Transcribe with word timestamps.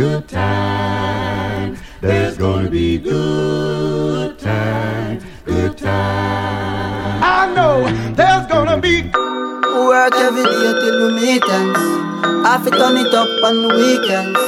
good 0.00 0.26
times. 0.28 1.78
There's 2.00 2.38
gonna 2.38 2.70
be 2.70 2.96
good 2.96 4.38
times, 4.38 5.22
good 5.44 5.76
times. 5.76 7.22
I 7.22 7.52
know 7.54 7.84
there's 8.14 8.46
gonna 8.46 8.78
be 8.80 9.02
work 9.90 10.14
every 10.14 10.44
day 10.44 10.72
till 10.80 10.96
we 11.04 11.08
meet 11.20 11.44
ends. 11.58 11.84
Half 12.46 12.66
it 12.66 12.72
turn 12.80 12.96
it 12.96 13.12
up 13.12 13.28
on 13.44 13.54
the 13.64 13.70
weekends. 13.80 14.40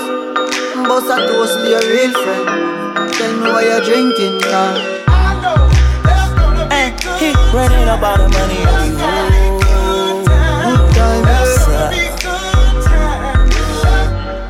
Boss 0.89 1.05
a 1.15 1.17
toast 1.29 1.59
to 1.61 1.69
your 1.69 1.85
real 1.93 2.13
friend. 2.23 3.13
Tell 3.13 3.33
me 3.37 3.49
why 3.53 3.63
you're 3.69 3.85
drinking, 3.85 4.39
girl. 4.49 4.77
I 5.07 5.37
know 5.43 5.61
there's 6.07 6.33
gonna 6.41 6.65
be 6.67 6.75
Hey, 6.75 6.89
good 6.97 7.21
he 7.21 7.57
running 7.57 7.89
up 7.93 8.01
all 8.01 8.17
the 8.17 8.29
money 8.39 9.32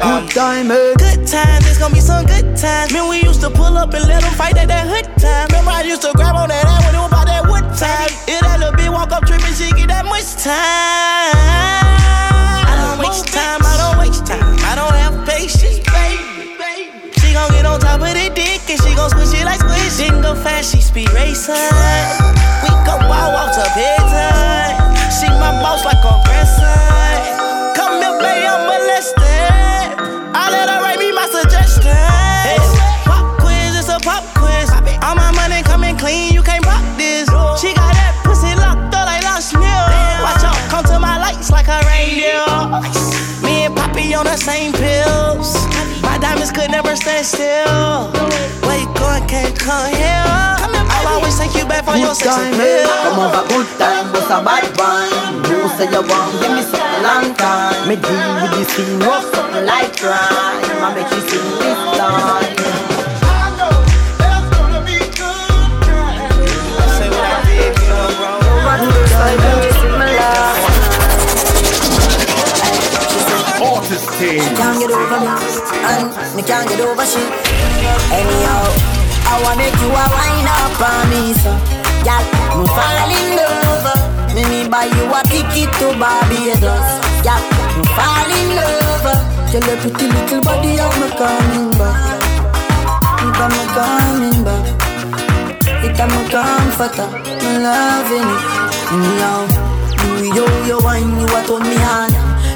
good 0.03 0.31
time, 0.31 0.71
eh? 0.71 0.95
Good 0.99 1.27
times, 1.27 1.67
it's 1.67 1.79
gonna 1.79 1.95
be 1.95 2.01
some 2.01 2.27
good 2.27 2.57
times. 2.57 2.93
Man, 2.93 3.09
we 3.09 3.23
used 3.23 3.41
to 3.41 3.51
pull 3.51 3.79
up 3.79 3.95
and 3.95 4.05
let 4.07 4.23
them 4.23 4.35
fight 4.35 4.57
at 4.59 4.69
that 4.69 4.87
hood 4.87 5.07
time. 5.19 5.47
Remember, 5.49 5.71
I 5.71 5.83
used 5.83 6.03
to 6.03 6.13
grab 6.15 6.35
on 6.35 6.49
that 6.49 6.67
ass 6.67 6.85
when 6.87 6.95
it 6.95 6.99
was 6.99 7.11
about 7.11 7.27
that 7.27 7.47
wood 7.47 7.67
time. 7.79 8.11
If 8.27 8.41
that 8.43 8.59
little 8.59 8.75
bitch 8.75 8.93
walk 8.93 9.13
up 9.13 9.25
tripping, 9.27 9.55
she 9.55 9.71
get 9.73 9.89
that 9.89 10.05
much 10.05 10.35
time. 10.43 11.39
I 12.67 12.75
don't 12.83 12.99
waste 12.99 13.31
time, 13.31 13.63
I 13.63 13.75
don't 13.79 13.97
waste 14.03 14.27
time. 14.27 14.43
I 14.67 14.75
don't 14.75 14.97
have 14.99 15.15
patience, 15.23 15.79
baby. 15.95 16.51
She 17.23 17.33
gon' 17.33 17.51
get 17.55 17.67
on 17.67 17.79
top 17.79 18.03
of 18.03 18.11
the 18.11 18.27
dick 18.35 18.67
and 18.67 18.79
she 18.83 18.95
gon' 18.99 19.11
squish 19.11 19.33
it 19.39 19.47
like 19.47 19.63
squish. 19.63 20.03
She 20.03 20.11
go 20.11 20.35
fast, 20.35 20.75
she 20.75 20.81
speed 20.83 21.11
racing. 21.15 21.55
We 21.55 22.71
go 22.83 22.99
wild 23.07 23.39
off 23.39 23.55
to 23.55 23.65
bedtime. 23.71 24.99
She 25.15 25.31
my 25.39 25.55
boss 25.63 25.85
like 25.87 26.03
a 26.03 26.13
grandson. 26.27 26.92
On 44.23 44.31
the 44.31 44.37
same 44.39 44.73
pills. 44.73 45.55
My 46.03 46.17
diamonds 46.19 46.53
could 46.53 46.71
never 46.71 46.95
stand 46.95 47.27
still. 47.27 48.07
Where 48.63 48.79
you 48.79 48.87
going, 48.95 49.27
can't 49.27 49.59
come 49.59 49.91
here. 49.91 50.23
I'll 50.95 51.19
always 51.19 51.37
take 51.39 51.55
you 51.59 51.67
back 51.67 51.85
for 51.85 51.97
your 51.97 52.15
Good 52.15 52.23
sex 52.23 52.31
time, 52.31 52.55
eh? 52.55 52.87
Come 53.03 53.19
appeal. 53.19 53.27
over, 53.27 53.45
good 53.51 53.69
time, 53.83 54.07
but 54.13 54.31
a 54.31 54.39
bad 54.47 54.67
wine. 54.79 55.43
You 55.51 55.67
say 55.75 55.91
you 55.91 56.03
want, 56.07 56.31
give 56.39 56.55
me 56.55 56.63
something 56.63 57.03
long 57.03 57.35
time. 57.35 57.89
Me 57.89 57.97
deal 57.99 58.31
with 58.39 58.53
this 58.55 58.71
thing, 58.77 58.99
rough 59.01 59.27
something 59.35 59.67
like 59.67 59.91
crime. 59.99 60.63
I 60.87 60.95
make 60.95 61.11
you 61.11 61.23
sing 61.27 61.49
this 61.59 61.81
line. 61.99 62.82
Over 75.13 75.21
me, 75.21 75.29
and 75.85 76.37
me 76.37 76.43
can't 76.43 76.69
get 76.69 76.81
over 76.81 77.05
shit. 77.05 77.29
Anyhow, 78.13 78.65
I 79.29 79.41
wanna 79.45 79.59
make 79.59 79.77
you 79.81 79.91
a 79.93 80.05
wine 80.09 80.49
up 80.49 80.81
on 80.81 81.11
me, 81.11 81.33
so 81.37 81.53
Girl, 82.03 82.25
me 82.59 82.67
fall 82.67 83.13
in 83.13 83.29
love. 83.37 83.87
Me 84.35 84.43
me 84.49 84.69
buy 84.69 84.87
you 84.87 85.05
a 85.13 85.21
ticket 85.29 85.71
to 85.79 85.93
Barbados. 86.01 86.89
Girl, 87.23 87.43
me 87.77 87.85
fall 87.95 88.33
in 88.33 88.49
love. 88.57 89.07
Your 89.53 89.77
pretty 89.85 90.07
little 90.09 90.41
body, 90.41 90.81
I'm 90.81 91.01
coming 91.21 91.71
back. 91.79 92.23
It 93.23 93.39
am 93.39 93.51
me 93.53 93.65
coming 93.77 94.45
back. 94.45 94.67
It 95.85 96.01
am 96.01 96.09
me 96.11 96.23
comforter. 96.33 97.09
Me 97.23 97.51
loving 97.61 98.31
it. 98.35 98.63
Now, 99.21 99.47
you 100.21 100.35
yo 100.35 100.47
yo 100.67 100.79
wine, 100.81 101.21
you 101.21 101.27
a 101.27 101.41
turn 101.47 101.63
me 101.63 101.77
on. 101.85 102.11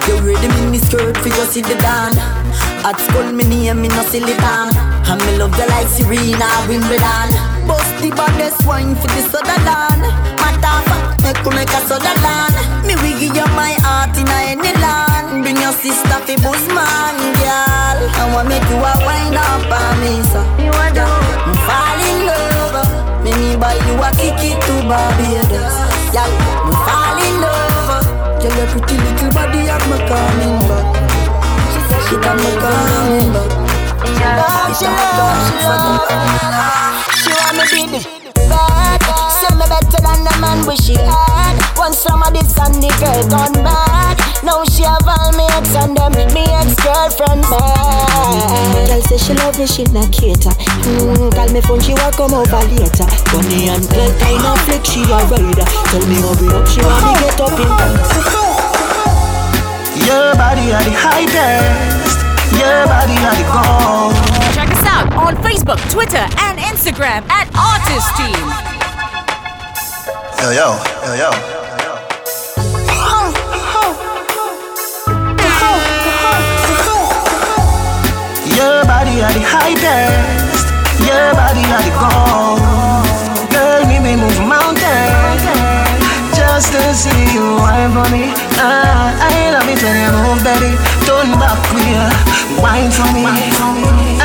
You 0.09 0.17
ready 0.23 0.49
me 0.49 0.71
me 0.71 0.79
skirt 0.79 1.17
for 1.19 1.29
you 1.29 1.45
see 1.47 1.63
the 1.63 1.75
dan. 1.77 2.46
At 2.87 3.03
school 3.03 3.27
me 3.35 3.43
name 3.43 3.83
me 3.83 3.89
no 3.89 3.99
silly 4.07 4.39
down. 4.39 4.71
And 5.11 5.19
me 5.27 5.35
love 5.43 5.51
you 5.59 5.67
like 5.67 5.91
Serena 5.91 6.47
Wimbledon. 6.71 7.35
Bust 7.67 7.91
the 7.99 8.15
baddest 8.15 8.63
wine 8.63 8.95
for 8.95 9.11
the 9.11 9.27
Sutherland. 9.27 10.07
Matter 10.39 10.79
fact, 10.87 11.19
make 11.19 11.43
you 11.43 11.51
make 11.51 11.75
a 11.75 11.83
Sutherland. 11.83 12.55
Me 12.87 12.95
will 12.95 13.19
give 13.19 13.35
you 13.35 13.49
my 13.59 13.75
heart 13.83 14.15
in 14.15 14.31
a 14.31 14.39
any 14.55 14.71
land. 14.79 15.43
Bring 15.43 15.59
your 15.59 15.75
sister 15.75 16.15
fi 16.31 16.39
Busman, 16.39 17.19
girl. 17.43 17.99
I 18.07 18.23
want 18.31 18.47
make 18.47 18.63
you 18.71 18.79
a 18.79 18.95
wine 19.03 19.35
up 19.35 19.67
on 19.67 19.95
me, 19.99 20.23
so. 20.31 20.39
You 20.63 20.71
want 20.71 20.95
to? 20.95 21.11
Me 21.43 21.55
fall 21.67 22.01
in 22.07 22.19
love. 22.23 22.87
Me 23.27 23.35
me 23.35 23.59
buy 23.59 23.75
you 23.83 23.99
a 23.99 24.15
ticket 24.15 24.63
to 24.63 24.75
Barbados. 24.87 25.75
Girl, 26.15 26.31
me 26.63 26.75
fall 26.87 27.19
in 27.19 27.35
love. 27.43 28.07
Girl, 28.39 28.55
your 28.55 28.69
pretty 28.71 28.95
little 28.95 29.31
body 29.35 29.67
me 29.91 29.99
coming 30.07 30.55
back. 30.71 30.96
She 31.87 31.93
said 31.93 32.03
she 32.11 32.17
got 32.19 32.35
me 32.35 32.51
coming. 32.59 33.31
She 37.15 37.31
want 37.31 37.55
me 37.55 37.65
be 37.71 37.87
the 37.87 38.03
bad 38.51 38.99
Say 39.39 39.55
me 39.55 39.67
better 39.71 40.03
than 40.03 40.27
the 40.27 40.35
man 40.41 40.67
where 40.67 40.77
she 40.77 40.95
had 40.99 41.55
Once 41.79 42.03
this 42.03 42.59
and 42.59 42.83
the 42.83 42.91
girl 42.99 43.23
gone 43.31 43.55
bad 43.63 44.19
Now 44.43 44.65
she 44.65 44.83
have 44.83 45.07
all 45.07 45.31
me 45.39 45.47
ex 45.55 45.75
and 45.79 45.97
them 45.97 46.11
Me 46.35 46.43
ex-girlfriend 46.43 47.43
bad 47.47 48.91
Girl 48.91 49.03
say 49.07 49.19
she 49.23 49.35
love 49.39 49.57
me, 49.57 49.67
she 49.67 49.85
not 49.95 50.11
cater 50.11 50.51
mm, 50.83 51.31
Call 51.39 51.49
me 51.55 51.61
phone, 51.63 51.79
she 51.79 51.95
want 51.95 52.17
come 52.17 52.35
over 52.35 52.67
later 52.75 53.07
Bunny 53.31 53.71
and 53.71 53.87
girl 53.95 54.11
kind 54.19 54.43
of 54.43 54.59
flick, 54.67 54.83
she 54.83 55.07
a 55.07 55.23
rider 55.31 55.67
Tell 55.95 56.03
me 56.11 56.19
hurry 56.19 56.51
up, 56.51 56.67
she 56.67 56.83
want 56.83 56.99
me 57.07 57.15
get 57.23 57.39
up 57.39 57.55
in 57.55 58.46
Your 60.07 60.37
body 60.37 60.71
are 60.71 60.85
the 60.87 60.95
highest. 60.95 62.23
Your 62.55 62.87
body 62.87 63.19
are 63.27 63.35
the 63.35 63.47
gold. 63.51 64.15
Check 64.55 64.71
us 64.71 64.87
out 64.87 65.11
on 65.19 65.35
Facebook, 65.43 65.83
Twitter, 65.91 66.23
and 66.47 66.61
Instagram 66.63 67.27
at 67.27 67.51
Artist 67.59 68.15
Team. 68.15 68.39
Yo, 70.39 70.55
yo, 70.55 70.79
yo, 71.03 71.13
yo. 71.19 71.31
Your 78.55 78.87
body 78.87 79.19
are 79.27 79.35
the 79.35 79.43
highest. 79.43 80.71
Your 81.03 81.35
body 81.35 81.67
are 81.67 81.83
the 81.83 81.91
gold. 81.99 82.63
Girl, 83.51 83.83
me 83.91 83.99
me 83.99 84.15
move 84.15 84.39
mountains 84.39 84.46
just 86.57 86.73
to 86.73 86.95
see 86.95 87.35
you 87.35 87.45
wine 87.61 87.93
for 87.93 88.09
me. 88.11 88.33
Ah, 88.57 89.13
I 89.21 89.53
love 89.53 89.69
it 89.69 89.83
when 89.85 89.97
you 90.01 90.11
move, 90.25 90.41
baby. 90.43 90.73
Turn 91.05 91.29
back 91.37 91.61
queer, 91.69 92.09
wine 92.63 92.91
for 92.91 93.13
me. 93.13 93.29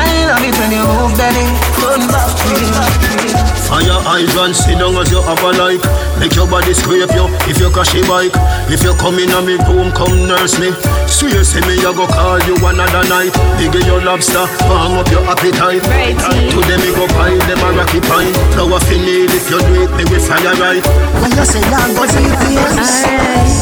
I 0.00 0.08
love 0.32 0.40
it 0.40 0.56
when 0.56 0.72
you 0.72 0.84
move, 0.96 1.12
baby. 1.20 1.44
Turn 1.76 2.08
back 2.08 2.32
queer. 2.40 3.51
Fire 3.72 4.04
hydrant, 4.04 4.52
sit 4.52 4.76
down 4.76 4.92
as 5.00 5.08
you 5.08 5.24
have 5.24 5.40
a 5.40 5.50
like 5.56 5.80
Make 6.20 6.36
your 6.36 6.44
body 6.44 6.76
scrape 6.76 7.08
you 7.16 7.24
if 7.48 7.56
you 7.56 7.72
crash 7.72 7.96
a 7.96 8.04
bike. 8.04 8.36
If 8.68 8.84
you 8.84 8.92
come 9.00 9.16
in 9.16 9.32
a 9.32 9.40
me 9.40 9.56
room, 9.64 9.88
come 9.96 10.28
nurse 10.28 10.60
me. 10.60 10.76
Swear 11.08 11.40
say 11.40 11.64
me, 11.64 11.80
I 11.80 11.88
go 11.96 12.04
call 12.04 12.36
you 12.44 12.52
another 12.60 13.00
night. 13.08 13.32
Big 13.56 13.72
your 13.88 14.04
lobster, 14.04 14.44
warm 14.68 15.00
up 15.00 15.08
your 15.08 15.24
appetite. 15.24 15.80
Today 16.52 16.78
me 16.84 16.92
go 16.92 17.08
buy 17.16 17.32
them 17.48 17.64
a 17.64 17.68
rocky 17.72 18.04
pine 18.04 18.36
Flour 18.52 18.76
fi 18.84 19.00
need 19.00 19.32
if 19.32 19.48
you 19.48 19.56
do 19.64 19.88
it, 19.88 19.90
me 19.96 20.04
will 20.04 20.20
fire 20.20 20.52
right. 20.60 20.84
When 21.24 21.32
you 21.32 21.44
say 21.48 21.64
young, 21.72 21.96
but 21.96 22.12
serious 22.12 23.56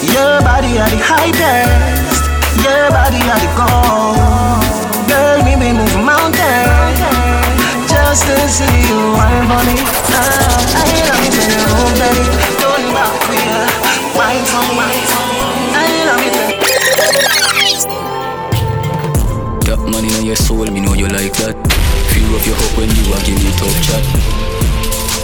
Your 0.00 0.40
body 0.40 0.80
are 0.80 0.88
the 0.88 0.96
highest. 0.96 2.24
Your 2.64 2.88
body 2.88 3.20
are 3.28 3.36
the 3.36 3.52
gold 3.52 4.16
Girl, 5.12 5.44
me 5.44 5.60
me 5.60 5.76
move 5.76 5.92
mountains 6.00 6.91
Just 8.12 8.28
to 8.28 8.36
see 8.44 8.68
you 8.68 9.00
wine 9.16 9.48
for 9.48 9.56
me 9.64 9.72
ah, 10.12 10.76
I 10.76 11.00
love 11.08 11.24
you 11.24 11.32
baby 11.96 12.28
Don't 12.60 12.92
back 12.92 13.08
queer 13.24 13.64
Wine 14.12 14.44
for 14.52 14.68
me 14.68 14.84
I 15.72 15.88
love 16.04 16.20
it 16.20 16.36
That 19.64 19.80
money 19.88 20.12
on 20.12 20.26
your 20.26 20.36
soul, 20.36 20.66
me 20.66 20.80
know 20.80 20.92
you 20.92 21.08
like 21.08 21.32
that. 21.40 21.56
Feel 22.12 22.36
of 22.36 22.44
your 22.44 22.54
hope 22.54 22.76
when 22.76 22.90
you 22.92 23.16
are 23.16 23.24
me 23.32 23.48
tough 23.56 23.80
chat. 23.80 24.04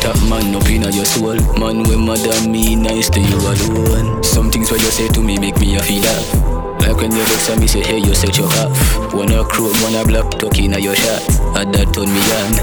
That 0.00 0.17
man 0.31 0.56
up 0.56 0.64
in 0.70 0.88
your 0.91 1.05
soul, 1.05 1.37
man 1.61 1.82
when 1.84 2.06
madam 2.06 2.50
me 2.50 2.75
nice 2.75 3.11
to 3.11 3.20
you 3.20 3.37
alone. 3.37 4.25
Some 4.25 4.50
things 4.50 4.70
what 4.70 4.81
you 4.81 4.91
say 4.91 5.08
to 5.08 5.20
me 5.20 5.38
make 5.38 5.61
me 5.61 5.76
a 5.76 5.82
feel 5.82 6.00
that. 6.00 6.57
Like 6.88 6.96
when 7.02 7.12
you 7.12 7.19
look 7.19 7.50
at 7.50 7.61
me 7.61 7.67
say 7.67 7.82
hey 7.82 7.99
you 7.99 8.14
set 8.14 8.38
your 8.38 8.49
half. 8.49 9.12
Wanna 9.12 9.44
chrome, 9.44 9.75
wanna 9.82 10.05
black 10.06 10.31
talking 10.38 10.73
at 10.73 10.81
your 10.81 10.96
shot. 10.96 11.20
And 11.55 11.75
that 11.75 11.93
turn 11.93 12.08
me 12.08 12.20
on. 12.40 12.55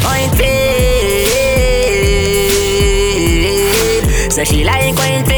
Point 0.00 0.32
paid 0.38 1.12
Say 4.32 4.44
she 4.44 4.64
like 4.64 4.96
point 4.96 5.28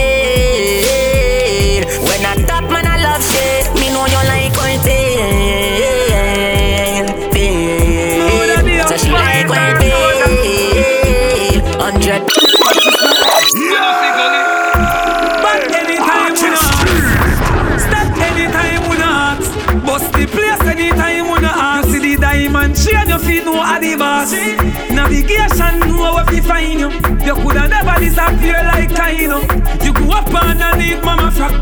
find 26.47 26.81
you. 26.81 26.91
You 27.27 27.35
coulda 27.35 27.69
never 27.69 27.99
disappear 28.01 28.63
like 28.65 28.91
Kaino. 28.91 29.43
You 29.85 29.93
grew 29.93 30.13
up 30.13 30.33
underneath 30.33 31.05
mama 31.05 31.31
frack. 31.31 31.55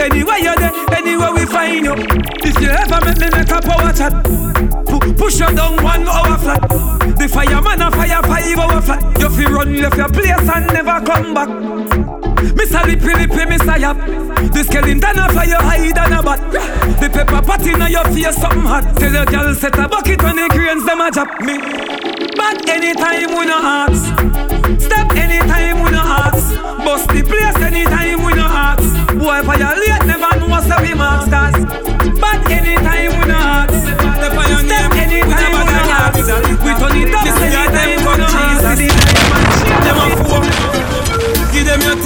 Anywhere 0.00 0.38
you're 0.38 0.56
there, 0.56 0.72
anywhere 0.92 1.32
we 1.32 1.44
find 1.46 1.84
you. 1.84 1.94
If 2.42 2.60
you 2.60 2.68
ever 2.68 3.04
make 3.04 3.20
me 3.20 3.28
make 3.30 3.50
a 3.50 3.60
power 3.60 3.92
chat, 3.92 4.12
pu- 4.86 5.12
push 5.14 5.40
you 5.40 5.50
down 5.54 5.82
one 5.82 6.08
hour 6.08 6.38
flat. 6.38 6.60
The 7.18 7.28
fireman 7.28 7.82
a 7.82 7.90
fire 7.90 8.22
five 8.22 8.58
hour 8.58 8.80
flat. 8.80 9.20
You 9.20 9.28
fi 9.28 9.44
run 9.44 9.76
left 9.80 9.96
your 9.96 10.08
place 10.08 10.48
and 10.48 10.66
never 10.72 11.04
come 11.04 11.34
back. 11.34 11.48
Mr. 12.56 12.84
Lippy 12.86 13.14
Lippy, 13.14 13.44
Mr. 13.50 13.78
Yap 13.80 13.96
The 14.52 14.62
skeleton 14.64 15.18
a 15.18 15.32
fire 15.32 15.62
hide 15.62 15.98
and 15.98 16.14
a 16.14 16.22
bat 16.22 16.40
The 17.00 17.08
pepper 17.08 17.42
pot 17.42 17.66
in 17.66 17.80
your 17.90 18.04
face 18.04 18.36
something 18.36 18.60
hot 18.60 18.96
Tell 18.98 19.12
your 19.12 19.24
girl 19.24 19.54
set 19.54 19.78
a 19.78 19.88
bucket 19.88 20.22
when 20.22 20.36
the 20.36 20.48
cranes 20.50 20.84
them 20.84 21.00
a 21.00 21.10
drop 21.10 21.40
me 21.40 21.85
But 22.46 22.68
anytime 22.68 23.34
we 23.34 23.44
no 23.44 23.58
ask. 23.58 24.06
Step 24.78 25.10
anytime 25.18 25.82
we 25.82 25.90
no 25.90 25.98
ask. 25.98 26.54
Bust 26.86 27.08
the 27.10 27.26
place 27.26 27.58
anytime 27.58 28.22
we 28.22 28.34
no 28.38 28.46
ask. 28.46 28.86
Boy 29.18 29.42
violate 29.42 30.06
never 30.06 30.30
know 30.38 30.54
say 30.62 30.78
we 30.86 30.94
marks 30.94 31.26
cause 31.26 31.58
But 32.22 32.38
anytime 32.46 33.18
we 33.18 33.24
no 33.26 33.34
ask. 33.34 33.74
Step 34.62 34.94
anytime 34.94 35.58
we 35.58 35.62
no 35.74 35.82
ask. 35.90 36.22
We 36.62 36.70
turn 36.78 36.94
it 37.02 37.10
up 37.18 37.26
anytime 37.34 37.98
we 38.06 38.14
no 38.14 38.30
ask. 38.30 38.78
Them 39.82 39.98
a 39.98 40.14
fool 40.14 40.46
Give 41.50 41.66
them 41.66 41.82
your 41.82 41.98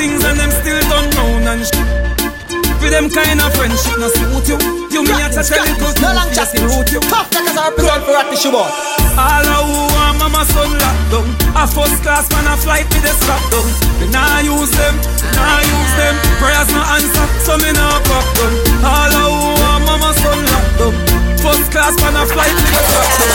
them 3.11 3.25
kind 3.25 3.41
of 3.41 3.53
friendship 3.55 3.99
no 3.99 4.09
suit 4.09 4.49
you. 4.49 4.59
You 4.91 5.03
me 5.03 5.15
a 5.23 5.29
touch 5.31 5.51
a 5.51 5.59
little 5.63 5.93
No 6.03 6.15
long 6.15 6.31
chat 6.35 6.51
root 6.63 6.91
you. 6.93 7.01
Tough 7.11 7.31
like 7.35 7.49
as 7.49 7.57
our 7.57 7.73
for 7.75 8.17
at 8.17 8.31
the 8.31 8.37
show 8.37 8.55
All 8.55 8.67
of 8.67 9.63
who 9.67 9.79
want 9.95 10.19
mama 10.19 10.45
son 10.47 10.71
locked 10.79 11.11
down. 11.11 11.27
A 11.59 11.67
first 11.67 12.03
class 12.03 12.31
man 12.31 12.47
a 12.47 12.57
flight 12.57 12.87
with 12.91 13.03
the 13.03 13.13
strap 13.19 13.43
down. 13.51 13.67
We 14.01 14.07
nah 14.11 14.41
use 14.41 14.71
them, 14.71 14.95
nah 15.35 15.61
use 15.61 15.95
them. 15.99 16.15
Prayers 16.39 16.71
no 16.71 16.83
answer, 16.95 17.27
so 17.43 17.59
me 17.59 17.71
nah 17.75 17.99
pop 18.07 18.27
down. 18.39 18.55
All 18.87 19.13
of 19.13 19.29
who 19.31 19.49
want 19.59 19.83
mama 19.87 20.11
son 20.15 20.39
locked 20.47 20.75
down. 20.79 20.95
First 21.41 21.73
class 21.73 21.95
man 22.01 22.17
a 22.17 22.25
flight 22.27 22.55
with 22.55 22.71
the 22.71 22.83
strap 22.87 23.11
down. 23.19 23.33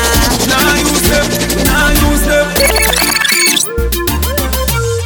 Nah 0.51 0.75
use 0.80 1.06
them, 1.10 1.28
nah 1.68 1.89
use 1.92 2.25
them 2.25 2.75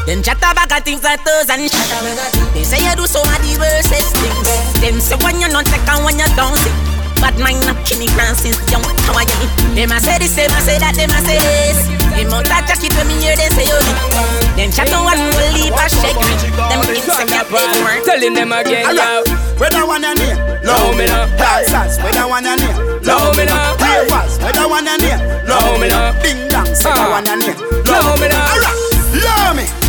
Them 0.10 0.26
chat 0.26 0.42
about 0.42 0.74
a 0.74 0.82
things 0.82 1.06
like 1.06 1.22
those 1.22 1.54
and 1.54 1.70
shit. 1.70 1.86
They 2.58 2.66
say 2.66 2.82
you 2.82 2.98
do 2.98 3.06
so 3.06 3.22
are 3.22 3.42
the 3.46 3.54
worstest 3.62 4.18
things. 4.18 4.50
Them 4.82 4.98
say 4.98 5.14
when 5.22 5.38
you're 5.38 5.54
not 5.54 5.70
take 5.70 5.86
and 5.86 6.02
when 6.02 6.18
you 6.18 6.26
don't 6.34 6.58
see. 6.58 6.74
But 7.22 7.38
mine 7.38 7.62
not 7.70 7.78
Kenny 7.86 8.10
Grant 8.18 8.34
since 8.34 8.58
young. 8.74 8.82
How 9.06 9.14
are 9.14 9.22
you? 9.22 9.48
Them 9.78 9.94
a 9.94 10.02
say 10.02 10.18
this, 10.18 10.34
them 10.34 10.50
a 10.50 10.60
say 10.66 10.82
that, 10.82 10.98
them 10.98 11.14
a 11.14 11.20
say 11.22 11.38
this. 11.38 11.86
Them 12.18 12.34
out 12.34 12.42
that 12.50 12.66
jacket 12.66 12.90
when 12.98 13.06
me 13.06 13.22
hear 13.22 13.38
them 13.38 13.54
say 13.54 13.70
you. 13.70 13.78
Them 14.58 14.74
chat 14.74 14.90
on 14.98 15.06
one 15.06 15.22
will 15.30 15.52
leave 15.54 15.78
a 15.78 15.86
shake. 15.86 16.18
Them 16.18 16.82
insect 16.90 17.30
a 17.30 17.46
big 17.46 17.70
work. 17.86 18.02
Telling 18.02 18.34
them 18.34 18.50
again, 18.50 18.90
yo. 18.90 19.22
Whether 19.62 19.86
one 19.86 20.02
and 20.10 20.18
near 20.18 20.34
Low 20.66 20.90
me 20.98 21.06
now. 21.06 21.30
Dancers 21.38 22.02
Whether 22.02 22.26
one 22.26 22.50
and 22.50 22.58
near 22.58 22.74
Low 23.06 23.30
me 23.38 23.46
now. 23.46 23.78
Ravers 23.78 24.42
Whether 24.42 24.66
one 24.66 24.90
and 24.90 25.06
near 25.06 25.22
Low 25.46 25.78
me 25.78 25.86
now. 25.92 26.18
Ding 26.24 26.48
dong 26.50 26.66
Whether 26.66 26.98
Ah. 26.98 27.14
one 27.14 27.28
and 27.30 27.46
near 27.46 27.54
Low 27.86 28.16
me 28.18 28.26
now. 28.32 28.50
Alright 28.58 28.78
Love 29.22 29.54
me 29.54 29.88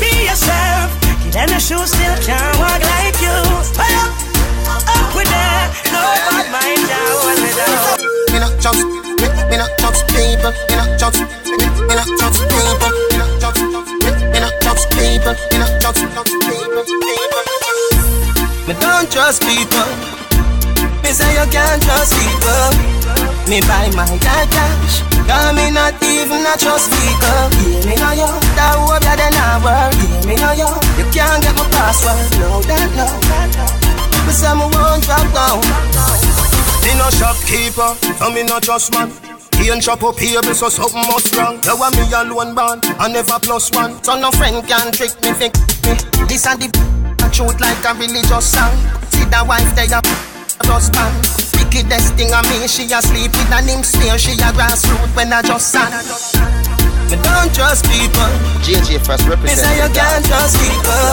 be 0.00 0.10
yourself. 0.26 0.88
Give 1.22 1.32
them 1.32 1.50
a 1.52 1.60
shoe, 1.60 1.84
still 1.86 2.16
can't 2.24 2.56
walk 2.58 2.80
like 2.80 3.20
you. 3.20 3.36
Free 3.76 3.94
up, 4.00 4.10
up 4.88 5.14
with 5.14 5.28
that. 5.28 5.68
No 5.92 6.00
bad 6.26 6.46
mind, 6.50 6.82
down, 6.88 7.12
hold 7.20 7.38
me 7.38 7.50
down. 7.54 8.00
Me 8.32 8.38
not 8.40 8.54
just, 8.58 8.80
me, 9.20 9.28
me 9.52 9.56
not 9.60 9.72
just 9.78 10.00
people. 10.08 10.52
Me 10.68 10.74
not 10.80 10.90
just, 10.98 11.20
me, 11.20 11.66
me 11.86 11.94
not 11.94 12.08
just 12.18 12.40
people. 12.48 12.90
Me 13.12 13.16
not 13.20 13.32
just, 13.40 13.60
me, 13.60 14.10
me 14.32 14.38
not 14.40 14.56
just 14.64 14.88
people. 14.96 15.34
Me 15.52 15.56
not 15.60 15.72
just, 15.80 16.00
just 16.00 16.32
people, 16.48 16.84
people. 16.88 17.44
Me 18.66 18.74
don't 18.80 19.06
trust 19.12 19.42
people. 19.42 20.19
Me 21.10 21.14
say 21.14 21.34
you 21.34 21.50
can't 21.50 21.82
trust 21.82 22.14
people. 22.14 22.70
Me 23.50 23.58
buy 23.66 23.90
my 23.98 24.06
car 24.22 24.46
cash. 24.46 25.02
Cause 25.26 25.50
me 25.58 25.66
not 25.74 25.98
even 26.06 26.46
a 26.46 26.54
trust 26.54 26.86
people. 26.86 27.50
Yeah, 27.66 27.82
me 27.82 27.94
know 27.98 28.14
you. 28.14 28.30
That 28.54 28.78
hope 28.78 29.02
that 29.02 29.18
they 29.18 29.34
not 29.34 29.58
work. 29.58 29.90
Yeah, 29.90 30.22
me 30.22 30.38
know 30.38 30.54
you. 30.54 30.70
You 31.02 31.06
can't 31.10 31.42
get 31.42 31.50
my 31.58 31.66
password. 31.74 32.14
No, 32.38 32.62
that 32.62 32.94
no. 32.94 33.10
Me 34.22 34.30
say 34.30 34.54
me 34.54 34.70
won't 34.70 35.02
drop 35.02 35.26
down. 35.34 35.58
Me 36.86 36.94
no 36.94 37.10
shopkeeper, 37.10 37.90
so 38.14 38.30
me 38.30 38.46
no 38.46 38.62
trust 38.62 38.94
man. 38.94 39.10
He 39.58 39.66
ain't 39.66 39.82
shop 39.82 40.06
up 40.06 40.14
here, 40.14 40.38
so 40.54 40.70
something 40.70 41.02
must 41.10 41.34
wrong. 41.34 41.58
You 41.66 41.74
want 41.74 41.98
me 41.98 42.06
alone 42.06 42.54
born, 42.54 42.78
I 43.02 43.10
never 43.10 43.42
plus 43.42 43.66
one. 43.74 43.98
So 44.06 44.14
no 44.14 44.30
friend 44.30 44.62
can 44.62 44.94
trick 44.94 45.18
me, 45.26 45.34
think 45.34 45.58
me. 45.82 45.98
This 46.30 46.46
and 46.46 46.62
the 46.62 46.70
truth 47.34 47.58
like 47.58 47.82
a 47.82 47.98
religious 47.98 48.46
song. 48.46 48.78
See 49.10 49.26
the 49.26 49.42
wife 49.42 49.74
they 49.74 49.90
a 49.90 50.29
husband. 50.66 51.14
Wickedest 51.56 52.14
thing 52.16 52.32
I 52.32 52.42
mean, 52.50 52.66
she 52.68 52.84
asleep 52.90 53.32
with 53.32 53.52
an 53.52 53.68
him 53.68 53.82
smear. 53.82 54.18
She 54.18 54.32
a 54.40 54.50
grassroot 54.52 55.10
when 55.16 55.32
I 55.32 55.42
just 55.42 55.70
sang. 55.72 55.92
Me 57.10 57.16
don't 57.22 57.50
trust 57.54 57.84
people. 57.90 58.30
JJ 58.62 59.02
first 59.02 59.24
Me 59.24 59.34
represent. 59.34 59.66
say 59.66 59.74
you 59.82 59.88
can't 59.94 60.24
trust 60.26 60.56
people. 60.62 61.10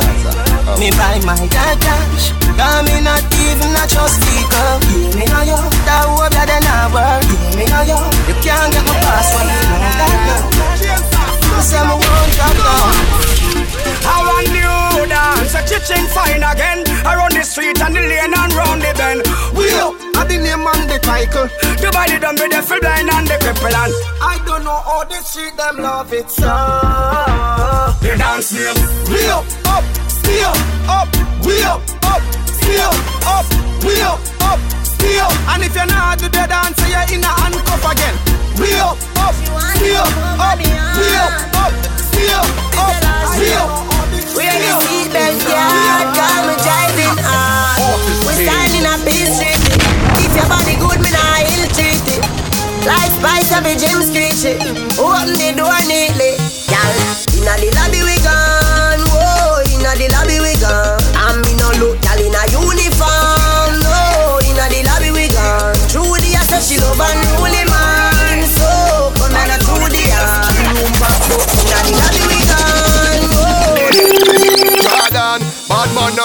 Oh. 0.70 0.78
Me 0.80 0.92
buy 0.94 1.18
my 1.26 1.38
car 1.50 1.74
cash. 1.80 2.34
Cause 2.58 2.82
me 2.86 3.02
not 3.02 3.24
even 3.46 3.74
a 3.74 3.84
trust 3.90 4.18
people. 4.26 4.72
Yeah, 4.88 5.18
me 5.18 5.26
know 5.26 5.44
you. 5.46 5.60
That 5.86 6.06
hope 6.06 6.30
that 6.34 6.46
they 6.50 6.62
not 6.66 6.94
work. 6.94 7.24
Yeah, 7.26 7.58
me 7.58 7.66
know 7.70 7.84
you. 7.86 8.00
You 8.30 8.36
can't 8.46 8.70
get 8.74 8.84
my 8.86 8.98
password. 9.02 9.46
No, 9.48 9.78
that 9.98 10.16
no. 10.28 10.38
Me 11.56 11.62
say 11.66 11.82
me 11.82 11.96
won't 11.98 12.30
drop 12.38 12.56
down. 12.62 12.94
I 14.06 14.16
want 14.22 14.48
new 14.54 14.87
dance, 15.38 15.56
a 15.56 15.62
kitchen 15.62 16.06
fine 16.08 16.44
again. 16.44 16.80
Around 17.06 17.34
the 17.34 17.44
street 17.44 17.80
and 17.82 17.96
the 17.96 18.02
lane 18.02 18.34
and 18.34 18.54
round 18.54 18.82
the 18.82 18.92
bend. 18.98 19.22
We 19.54 19.70
up, 19.78 19.94
I 20.18 20.26
the 20.26 20.38
name 20.38 20.66
and 20.66 20.90
the 20.90 20.98
title. 21.00 21.48
Divided 21.78 22.22
them 22.22 22.36
with 22.36 22.52
the 22.52 22.62
full 22.62 22.80
blind 22.80 23.10
and 23.10 23.28
the 23.28 23.38
cripple 23.38 23.74
and 23.74 23.94
I 24.22 24.42
don't 24.46 24.64
know 24.64 24.82
how 24.82 25.04
the 25.06 25.20
street 25.22 25.56
them 25.58 25.78
love 25.78 26.14
it 26.14 26.30
so. 26.30 26.50
the 28.02 28.18
dance 28.18 28.54
name. 28.54 28.78
We 29.10 29.20
up, 29.30 29.46
up, 29.70 29.84
stay 30.10 30.42
up, 30.44 30.58
up, 30.90 31.08
we 31.46 31.62
up, 31.64 31.82
up, 32.04 32.22
stay 32.46 32.80
up, 32.82 32.96
up, 33.26 33.46
we 33.86 33.94
up, 34.02 34.20
up, 34.42 34.60
stay 34.84 35.20
up. 35.20 35.34
And 35.54 35.64
if 35.64 35.76
you're 35.76 35.86
not 35.86 36.18
do 36.20 36.26
the 36.26 36.44
dance, 36.50 36.82
you're 36.90 37.08
in 37.14 37.24
a 37.24 37.32
handcuff 37.46 37.86
again. 37.86 38.16
We 38.58 38.74
up, 38.82 38.98
up, 39.22 39.36
stay 39.36 39.96
up, 39.96 40.12
up, 40.42 40.58
we 40.58 41.08
up, 41.14 41.34
up, 41.62 41.74
stay 42.02 42.30
up, 42.34 42.50
up, 42.78 42.96
stay 43.36 43.54
up. 43.54 43.97
Wear 44.38 44.54
the 44.54 44.72
seatbelt, 44.86 45.42
yeah, 45.50 46.14
cause 46.14 46.46
me 46.46 46.56
driving 46.62 47.18
hard. 47.26 47.82
We 48.30 48.38
standing 48.38 48.86
up 48.86 49.02
Beach 49.02 49.34
Street. 49.34 49.58
If 50.22 50.30
your 50.38 50.46
body 50.46 50.78
good, 50.78 51.02
me 51.02 51.10
nah 51.10 51.42
ill 51.42 51.66
treat 51.74 52.06
it. 52.06 52.22
Life 52.86 53.18
spice 53.18 53.50
of 53.58 53.66
a 53.66 53.74
gym 53.74 53.98
street 54.06 54.38
shit. 54.38 54.62
Open 55.02 55.34
the 55.42 55.58
door 55.58 55.74
neatly. 55.90 56.38
Y'all, 56.70 56.94
inna 57.34 57.58
the 57.58 57.74
lobby 57.82 58.06
we 58.06 58.16
gone. 58.22 58.67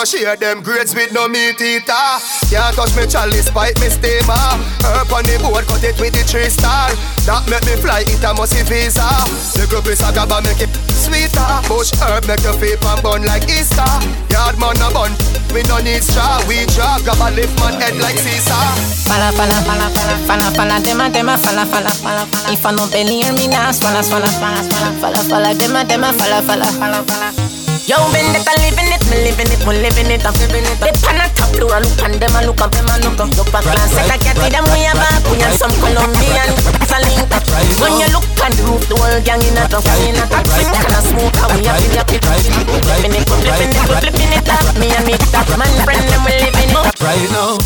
Share 0.05 0.37
them 0.37 0.63
grades 0.63 0.95
with 0.95 1.13
no 1.13 1.29
meat 1.29 1.61
eater. 1.61 2.09
Can't 2.51 2.75
touch 2.75 2.95
me 2.97 3.07
chalice, 3.07 3.51
pipe 3.51 3.79
me 3.81 3.89
steamer. 3.89 4.49
Herb 4.83 5.13
on 5.13 5.25
the 5.25 5.39
board, 5.43 5.67
cut 5.67 5.85
it 5.85 5.99
with 6.01 6.15
the 6.15 6.23
three 6.27 6.51
star. 6.51 6.91
That 7.27 7.47
make 7.47 7.65
me 7.67 7.79
fly, 7.79 8.03
it 8.03 8.23
a 8.25 8.35
must 8.35 8.57
visa. 8.67 9.07
The 9.55 9.67
group 9.71 9.87
is 9.87 10.03
a 10.03 10.11
gaba 10.11 10.43
make 10.43 10.61
it 10.61 10.73
sweeter. 10.91 11.47
Bush 11.69 11.93
herb 12.03 12.27
make 12.27 12.43
your 12.43 12.57
feet 12.59 12.83
and 12.83 13.01
bun 13.03 13.23
like 13.25 13.47
Easter. 13.47 13.87
Yard 14.33 14.59
man 14.59 14.79
a 14.83 14.89
bun, 14.91 15.13
we 15.55 15.63
no 15.71 15.79
need 15.79 16.03
straw. 16.03 16.43
We 16.51 16.67
draw, 16.75 16.99
gaba 17.07 17.31
lift 17.35 17.55
man 17.61 17.79
head 17.79 17.97
like 18.03 18.19
Caesar. 18.19 18.67
Fala, 19.07 19.31
fala, 19.37 19.59
fala, 19.63 19.87
fala, 19.95 20.17
fala, 20.27 20.47
fala, 20.57 20.77
dema, 20.83 21.07
dema, 21.13 21.39
fala, 21.39 21.65
fala, 21.67 21.91
fala, 21.91 22.25
fala. 22.27 22.53
If 22.53 22.65
I 22.65 22.75
belly, 22.91 23.23
hear 23.23 23.33
me 23.33 23.47
now, 23.49 23.71
swalla, 23.71 24.03
swalla, 24.03 24.27
swalla, 24.27 24.63
swalla, 24.67 24.91
fala, 25.01 25.21
fala, 25.31 25.51
dema, 25.55 25.85
dema, 25.85 26.13
fala, 26.19 26.43
fala, 26.43 26.67
fala, 26.67 27.03
fala. 27.05 27.62
Yo, 27.83 27.99
Vendetta 28.15 28.55
living 28.63 28.95
it, 28.95 29.03
me 29.11 29.27
living 29.27 29.51
it, 29.51 29.59
me 29.67 29.75
living 29.83 30.07
it, 30.07 30.23
I'm 30.23 30.31
living 30.39 30.63
it. 30.63 30.79
The 30.79 30.95
pan 31.03 31.19
a 31.19 31.27
top 31.35 31.51
floor, 31.51 31.83
look 31.83 31.99
and 32.07 32.15
them 32.15 32.31
a 32.39 32.47
look 32.47 32.63
up, 32.63 32.71
them 32.71 32.87
a 32.87 32.95
look 33.03 33.19
up. 33.19 33.35
Look 33.35 33.51
back, 33.51 33.67
glance, 33.67 33.99
get 34.23 34.39
it, 34.39 34.55
them 34.55 34.63
we 34.71 34.87
a 34.87 34.95
back, 34.95 35.19
we 35.27 35.43
and 35.43 35.51
some 35.51 35.75
Colombian, 35.83 36.47
it's 36.79 36.95
a 36.95 37.03
link 37.03 37.27
up. 37.27 37.43
When 37.83 37.99
you 37.99 38.07
look 38.15 38.23
on 38.39 38.55
the 38.55 38.63
roof, 38.71 38.87
the 38.87 38.95
whole 38.95 39.19
gang 39.27 39.43
in 39.43 39.59
a 39.59 39.67
top, 39.67 39.83
gang 39.83 40.15
in 40.15 40.15
a 40.15 40.23
top. 40.31 40.47
Can 40.47 40.95
a 40.95 41.01
smoke, 41.03 41.35
how 41.35 41.51
we 41.51 41.67
a 41.67 41.75
feel 41.75 41.99
up 41.99 42.11
it. 42.15 42.23
Flipping 42.23 43.19
it, 43.19 43.27
flipping 43.27 43.75
it, 43.75 43.87
flipping 43.99 44.31
it 44.31 44.47
up. 44.47 44.63
Me 44.79 44.87
and 44.95 45.03
me 45.03 45.19
top 45.35 45.51
man 45.59 45.75
friend, 45.83 46.07
them 46.07 46.23
we 46.23 46.39
living 46.39 46.71
it 46.71 46.79
up. 46.79 46.95
Right 47.03 47.27
now, 47.35 47.59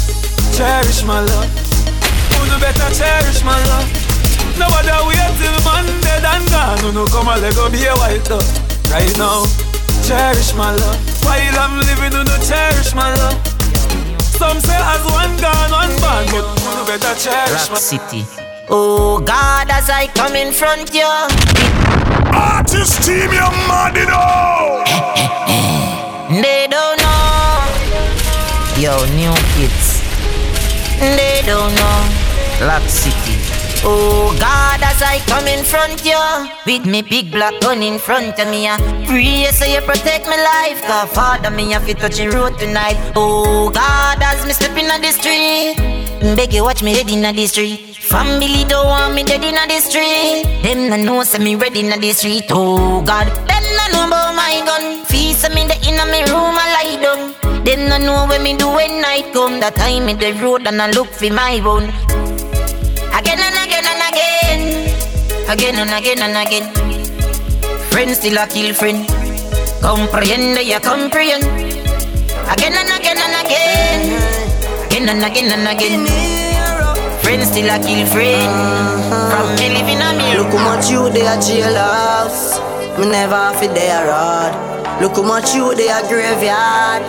cherish 0.56 1.04
my 1.04 1.20
love. 1.20 1.52
Who 2.40 2.56
better 2.56 2.88
cherish 2.88 3.44
my 3.44 3.61
love? 3.68 3.85
No 4.56 4.64
other 4.80 5.12
wait 5.12 5.28
till 5.37 5.61
Monday 5.61 6.25
and 6.25 6.44
gone. 6.49 6.80
Who 6.80 6.88
no 6.96 7.04
come 7.04 7.28
a 7.28 7.37
let 7.37 7.52
go 7.52 7.68
be 7.68 7.85
a 7.85 7.92
white 8.00 8.25
dove. 8.25 8.49
Right 8.88 9.12
now 9.20 9.44
cherish 10.06 10.54
my 10.54 10.70
love. 10.70 11.00
While 11.25 11.58
I'm 11.58 11.78
living, 11.78 12.10
do 12.10 12.22
not 12.22 12.40
cherish 12.42 12.94
my 12.94 13.12
love. 13.14 13.38
Some 14.22 14.60
say 14.60 14.78
as 14.78 15.02
one 15.04 15.34
gone, 15.42 15.70
one 15.72 15.94
born, 15.98 16.25
but 16.30 16.46
you 16.62 16.84
better 16.86 17.14
cherish 17.18 17.66
Rock 17.66 17.72
my 17.72 17.78
City. 17.78 18.22
Oh 18.68 19.18
God, 19.20 19.68
as 19.70 19.90
I 19.90 20.06
come 20.14 20.36
in 20.36 20.52
front 20.52 20.94
you. 20.94 21.10
Artist 22.32 23.02
team, 23.02 23.32
you 23.32 23.48
mad 23.66 23.96
you 23.96 24.06
know. 24.06 24.84
They 26.42 26.68
don't 26.70 26.98
know. 27.02 27.66
Yo, 28.78 28.94
new 29.16 29.34
kids. 29.54 30.02
They 31.00 31.42
don't 31.44 31.75
know. 31.75 32.66
Rock 32.66 32.82
City. 32.88 33.55
Oh 33.88 34.37
God, 34.40 34.83
as 34.83 35.00
I 35.00 35.21
come 35.31 35.47
in 35.47 35.64
front 35.64 36.05
you 36.05 36.19
With 36.66 36.87
me 36.87 37.02
big 37.02 37.31
black 37.31 37.61
gun 37.61 37.83
in 37.83 38.00
front 38.00 38.37
of 38.37 38.49
me 38.49 38.66
uh, 38.66 38.78
Pray 39.07 39.47
so 39.52 39.64
you 39.64 39.81
protect 39.83 40.26
my 40.26 40.35
life 40.35 40.83
Cause 40.83 41.14
father 41.14 41.50
me 41.50 41.71
have 41.71 41.87
to 41.87 41.95
touch 41.95 42.16
the 42.16 42.28
road 42.31 42.59
tonight. 42.59 42.97
Oh 43.14 43.71
God, 43.71 44.19
as 44.21 44.45
me 44.45 44.52
step 44.55 44.76
in 44.76 44.88
the 44.88 45.12
street 45.12 45.76
Beg 46.35 46.52
you 46.52 46.64
watch 46.64 46.83
me 46.83 46.95
dead 46.95 47.11
in 47.11 47.23
the 47.23 47.47
street. 47.47 47.95
Family 47.97 48.64
don't 48.64 48.87
want 48.87 49.14
me 49.14 49.23
dead 49.23 49.45
in 49.45 49.55
the 49.55 49.78
street. 49.78 50.43
Them 50.62 50.90
no 50.90 50.97
know 50.97 51.23
say 51.23 51.38
me 51.38 51.55
ready 51.55 51.81
in 51.81 52.00
the 52.00 52.12
street. 52.12 52.47
Oh 52.50 53.02
God, 53.02 53.28
them 53.47 53.64
no 53.78 53.85
know 53.93 54.07
about 54.09 54.35
my 54.35 54.62
gun. 54.66 55.05
Feast 55.05 55.49
me 55.55 55.66
the 55.66 55.76
in 55.87 55.97
my 55.97 56.25
room 56.33 56.57
I 56.59 56.66
lie 56.75 57.02
down. 57.02 57.64
Them 57.64 57.88
no 57.88 57.99
know 57.99 58.26
when 58.26 58.43
me 58.43 58.57
do 58.57 58.66
when 58.66 59.00
night 59.02 59.33
come. 59.33 59.61
That 59.61 59.76
time 59.76 60.09
in 60.09 60.19
the 60.19 60.33
road 60.43 60.66
and 60.66 60.83
I 60.83 60.90
look 60.90 61.09
for 61.09 61.31
my 61.31 61.61
bone 61.61 61.93
Again 63.16 63.40
and 63.40 63.56
again 63.56 63.87
and 63.88 64.02
again. 64.08 64.61
Again 65.49 65.76
and 65.76 65.94
again 65.94 66.20
and 66.20 66.37
again. 66.37 66.66
Friend 67.88 68.11
still 68.14 68.37
a 68.37 68.46
kill 68.46 68.75
friend. 68.75 69.08
Comprehend, 69.80 70.58
you 70.61 70.78
comprehend. 70.80 71.44
Again 72.52 72.76
and 72.76 72.92
again 72.92 73.16
and 73.16 73.37
again. 73.40 74.00
Again 74.85 75.08
and 75.08 75.25
again 75.25 75.50
and 75.50 75.66
again. 75.66 76.04
Friend 77.23 77.42
still 77.42 77.70
a 77.73 77.78
kill 77.80 78.04
friend. 78.06 78.52
From 79.32 79.49
me 79.56 79.73
living 79.73 80.02
a 80.04 80.12
me. 80.12 80.37
Look 80.37 80.52
how 80.52 80.76
much 80.76 80.90
you 80.90 81.08
they 81.08 81.25
a 81.25 81.37
jailhouse. 81.40 82.61
Me 82.99 83.08
never 83.11 83.35
have 83.35 83.62
it 83.62 83.75
there 83.75 84.08
rod. 84.08 85.00
Look 85.00 85.16
how 85.16 85.23
much 85.23 85.54
you 85.54 85.75
they 85.75 85.88
a 85.88 86.02
graveyard. 86.06 87.02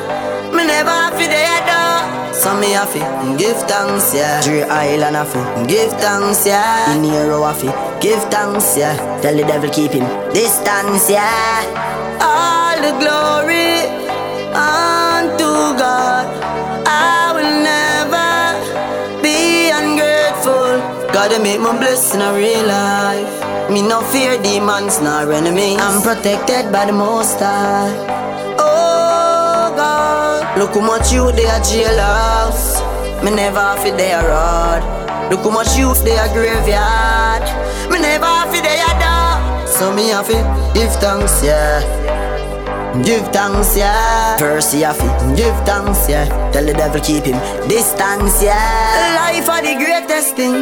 Me 0.55 0.65
never 0.65 1.15
it 1.19 1.29
there 1.29 1.61
door. 1.67 2.33
So 2.33 2.53
me 2.59 2.73
to 2.73 3.35
give 3.37 3.57
thanks, 3.67 4.13
yeah. 4.13 4.41
Dre 4.41 4.61
Island 4.63 5.17
to 5.31 5.65
give 5.67 5.91
thanks, 5.93 6.45
yeah. 6.45 6.93
In 6.93 7.01
Nero 7.01 7.43
oh, 7.43 7.47
have 7.47 7.59
to 7.61 7.71
give 7.99 8.23
thanks, 8.31 8.77
yeah. 8.77 8.95
Tell 9.21 9.35
the 9.35 9.43
devil 9.43 9.69
keep 9.69 9.91
him 9.91 10.05
distance, 10.33 11.09
yeah. 11.09 11.65
All 12.21 12.77
the 12.85 12.93
glory 13.01 13.89
unto 14.53 15.49
God. 15.81 16.25
I 16.85 17.33
will 17.35 17.53
never 17.73 19.21
be 19.21 19.69
ungrateful. 19.69 20.79
Gotta 21.11 21.39
make 21.41 21.59
my 21.59 21.77
blessing 21.77 22.21
a 22.21 22.33
real 22.33 22.65
life. 22.67 23.47
Me 23.71 23.81
no 23.81 24.01
fear 24.11 24.41
demons 24.41 25.01
nor 25.01 25.31
enemies. 25.33 25.79
I'm 25.81 26.01
protected 26.01 26.71
by 26.71 26.85
the 26.85 26.93
Most 26.93 27.39
High. 27.39 27.91
Oh 28.57 28.87
God, 28.87 28.96
look 30.57 30.73
how 30.73 30.81
much 30.81 31.11
you 31.11 31.31
they 31.31 31.45
a 31.45 31.59
jailhouse. 31.59 32.81
Me 33.23 33.31
never 33.31 33.59
have 33.59 33.85
it 33.85 33.97
there 33.97 34.21
rod. 34.21 34.83
Look 35.31 35.41
how 35.41 35.51
much 35.51 35.77
youth 35.77 36.03
they 36.03 36.17
a 36.17 36.27
graveyard. 36.33 37.43
Me 37.91 37.99
never 37.99 38.25
have 38.25 38.53
it 38.53 38.63
there 38.63 38.93
door. 39.01 39.67
So 39.67 39.93
me 39.93 40.09
have 40.09 40.29
it 40.29 40.67
give 40.77 40.93
thanks, 41.01 41.43
yeah. 41.43 41.81
Give 43.03 43.27
thanks, 43.29 43.75
yeah. 43.77 44.37
Mercy 44.39 44.81
have 44.81 44.99
it. 44.99 45.37
Give 45.37 45.55
thanks, 45.65 46.09
yeah. 46.09 46.25
Tell 46.51 46.65
the 46.65 46.73
devil 46.73 47.01
keep 47.01 47.25
him 47.25 47.37
distance, 47.67 48.41
yeah. 48.41 49.17
Life 49.21 49.49
are 49.49 49.61
the 49.61 49.75
greatest 49.83 50.35
thing. 50.35 50.55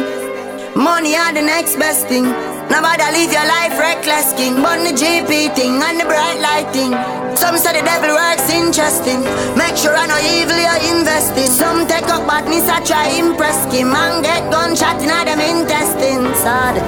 Money 0.74 1.16
are 1.16 1.32
the 1.32 1.42
next 1.42 1.76
best 1.76 2.06
thing. 2.06 2.24
Nobody 2.70 3.06
live 3.14 3.32
your 3.32 3.46
life 3.46 3.78
reckless, 3.78 4.32
king. 4.34 4.60
But 4.62 4.82
the 4.82 4.92
GP 4.92 5.54
thing 5.54 5.82
and 5.82 6.00
the 6.00 6.04
bright 6.04 6.40
light 6.40 6.68
thing. 6.74 6.92
Some 7.36 7.56
say 7.58 7.78
the 7.78 7.84
devil 7.84 8.10
works 8.10 8.48
interesting. 8.50 9.22
Make 9.54 9.76
sure 9.76 9.94
I 9.94 10.06
know 10.10 10.18
evil 10.18 10.58
you're 10.58 10.98
investing. 10.98 11.50
Some 11.52 11.86
take 11.86 12.08
up 12.08 12.26
badness, 12.26 12.68
I 12.68 12.82
try 12.82 13.08
impress 13.14 13.64
him 13.72 13.94
and 13.94 14.24
get 14.24 14.50
gunshot 14.50 15.00
in 15.02 15.08
them 15.08 15.40
intestines. 15.40 16.36
Sad. 16.42 16.80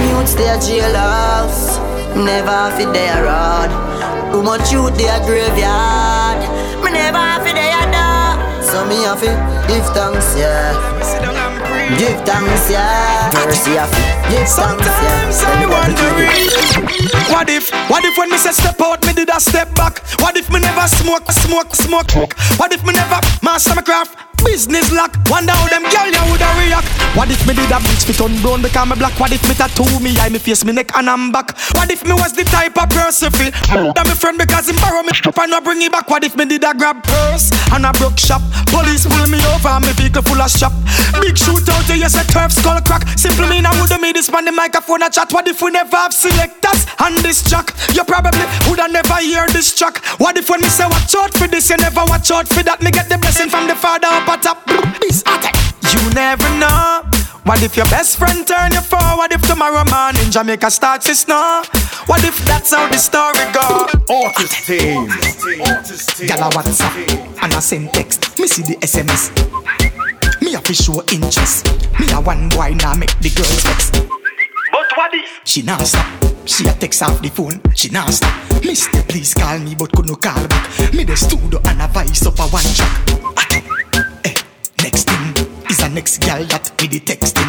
Mutes 0.00 0.34
they 0.34 0.48
a 0.48 0.56
jailhouse. 0.56 1.76
Never 2.16 2.50
have 2.50 2.80
it 2.80 2.92
there 2.92 3.24
rod. 3.24 3.70
Too 4.32 4.42
much 4.42 4.72
youth 4.72 4.96
they 4.96 5.08
a 5.08 5.18
graveyard. 5.26 6.40
Me 6.82 6.90
never 6.92 7.18
have 7.18 7.46
it 7.46 7.54
there 7.54 7.88
door. 7.92 8.62
So 8.62 8.86
me 8.86 9.02
have 9.04 9.22
it 9.22 9.36
give 9.68 9.86
thanks, 9.92 10.36
yeah. 10.36 11.47
Give 11.96 12.20
thanks, 12.28 12.70
yeah. 12.70 13.30
Mercy 13.32 13.72
it. 13.80 13.88
Give 14.28 14.44
thanks, 14.44 14.84
yeah. 14.84 15.30
Sometimes 15.30 15.40
I 15.40 15.64
wondering 15.64 17.32
What 17.32 17.48
if, 17.48 17.70
what 17.88 18.04
if 18.04 18.18
when 18.18 18.30
me 18.30 18.36
say 18.36 18.52
step 18.52 18.80
out, 18.80 19.00
me 19.06 19.12
a 19.38 19.40
step 19.40 19.72
back? 19.74 20.02
What 20.20 20.36
if 20.36 20.50
me 20.50 20.58
never 20.58 20.86
smoke, 20.88 21.30
smoke, 21.30 21.74
smoke? 21.74 22.10
What 22.58 22.72
if 22.72 22.84
me 22.84 22.92
never 22.92 23.20
master 23.42 23.74
my 23.74 23.82
craft? 23.82 24.18
Business 24.44 24.92
lock, 24.92 25.14
wonder 25.26 25.50
how 25.50 25.66
them 25.66 25.82
girl 25.82 26.10
ya 26.10 26.22
woulda 26.30 26.46
react. 26.58 26.86
What 27.18 27.30
if 27.30 27.42
me 27.46 27.54
did 27.54 27.70
a 27.70 27.78
bleach 27.78 28.06
fit 28.06 28.20
on 28.20 28.34
brown 28.40 28.62
because 28.62 28.86
me 28.86 28.94
black? 28.94 29.18
What 29.18 29.32
if 29.32 29.42
me 29.48 29.54
tattoo 29.54 29.98
me 29.98 30.14
eye, 30.18 30.28
me 30.28 30.38
face, 30.38 30.64
me 30.64 30.72
neck 30.72 30.94
and 30.94 31.10
I'm 31.10 31.32
back? 31.32 31.58
What 31.74 31.90
if 31.90 32.04
me 32.04 32.14
was 32.14 32.32
the 32.32 32.44
type 32.44 32.78
of 32.78 32.88
person 32.90 33.30
fi 33.34 33.50
that 33.50 34.06
me 34.06 34.14
friend 34.14 34.38
because 34.38 34.68
him 34.70 34.76
borrow 34.78 35.02
me 35.02 35.10
up 35.26 35.38
and 35.38 35.50
not 35.50 35.64
bring 35.64 35.82
it 35.82 35.90
back? 35.90 36.08
What 36.08 36.22
if 36.22 36.36
me 36.36 36.44
did 36.46 36.62
a 36.62 36.72
grab 36.74 37.02
purse 37.02 37.50
and 37.74 37.84
a 37.84 37.90
broke 37.98 38.18
shop? 38.18 38.42
Police 38.70 39.06
pull 39.10 39.26
me 39.26 39.42
over 39.54 39.74
and 39.74 39.84
me 39.86 39.92
vehicle 39.98 40.22
full 40.22 40.38
of 40.38 40.50
shop. 40.50 40.72
Big 41.18 41.34
shootout, 41.34 41.90
yes 41.90 42.14
a 42.14 42.22
turf 42.30 42.54
skull 42.54 42.78
crack. 42.82 43.06
Simple 43.18 43.46
mean 43.50 43.66
I 43.66 43.74
woulda 43.74 43.98
made 43.98 44.14
this 44.14 44.30
man 44.30 44.46
the 44.46 44.52
microphone 44.52 45.02
a 45.02 45.10
chat. 45.10 45.32
What 45.34 45.48
if 45.50 45.60
we 45.62 45.74
never 45.74 45.96
have 45.96 46.14
selectors 46.14 46.86
on 47.02 47.14
this 47.26 47.42
track? 47.42 47.74
You 47.90 48.04
probably 48.04 48.46
woulda 48.70 48.86
never 48.86 49.18
hear 49.28 49.46
this 49.48 49.76
track. 49.76 50.00
What 50.18 50.36
if 50.38 50.48
when 50.48 50.60
me 50.60 50.68
say 50.68 50.86
watch 50.86 51.14
out 51.14 51.32
for 51.36 51.46
this, 51.46 51.68
you 51.70 51.76
never 51.76 52.02
watch 52.08 52.30
out 52.30 52.48
for 52.48 52.62
that? 52.64 52.80
Me 52.80 52.90
get 52.90 53.08
the 53.08 53.18
blessing 53.18 53.50
from 53.50 53.68
the 53.68 53.74
father 53.76 54.08
up 54.08 54.28
at 54.28 54.42
top. 54.42 54.64
This 55.00 55.20
attack. 55.22 55.54
You 55.92 56.00
never 56.14 56.48
know. 56.56 57.04
What 57.44 57.62
if 57.62 57.76
your 57.76 57.86
best 57.86 58.18
friend 58.18 58.46
turn 58.46 58.72
you 58.72 58.80
for? 58.80 59.00
What 59.16 59.32
if 59.32 59.42
tomorrow 59.42 59.84
morning 59.88 60.30
Jamaica 60.30 60.70
starts 60.70 61.06
to 61.06 61.14
snow? 61.14 61.62
What 62.06 62.24
if 62.24 62.36
that's 62.44 62.72
how 62.72 62.88
the 62.88 62.96
story 62.96 63.44
go? 63.52 63.88
Artist 64.08 64.66
team. 64.66 65.08
Gyal 66.28 66.44
a 66.44 66.50
WhatsApp 66.52 67.42
and 67.42 67.52
I 67.52 67.60
send 67.60 67.92
text. 67.92 68.38
Me 68.38 68.46
see 68.46 68.62
the 68.62 68.76
SMS. 68.80 69.32
Me 70.40 70.54
a 70.54 70.60
fi 70.60 70.72
show 70.72 71.02
interest. 71.12 71.68
Me 72.00 72.10
a 72.12 72.20
one 72.20 72.48
boy 72.48 72.72
now 72.80 72.94
make 72.94 73.16
the 73.20 73.30
girls 73.30 73.62
vex. 73.64 73.92
If 75.00 75.40
she 75.44 75.62
not 75.62 75.86
stop? 75.86 76.04
She 76.44 76.66
a 76.66 76.72
text 76.72 77.02
off 77.02 77.22
the 77.22 77.28
phone. 77.28 77.60
She 77.74 77.88
not 77.90 78.10
stop. 78.10 78.34
Mister, 78.64 79.00
please 79.04 79.32
call 79.32 79.58
me, 79.60 79.76
but 79.76 79.92
could 79.92 80.06
no 80.06 80.16
call 80.16 80.48
back. 80.48 80.92
Me 80.92 81.04
the 81.04 81.16
studio 81.16 81.60
and 81.66 81.80
a 81.80 81.86
voice 81.86 82.26
up 82.26 82.38
a 82.40 82.42
one 82.48 82.64
track. 82.74 83.06
Eh, 84.24 84.34
next 84.82 85.08
thing 85.08 85.46
is 85.70 85.78
a 85.80 85.88
next 85.88 86.18
girl 86.18 86.42
that 86.46 86.72
me 86.80 86.88
the 86.88 86.98
texting. 86.98 87.46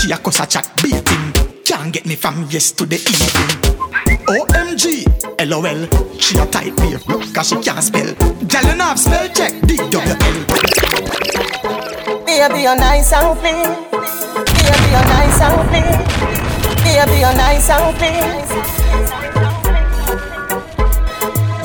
She 0.00 0.10
a 0.12 0.16
cuss 0.16 0.40
a 0.40 0.46
chat 0.46 0.66
baiting. 0.82 1.32
Can't 1.64 1.92
get 1.92 2.06
me 2.06 2.16
from 2.16 2.46
yesterday 2.48 2.96
evening. 2.96 3.60
OMG, 4.26 5.04
LOL. 5.46 5.86
She 6.18 6.38
a 6.38 6.46
type 6.46 6.78
me, 6.80 6.96
cause 7.34 7.48
she 7.48 7.56
can't 7.60 7.84
spell. 7.84 8.14
Girl, 8.48 8.64
you 8.64 8.76
know 8.76 8.94
spell 8.96 9.28
check, 9.28 9.60
D-W-L. 9.66 10.50
Baby, 12.40 12.62
you're 12.62 12.74
nice 12.74 13.12
and 13.12 13.38
clean. 13.38 13.68
Baby, 13.92 14.86
you're 14.88 15.08
nice 15.12 15.40
and 15.44 15.60
clean. 15.68 15.92
Baby, 16.80 17.20
you're 17.20 17.36
nice 17.36 17.68
and 17.68 17.92
clean. 18.00 18.24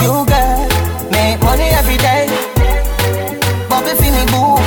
You 0.04 0.26
girl, 0.28 0.68
make 1.16 1.40
money 1.40 1.72
every 1.80 1.96
day. 1.96 2.28
Bobby 3.70 3.96
me 4.04 4.24
boo. 4.36 4.60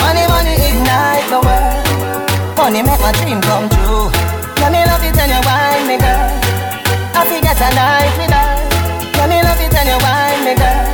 Money, 0.00 0.24
money 0.24 0.56
ignite 0.72 1.28
the 1.28 1.36
world. 1.36 2.56
Money 2.56 2.80
make 2.80 3.00
my 3.04 3.12
dream 3.20 3.42
come 3.42 3.68
true. 3.68 4.08
Let 4.56 4.72
me 4.72 4.80
love 4.88 5.04
it 5.04 5.20
and 5.20 5.32
you 5.36 5.40
wine 5.44 5.84
me 5.86 5.96
girl. 6.00 6.32
I 7.12 7.28
forget 7.28 7.60
a 7.60 7.68
night 7.76 8.16
with 8.16 8.32
her. 8.32 8.56
Let 9.20 9.28
me 9.28 9.36
love 9.44 9.60
it 9.60 9.74
and 9.76 9.84
you 9.84 9.98
wine 10.00 10.44
me 10.48 10.54
girl. 10.56 10.88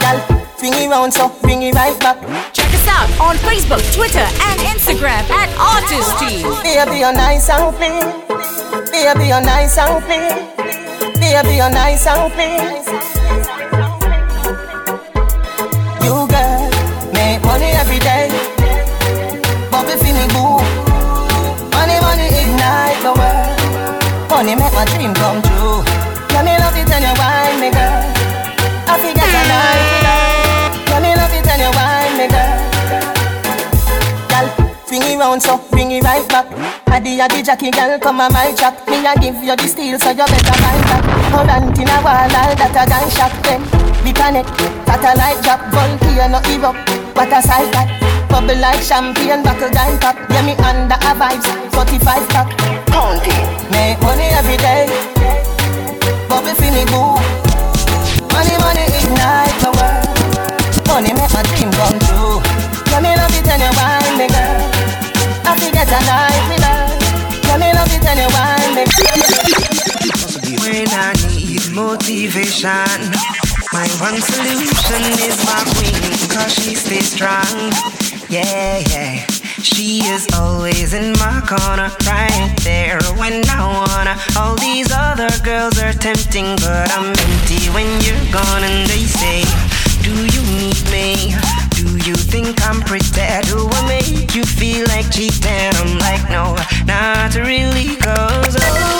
Girl, 0.00 0.18
swing 0.56 0.72
it 0.72 0.88
round 0.88 1.12
so 1.12 1.28
on 3.20 3.36
Facebook, 3.38 3.82
Twitter, 3.94 4.26
and 4.48 4.60
Instagram 4.60 5.26
at 5.30 5.50
Artist 5.58 6.18
Team. 6.18 6.46
Baby, 6.62 7.00
you're 7.00 7.12
nice 7.12 7.50
and 7.50 7.74
clean. 7.74 8.06
Baby, 8.92 9.28
you're 9.28 9.40
nice 9.42 9.76
and 9.78 10.04
clean. 10.04 10.34
Baby, 11.18 11.56
you're 11.56 11.70
nice 11.70 12.06
and 12.06 12.32
clean. 12.32 12.78
You 16.04 16.26
girl, 16.30 16.70
make 17.12 17.42
money 17.42 17.70
every 17.82 17.98
day. 17.98 18.30
Bobby 19.70 19.94
for 19.98 20.12
me 20.14 20.24
boo. 20.34 20.62
Money, 21.74 21.98
money 22.00 22.28
ignite 22.38 23.02
the 23.02 23.12
world. 23.18 24.30
Money 24.30 24.54
make 24.54 24.72
my 24.72 24.84
it 35.98 36.04
right 36.04 36.28
back. 36.28 36.46
Addy 36.88 37.20
addy 37.20 37.42
Jackie 37.42 37.70
girl 37.70 37.98
come 37.98 38.20
on 38.20 38.32
my 38.32 38.54
track. 38.54 38.74
Me 38.88 39.04
a 39.06 39.14
give 39.18 39.42
you 39.42 39.56
the 39.56 39.66
steel 39.66 39.98
so 39.98 40.10
you 40.10 40.26
better 40.26 40.56
buy 40.62 40.78
back. 40.86 41.04
On 41.34 41.48
in 41.74 41.88
a 41.88 41.96
wall 42.02 42.14
all 42.14 42.54
that 42.54 42.74
a 42.74 42.82
gunshot 42.86 43.34
them. 43.44 43.62
We 44.04 44.14
connect, 44.14 44.48
satellite 44.86 45.42
drop, 45.42 45.60
volcano 45.74 46.38
erupt. 46.54 46.88
What 47.16 47.32
a 47.34 47.42
sight 47.42 47.70
that. 47.74 47.90
Bubble 48.30 48.58
like 48.60 48.82
champagne, 48.82 49.42
buckle 49.42 49.70
dime 49.70 49.98
pop. 49.98 50.16
Yeah, 50.30 50.44
me 50.44 50.54
under 50.62 50.94
a 50.94 51.12
vibes, 51.16 51.46
45 51.74 52.28
pack. 52.30 52.48
County. 52.88 53.34
Make 53.72 54.00
money 54.00 54.28
every 54.38 54.56
day. 54.58 54.86
Bubble 56.28 56.54
me 56.62 56.84
boo. 56.92 57.18
Money, 58.32 58.54
money 58.62 58.86
ignite 59.02 59.56
the 59.60 59.70
world. 59.74 60.86
Money 60.86 61.12
make 61.12 61.32
my 61.32 61.42
dream 61.56 61.70
come 61.72 61.98
true. 62.06 62.38
Yeah, 62.92 63.00
me 63.02 63.10
love 63.16 63.34
it 63.34 63.48
and 63.48 63.62
you 63.62 63.72
wine 63.74 64.18
me 64.18 64.28
girl. 64.28 64.77
When 70.68 70.86
I 70.90 71.12
need 71.26 71.72
motivation, 71.72 73.00
my 73.72 73.88
one 73.98 74.20
solution 74.20 75.02
is 75.24 75.36
my 75.46 75.64
queen, 75.74 76.12
cause 76.28 76.52
she 76.52 76.74
stays 76.74 77.12
strong. 77.12 77.72
Yeah, 78.28 78.78
yeah. 78.90 79.26
She 79.62 80.00
is 80.04 80.26
always 80.34 80.92
in 80.92 81.12
my 81.14 81.40
corner, 81.48 81.90
right 82.06 82.54
there 82.62 83.00
when 83.16 83.42
I 83.48 83.64
wanna. 83.64 84.16
All 84.38 84.56
these 84.56 84.92
other 84.92 85.30
girls 85.42 85.78
are 85.78 85.92
tempting, 85.92 86.56
but 86.56 86.90
I'm 86.96 87.08
empty 87.08 87.68
when 87.72 87.88
you're 88.02 88.32
gone. 88.32 88.64
And 88.64 88.86
they 88.88 89.04
say, 89.04 89.44
Do 90.02 90.12
you 90.12 90.42
need 90.60 90.82
me? 90.92 91.67
Do 91.78 91.96
you 91.98 92.16
think 92.16 92.60
I'm 92.66 92.80
pretty? 92.80 93.06
Do 93.46 93.68
I 93.70 93.86
make 93.86 94.34
you 94.34 94.42
feel 94.42 94.84
like 94.88 95.12
cheating? 95.12 95.70
I'm 95.76 95.96
like, 96.00 96.28
no, 96.28 96.56
not 96.86 97.36
really, 97.36 97.94
cause 97.98 98.56
oh, 98.58 98.97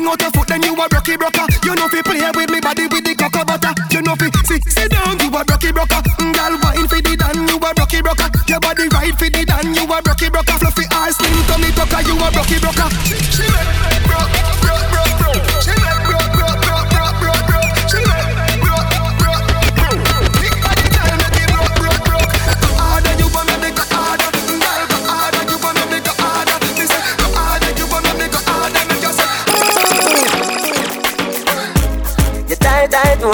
fling 0.00 0.10
out 0.10 0.20
your 0.20 0.30
foot, 0.32 0.48
then 0.48 0.62
you 0.62 0.72
a 0.74 0.88
broky 0.88 1.18
broker. 1.18 1.44
You 1.64 1.74
know 1.74 1.88
fi 1.88 2.02
play 2.02 2.30
with 2.34 2.50
me 2.50 2.60
body 2.60 2.86
with 2.88 3.04
the 3.04 3.14
cocoa 3.14 3.44
butter. 3.44 3.72
You 3.92 4.02
know 4.02 4.16
fi 4.16 4.30
sit 4.48 4.64
sit 4.64 4.90
down. 4.90 5.18
You 5.20 5.28
a 5.28 5.44
broky 5.44 5.72
broker. 5.72 6.00
Mm, 6.18 6.32
Girl, 6.32 6.54
wine 6.62 6.88
fi 6.88 7.00
the 7.00 7.16
dan. 7.16 7.48
You 7.48 7.56
a 7.56 7.70
broky 7.74 8.00
broker. 8.02 8.28
Your 8.48 8.60
body 8.60 8.88
right 8.88 9.14
fi 9.18 9.28
the 9.28 9.44
dan. 9.44 9.74
You 9.74 9.84
a 9.84 9.98
broky 10.00 10.32
broker. 10.32 10.56
Fluffy 10.58 10.84
ass 10.90 11.16
slim 11.16 11.36
tummy 11.46 11.70
tucker. 11.72 12.00
You 12.08 12.16
a 12.16 12.28
broky 12.32 12.56
broker. 12.60 12.88
She, 13.04 13.16
she 13.44 13.99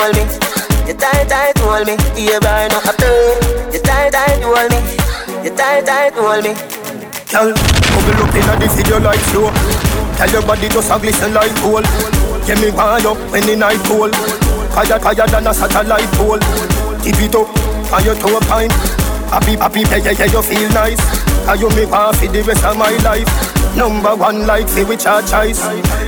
hold 0.07 0.17
me. 0.17 0.23
You 0.87 0.95
tight, 0.95 1.29
tight, 1.29 1.59
hold 1.59 1.87
me. 1.87 1.95
You 2.15 2.39
burn 2.41 2.71
up 2.71 2.87
a. 2.87 2.95
You 3.73 3.81
tight, 3.83 4.13
tight, 4.13 4.43
hold 4.43 4.71
me. 4.71 4.79
You 5.43 5.51
tight, 5.51 5.87
tight, 5.87 6.15
hold 6.15 6.45
me. 6.45 6.55
Girl, 7.27 7.51
bubble 7.51 8.23
up 8.23 8.35
inna 8.35 8.55
the 8.61 8.69
video 8.71 9.01
like 9.01 9.21
flow. 9.31 9.51
Tell 10.17 10.31
your 10.31 10.43
body 10.47 10.69
just 10.69 10.91
a 10.91 10.99
glisten 10.99 11.35
like 11.35 11.55
gold. 11.61 11.85
Get 12.47 12.61
me 12.61 12.71
wired 12.71 13.07
up 13.07 13.19
when 13.31 13.47
the 13.47 13.57
night 13.57 13.83
cold. 13.87 14.15
Higher, 14.71 15.01
higher 15.01 15.27
than 15.27 15.47
a 15.47 15.55
satellite 15.55 16.11
pole. 16.15 16.39
Tip 17.03 17.19
it 17.19 17.35
up 17.35 17.49
on 17.93 18.05
your 18.05 18.15
toe 18.15 18.41
pine. 18.47 18.71
Happy, 19.27 19.57
happy, 19.57 19.81
yeah, 19.81 19.97
yeah, 19.97 20.13
yeah, 20.13 20.31
you 20.31 20.43
feel 20.43 20.69
nice. 20.71 21.26
And 21.47 21.61
you 21.61 21.71
me 21.71 21.87
want 21.87 22.17
for 22.17 22.27
the 22.27 22.43
rest 22.43 22.65
of 22.65 22.77
my 22.77 22.91
life. 23.07 23.31
Number 23.77 24.17
one 24.17 24.47
like 24.47 24.67
say 24.69 24.83
which 24.83 25.07
our 25.07 25.21
choice. 25.23 25.61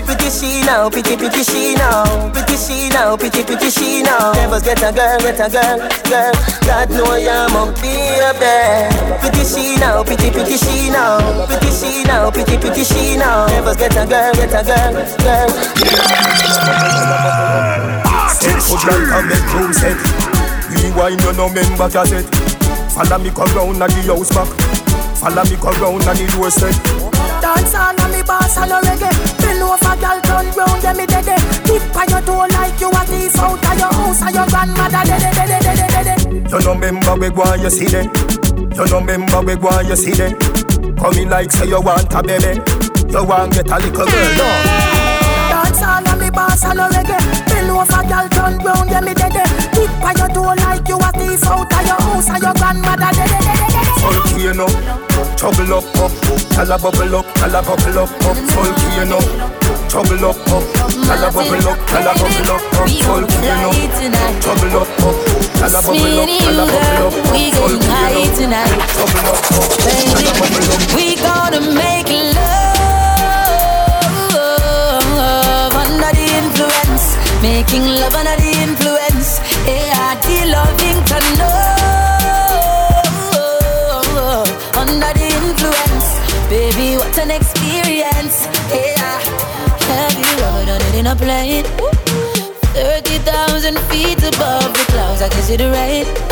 Pretty 0.03 0.31
she 0.33 0.64
now, 0.64 0.88
pretty 0.88 1.16
pretty 1.16 1.44
she 1.44 1.74
now, 1.74 2.33
pretty 2.33 2.57
she 2.57 2.88
now, 2.88 3.14
pretty 3.14 3.44
pretty 3.44 3.70
she 3.70 4.03
now. 4.03 4.33
Never 4.33 4.59
get 4.59 4.83
a 4.83 4.90
girl, 4.90 5.20
get 5.20 5.38
a 5.38 5.53
girl, 5.53 5.79
girl. 6.09 6.33
God 6.64 6.90
know 6.90 7.12
I'm 7.12 7.55
up 7.55 7.77
there. 7.77 8.88
Pretty 9.20 9.44
she 9.44 9.77
now, 9.77 10.03
pretty 10.03 10.31
pretty 10.33 10.57
she 10.57 10.88
now, 10.90 11.20
pretty 11.46 11.70
she 11.70 12.03
now, 12.05 12.31
pretty 12.31 12.57
pretty 12.57 12.85
she 12.85 13.16
now. 13.16 13.46
Never 13.46 13.74
get 13.77 13.92
a 13.94 14.07
girl, 14.09 14.33
get 14.33 14.57
a 14.57 14.64
girl, 14.64 14.92
girl. 15.22 15.51
Set 18.33 18.59
foot 18.64 18.83
like 18.88 19.12
a 19.12 19.20
bedroom 19.29 19.72
set. 19.77 19.98
Rewind 20.72 21.20
you 21.22 21.33
no 21.35 21.48
member 21.53 21.88
cassette. 21.90 22.27
Follow 22.96 23.18
me 23.22 23.31
go 23.31 23.44
round 23.53 23.83
at 23.83 23.90
the 23.90 24.03
house 24.09 24.33
back. 24.33 24.78
Follow 25.19 25.43
me 25.51 25.57
go 25.59 25.71
round 25.83 26.05
at 26.07 26.17
the 26.17 26.27
door 26.31 26.51
set. 26.51 26.75
Dance 27.43 27.75
on 27.75 27.97
me 28.11 28.23
boss 28.23 28.57
and 28.59 28.71
no 28.71 28.81
reggae 28.83 29.11
Bend 29.39 29.63
over 29.63 29.95
girl 29.99 30.19
turn 30.23 30.47
round 30.59 30.83
yeah 30.83 30.93
me 30.93 31.07
dead 31.07 31.27
Tip 31.67 31.95
on 31.95 32.09
your 32.11 32.23
toe 32.23 32.47
like 32.51 32.79
you 32.81 32.91
a 32.91 33.03
thief 33.07 33.39
out 33.39 33.63
of 33.63 33.79
your 33.79 33.93
house 33.95 34.23
And 34.23 34.35
your 34.35 34.47
grandmother 34.47 35.03
dead 35.07 35.23
dead 35.23 35.47
dead 35.47 35.63
dead 35.63 36.05
dead 36.07 36.51
You 36.51 36.59
no 36.67 36.75
member 36.75 37.15
we 37.15 37.31
go 37.31 37.55
you 37.55 37.71
see 37.71 37.87
them. 37.87 38.11
You 38.75 38.87
no 38.91 39.01
member 39.01 39.41
we 39.43 39.55
go 39.55 39.71
you 39.81 39.95
see 39.97 40.15
them. 40.19 40.35
Come 40.99 41.15
in 41.15 41.29
like 41.31 41.53
say 41.53 41.67
you 41.67 41.81
want 41.81 42.11
a 42.15 42.23
baby. 42.23 42.59
You 43.11 43.23
want 43.25 43.55
get 43.55 43.71
a 43.71 43.77
little 43.79 44.07
girl 44.07 44.31
no. 44.39 44.47
Dance 45.51 45.83
on 45.83 46.19
me 46.19 46.31
boss 46.31 46.65
and 46.65 46.79
no 46.79 46.89
reggae 46.91 47.19
Bend 47.47 47.71
over 47.71 48.03
girl 48.07 48.27
turn 48.35 48.59
round 48.67 48.91
yeah 48.91 49.01
me 49.01 49.15
dead 49.15 49.35
Tip 49.75 49.91
on 50.03 50.15
your 50.19 50.29
toe 50.31 50.55
like 50.59 50.87
you 50.87 50.99
a 50.99 51.11
thief 51.15 51.43
out 51.47 51.71
of 51.71 51.87
your 51.87 52.01
house 52.03 52.29
And 52.31 52.43
your 52.43 52.55
grandmother 52.55 53.11
dead 53.15 53.31
dead 53.31 53.43
dead 53.47 53.63
dead 53.71 53.89
Volcano, 53.99 54.67
trouble 55.38 55.72
up, 55.72 55.85
up, 56.03 56.11
tell 56.51 56.72
a 56.72 56.77
bubble 56.77 57.14
up, 57.14 57.27
tell 57.35 57.55
a 57.55 57.62
bubble 57.62 57.98
up, 58.03 58.11
up, 58.27 58.37
volcano, 58.51 59.18
Trouble 59.88 60.27
up, 60.27 60.35
up, 60.51 60.66
tell 60.74 61.22
a 61.22 61.31
bubble 61.31 61.68
up, 61.70 61.79
tell 61.87 62.03
a 62.03 62.12
bubble 62.18 62.51
up, 62.51 62.62
up, 62.74 62.83
up. 62.83 62.90
Trouble 64.42 64.74
up, 64.77 64.90
up, 64.98 65.14
tell 65.55 65.70
a 65.70 65.81
bubble 65.87 66.18
up, 66.18 66.27
tell 66.27 66.59
a 66.59 66.66
bubble 66.66 66.98
up, 66.98 67.07
up, 67.07 67.14
up. 67.18 67.70
Trouble 68.90 69.31
up, 69.31 69.46
up, 69.55 69.70
tell 69.79 70.27
a 70.27 70.35
bubble 70.35 70.66
up. 70.74 70.83
We 70.96 71.07
gonna 71.22 71.61
make 71.70 72.11
love. 72.35 72.59
Under 75.79 76.11
the 76.18 76.27
influence, 76.42 77.07
making 77.42 77.85
love 77.87 78.14
under 78.14 78.37
the 78.42 78.48
plane? 91.19 91.65
Thirty 92.75 93.19
thousand 93.19 93.79
feet 93.91 94.19
above 94.19 94.73
the 94.73 94.85
clouds, 94.89 95.23
I 95.23 95.29
can 95.29 95.43
see 95.43 95.57
the 95.57 95.71
rain. 95.71 96.28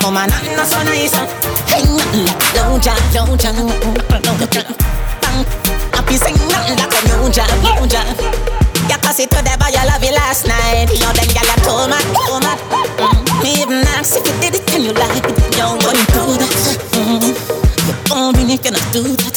come 0.00 0.16
and 0.16 0.32
I'm 0.32 0.56
not 0.56 0.66
so 0.66 0.80
nice. 0.82 1.12
Ain't 1.70 1.86
nothing 1.86 2.24
like 2.24 2.40
a 2.40 2.48
low 2.56 2.80
jack, 2.80 2.98
low 3.14 3.36
jack, 3.36 3.56
low 3.60 4.36
jack. 4.48 4.66
Happy 5.92 6.16
sing 6.16 6.36
nothing 6.48 6.76
like 6.80 6.96
a 6.96 7.00
low 7.12 7.28
jack, 7.30 7.52
low 7.62 7.86
jack. 7.86 8.08
You 8.88 8.96
toss 9.04 9.20
it 9.20 9.30
to 9.30 9.38
the 9.44 9.52
boy 9.60 9.70
you 9.70 9.84
love 9.86 10.02
you 10.02 10.12
last 10.16 10.48
night. 10.48 10.88
Yo, 10.90 11.08
then 11.12 11.28
girl, 11.30 11.46
I 11.46 11.56
told 11.62 11.86
my, 11.92 12.00
told 12.16 12.42
my. 12.42 12.56
Mm-hmm. 12.56 13.44
Me 13.44 13.62
even 13.62 13.86
ask 13.94 14.16
if 14.16 14.24
you 14.26 14.34
did 14.40 14.56
it, 14.56 14.66
can 14.66 14.82
you 14.82 14.92
like 14.96 15.22
it? 15.22 15.36
Yo, 15.54 15.76
wouldn't 15.84 16.08
do 16.10 16.24
that. 16.40 16.80
You 17.86 17.94
don't 18.08 18.36
really 18.36 18.56
gonna 18.56 18.80
do 18.90 19.04
that. 19.04 19.36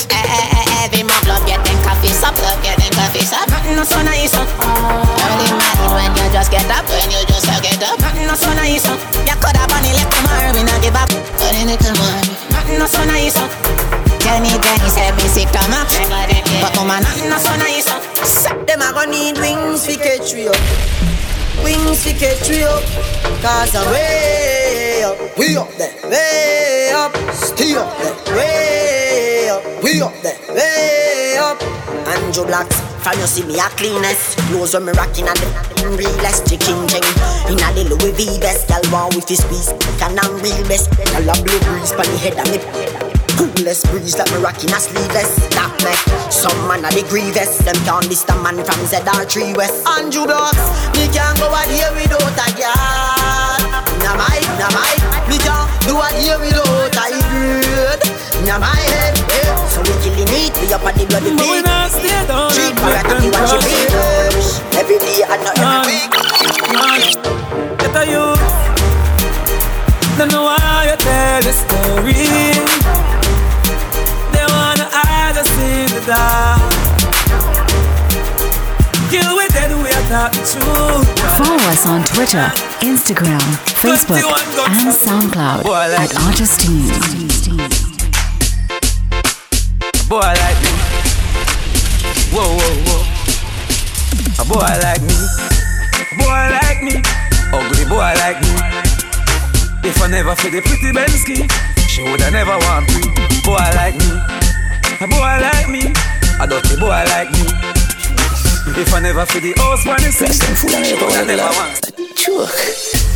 Every 0.84 1.04
month, 1.04 1.28
love 1.28 1.45
you, 1.47 1.60
then 1.60 1.78
coffee 1.84 2.12
up, 2.23 2.36
love 2.39 2.63
you, 2.63 2.73
then 2.80 2.91
coffee 2.95 3.28
up. 3.36 3.47
Nothing 3.52 3.84
so 3.86 3.99
nice. 4.02 4.34
Early 4.34 5.49
mind 5.54 5.91
when 5.91 6.12
you 6.17 6.28
just 6.32 6.49
get 6.49 6.65
up, 6.71 6.88
when 6.88 7.12
you 7.12 7.21
just 7.28 7.47
get 7.62 7.84
up. 7.84 7.99
Nothing 7.99 8.32
so 8.36 8.52
nice 8.56 9.12
little 11.73 11.97
man. 11.97 12.25
Nothing 12.51 12.77
not 12.77 12.89
so 12.89 13.03
nice. 13.05 13.33
Tell 14.21 14.39
me 14.41 14.49
then 14.62 14.79
said 14.93 15.15
me 15.17 15.25
sick 15.33 15.49
come 15.49 15.73
up. 15.73 15.89
But 16.62 16.77
oh 16.77 16.86
man, 16.86 17.01
nothing 17.01 17.29
not 17.29 17.41
so 17.41 17.55
nice. 17.57 17.88
Up. 17.89 18.67
Them 18.67 18.81
a 18.81 18.93
gonna 18.93 19.12
need 19.12 19.38
wings 19.38 19.86
for 19.86 19.97
catch 19.97 20.33
me 20.33 20.47
up. 20.47 20.62
Wings 21.63 22.03
for 22.03 22.13
catch 22.13 22.49
me 22.49 22.63
up. 22.63 22.83
Cause 23.41 23.75
I'm 23.75 23.89
way 23.91 25.03
up, 25.03 25.38
we 25.38 25.57
up 25.57 25.69
there, 25.75 25.93
way 26.09 26.91
up, 26.95 27.12
still 27.33 27.79
up 27.79 27.97
there, 27.97 28.36
way 28.38 29.49
up, 29.49 29.83
we 29.83 30.01
up. 30.01 30.22
Andrew 32.13 32.45
Blacks. 32.45 32.80
From 33.02 33.19
you 33.19 33.28
see 33.28 33.43
me 33.43 33.60
a 33.60 33.67
cleanest. 33.73 34.38
Clothes 34.47 34.73
when 34.73 34.86
me 34.86 34.91
rocking 34.93 35.28
at 35.28 35.36
the 35.36 35.63
realest 35.97 36.47
Chicken 36.47 36.88
ching 36.88 37.04
In 37.52 37.60
a 37.60 37.67
the 37.76 37.84
Louis 37.89 38.13
V 38.15 38.39
best 38.39 38.67
Girl 38.69 38.82
want 38.91 39.15
with 39.15 39.28
his 39.28 39.43
piece 39.52 39.73
Can 39.99 40.17
I'm 40.17 40.39
real 40.39 40.63
best. 40.67 40.88
Girl 40.95 41.28
a 41.28 41.34
blow 41.43 41.60
breeze 41.67 41.91
Pon 41.91 42.08
the 42.08 42.17
head 42.17 42.39
of 42.39 42.47
me. 42.47 42.60
Coolest 43.36 43.89
breeze 43.89 44.15
like 44.17 44.30
me 44.32 44.38
rocking 44.39 44.71
a 44.71 44.80
sleeveless. 44.80 45.36
That 45.58 45.73
make 45.84 45.99
some 46.32 46.56
man 46.69 46.86
a 46.86 46.89
the 46.93 47.04
grievous. 47.10 47.58
Them 47.65 47.76
can't 47.84 48.08
list 48.08 48.30
a 48.30 48.36
man 48.39 48.62
from 48.62 48.80
ZR3 48.88 49.58
West. 49.58 49.84
Andrew 49.89 50.26
Blocks 50.26 50.63
Me 50.95 51.10
can't 51.12 51.36
go 51.41 51.49
out 51.49 51.67
here 51.67 51.91
without 51.97 52.23
a 52.23 52.47
girl. 52.56 53.60
Nah 54.06 54.15
my, 54.15 54.38
nah 54.62 54.71
my 54.71 54.93
Me 55.28 55.38
can't 55.41 55.62
do 55.93 56.01
a 56.01 56.10
here 56.17 56.39
without 56.41 56.89
a 56.97 57.21
bird 57.29 58.01
Nah 58.45 58.58
my 58.58 58.73
head, 58.73 59.13
So 59.69 59.79
we 59.86 59.93
killing 60.01 60.34
it, 60.34 60.53
we 60.58 60.73
up 60.73 60.82
at 60.82 60.95
the 60.97 61.06
bloody 61.06 61.29
But 61.38 61.45
we 61.45 61.62
beat 61.62 61.65
not 61.65 61.91
stay 61.93 62.25
down 62.25 62.49
Treat 62.49 62.73
and 62.73 62.77
parrot 62.82 63.06
let 63.06 63.13
and 63.13 63.21
them 63.21 63.38
watch 63.38 63.53
it 63.53 63.93
the 63.93 64.82
Every 64.82 64.97
day 64.97 65.21
and 65.21 65.41
not 65.45 65.53
every 65.62 65.93
week. 65.93 66.10
Get 67.77 67.93
a 67.93 68.03
youth. 68.10 68.41
Don't 70.17 70.32
know 70.34 70.43
why 70.49 70.89
you 70.89 70.97
tell 70.97 71.41
the 71.45 71.53
story. 71.53 72.25
They 74.34 74.45
wanna 74.49 74.88
hide 74.89 75.38
us 75.38 75.53
in 75.62 75.93
the 75.93 76.01
dark 76.10 76.73
Kill 79.12 79.36
with 79.38 79.52
Follow 80.13 81.58
us 81.73 81.88
on 81.88 82.04
Twitter, 82.04 82.45
Instagram, 82.86 83.41
Facebook, 83.82 84.21
and 84.69 84.93
SoundCloud 84.93 85.65
at 85.65 86.13
Artist 86.21 86.62
Team. 86.62 86.86
boy 90.08 90.19
like 90.19 90.60
me. 90.62 90.69
Whoa, 92.30 92.45
whoa, 92.45 92.78
whoa. 92.86 93.02
A 94.38 94.45
boy 94.45 94.60
like 94.86 95.02
me. 95.02 95.17
A 95.97 96.15
boy 96.21 96.45
like 96.62 96.84
me. 96.84 97.02
Ugly 97.52 97.86
boy 97.89 98.13
like 98.21 98.39
me. 98.39 98.54
If 99.82 99.99
I 99.99 100.08
never 100.12 100.36
feel 100.36 100.52
the 100.52 100.62
pretty 100.62 100.91
Benz 100.93 101.23
key, 101.23 101.47
she 101.89 102.04
woulda 102.04 102.30
never 102.30 102.60
want 102.60 102.86
me. 102.93 103.02
Boy 103.43 103.58
like 103.73 103.95
me. 103.95 104.13
A 105.02 105.08
boy 105.08 105.39
like 105.41 105.69
me. 105.69 105.91
A 106.39 106.45
dirty 106.45 106.80
boy 106.80 107.04
like 107.10 107.32
me. 107.32 107.62
If 108.65 108.93
I 108.93 108.99
never 109.02 109.26
feel 109.26 109.41
the 109.41 109.52
house 109.60 109.84
when 109.86 109.99
it's 109.99 110.23
she 110.23 110.95
woulda 110.95 111.28
never 111.28 111.52
want 111.52 111.84
Choke. 112.15 112.47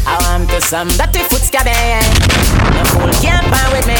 I 0.03 0.19
want 0.27 0.49
to 0.51 0.59
some 0.59 0.91
dirty 0.99 1.23
foot 1.31 1.39
scabby. 1.39 1.71
No 2.75 2.83
fool 2.91 3.07
can't 3.23 3.47
find 3.47 3.71
with 3.71 3.87
me. 3.87 3.95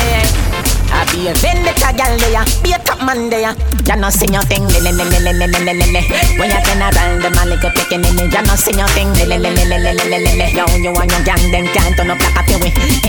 I 0.91 1.07
be 1.11 1.31
a 1.31 1.33
vendetta 1.39 1.95
gal 1.95 2.19
there, 2.19 2.43
be 2.63 2.75
a 2.75 2.79
top 2.83 2.99
man 2.99 3.31
there. 3.31 3.55
Ya 3.87 3.95
no 3.95 4.09
sing 4.11 4.35
your 4.35 4.43
thing, 4.51 4.67
le 4.67 4.79
le 4.83 4.91
le 4.91 5.07
le 5.07 5.19
le 5.23 5.33
le 5.33 5.47
le 5.47 5.71
le 5.71 5.87
le. 5.87 6.01
When 6.35 6.51
you 6.51 6.59
turn 6.67 6.83
around, 6.83 7.23
the 7.23 7.31
man 7.31 7.47
like 7.47 7.63
a 7.63 7.71
picking 7.71 8.03
in 8.03 8.19
it. 8.19 8.31
Ya 8.31 8.43
no 8.43 8.55
sing 8.59 8.77
your 8.77 8.87
thing, 8.91 9.07
le 9.15 9.25
le 9.25 9.39
le 9.39 9.51
le 9.55 9.77
le 9.79 9.91
le 9.95 10.03
le 10.03 10.17
le 10.19 10.31
le. 10.35 10.45
Yo, 10.51 10.67
you 10.83 10.91
and 10.91 11.11
your 11.11 11.23
gang, 11.23 11.43
then 11.51 11.65
can't 11.71 11.95
turn 11.95 12.11
up 12.11 12.19
like 12.19 12.35
a 12.35 12.43
peewee. 12.43 13.06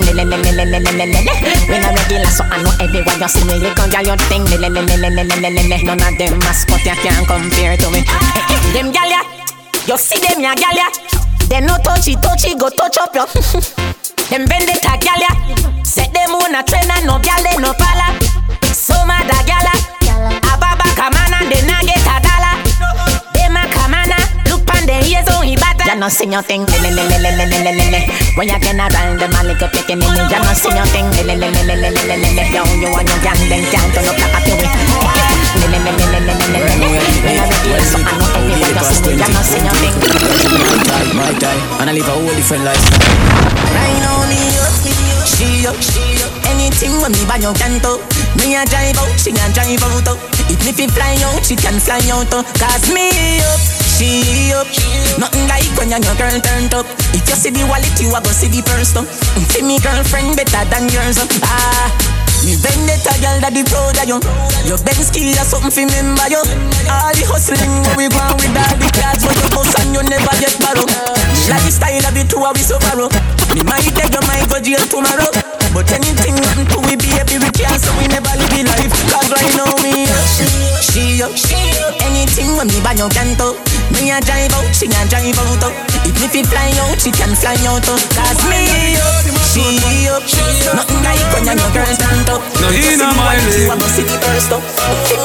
Le. 0.00 0.24
When 1.68 1.84
I 1.84 1.94
regular, 1.94 2.30
so 2.30 2.44
I 2.44 2.62
know 2.62 2.72
everywhere 2.80 3.18
you 3.20 3.28
see 3.28 3.44
me. 3.44 3.54
You 3.60 3.74
can 3.74 3.90
gal 3.90 4.04
your 4.04 4.16
thing, 4.28 4.44
le. 4.44 4.68
None 4.68 6.00
of 6.00 6.18
them 6.18 6.38
mascot 6.40 6.84
ya 6.84 6.94
can't 6.94 7.26
compare 7.26 7.76
to 7.76 7.90
me. 7.90 8.02
Them 8.72 8.92
gal 8.92 9.08
ya, 9.10 9.22
you 9.86 9.96
see 9.98 10.18
them 10.20 10.40
ya 10.40 10.54
gal 10.54 10.74
ya. 10.76 10.88
They 11.48 11.60
no 11.60 11.76
touchy 11.82 12.14
touchy, 12.16 12.54
go 12.54 12.68
touch 12.70 12.98
up 12.98 13.14
your. 13.14 13.26
Them 14.30 14.46
vendetta 14.46 14.94
gal 15.02 15.18
ya 15.18 15.30
Set 15.82 16.12
them 16.14 16.30
on 16.38 16.54
a 16.54 16.62
train 16.62 16.86
and 16.86 17.04
no 17.04 17.18
gal 17.18 17.42
they 17.42 17.56
no 17.58 17.74
pala 17.74 18.14
So 18.70 18.94
mad 19.04 19.26
a 19.26 19.42
gala 19.42 19.74
Ababa 20.46 20.86
kamana 20.94 21.42
they 21.50 21.66
na 21.66 21.82
get 21.82 21.98
a 22.06 22.22
dollar 22.22 22.54
Them 23.34 23.56
a 23.58 23.66
kamana 23.74 24.18
Look 24.48 24.62
pan 24.70 24.86
the 24.86 25.02
ears 25.10 25.26
no 26.00 26.08
see 26.08 26.24
nothing. 26.24 26.64
When 26.64 28.48
you 28.48 28.58
can 28.58 28.80
run 28.80 29.20
the 29.20 29.28
man 29.28 29.44
like 29.44 29.60
a 29.60 29.68
picking 29.68 30.00
in, 30.00 30.08
you 30.08 30.40
no 30.40 30.52
see 30.56 30.72
nothing. 30.72 31.12
Yo, 31.12 32.64
you 32.80 32.88
want 32.88 33.04
your 33.04 33.20
gang, 33.20 33.36
then 33.52 33.60
gang, 33.68 33.84
don't 33.92 34.08
look 34.08 34.16
like 34.16 34.32
a 34.32 34.40
kiwi. 34.48 34.64
My 41.12 41.36
time, 41.36 41.60
and 41.84 41.90
I 41.90 41.92
live 41.92 42.08
a 42.08 42.16
whole 42.16 42.32
different 42.32 42.64
life. 42.64 42.80
Right 43.76 44.00
on 44.08 44.24
me 44.32 44.40
up, 44.56 44.72
me 44.80 44.96
up, 45.12 45.28
she 45.28 45.68
up, 45.68 45.76
she 45.84 46.16
up. 46.24 46.32
Anything 46.48 46.96
when 47.04 47.12
me 47.12 47.28
buy 47.28 47.36
your 47.36 47.52
canto, 47.52 48.00
me 48.40 48.56
a 48.56 48.64
drive 48.64 48.96
out, 48.96 49.20
she 49.20 49.36
a 49.36 49.52
drive 49.52 49.84
out. 49.84 50.16
Even 50.48 50.64
if 50.64 50.78
me 50.78 50.88
fly 50.88 51.20
out, 51.28 51.44
she 51.44 51.56
can 51.56 51.78
fly 51.78 52.00
out. 52.08 52.32
Cause 52.56 52.88
me 52.88 53.44
up 53.44 53.89
up. 54.56 54.66
Nothing 55.20 55.44
like 55.48 55.68
when 55.76 55.90
your 55.92 56.00
girl 56.16 56.36
turned 56.40 56.72
up. 56.72 56.86
If 57.12 57.28
you 57.28 57.36
see 57.36 57.50
the 57.52 57.64
wallet, 57.68 57.92
you 58.00 58.08
a 58.08 58.20
go 58.20 58.30
see 58.32 58.48
the 58.48 58.62
purse. 58.64 58.96
Oh. 58.96 59.04
See 59.52 59.62
me 59.62 59.78
girlfriend 59.80 60.36
better 60.36 60.64
than 60.72 60.88
yours. 60.88 61.20
oh. 61.20 61.28
Ah. 61.44 61.92
Me 62.40 62.56
vendetta 62.56 63.12
girl 63.20 63.36
that 63.44 63.52
the 63.52 63.60
proud 63.68 64.00
of 64.00 64.08
you. 64.08 64.18
Your 64.64 64.80
Benz 64.80 65.12
key 65.12 65.36
or 65.36 65.44
something 65.44 65.68
fi 65.68 65.84
remember 65.84 66.24
you. 66.32 66.40
All 66.88 67.12
the 67.12 67.24
hustling 67.28 67.84
we 68.00 68.08
on 68.08 68.32
with 68.40 68.56
all 68.56 68.76
the 68.80 68.88
cards 68.96 69.28
but 69.28 69.36
you 69.36 69.48
bust 69.52 69.76
and 69.76 69.92
you 69.92 70.02
never 70.08 70.32
get 70.40 70.56
borrow. 70.56 70.88
Of 72.00 72.16
the 72.16 72.24
two 72.24 72.40
of 72.40 72.56
we 72.56 72.62
so 72.64 72.80
borrow. 72.80 73.12
Me 73.52 73.60
might 73.68 73.84
take 73.84 74.08
your 74.14 74.24
mind 74.24 74.48
go 74.48 74.56
jail 74.58 74.80
tomorrow. 74.88 75.28
But 75.76 75.92
anything 75.92 76.34
happen 76.40 76.64
to 76.72 76.78
we 76.88 76.96
baby 76.96 77.36
we 77.38 77.50
can't 77.52 77.76
so 77.76 77.92
we 78.00 78.08
never 78.08 78.29
she 81.20 81.28
up, 81.28 81.36
she 81.36 81.60
up. 81.84 82.00
Anything 82.00 82.56
when 82.56 82.66
me 82.68 82.80
buy 82.80 82.96
you 82.96 83.08
can 83.12 83.36
to. 83.36 83.52
Me 83.92 84.08
a 84.08 84.20
drive 84.24 84.52
out, 84.56 84.72
she 84.72 84.86
a 84.88 85.00
drive 85.12 85.36
out. 85.36 85.60
Oh. 85.68 85.72
If 86.08 86.16
me 86.16 86.26
fi 86.32 86.40
fly 86.48 86.72
out, 86.80 86.96
she 86.96 87.10
can 87.12 87.36
fly 87.36 87.56
out. 87.68 87.84
Oh. 87.88 87.98
Cause 88.16 88.40
me 88.48 88.96
up, 88.96 89.44
she 89.44 89.60
up. 90.08 90.24
Nothing 90.80 91.02
like 91.04 91.20
when 91.36 91.44
you 91.44 91.60
your 91.60 91.70
girl 91.76 91.92
stand 91.92 92.28
up. 92.30 92.40
No 92.60 92.68
inna 92.72 93.12
my 93.12 93.36
league. 93.52 93.68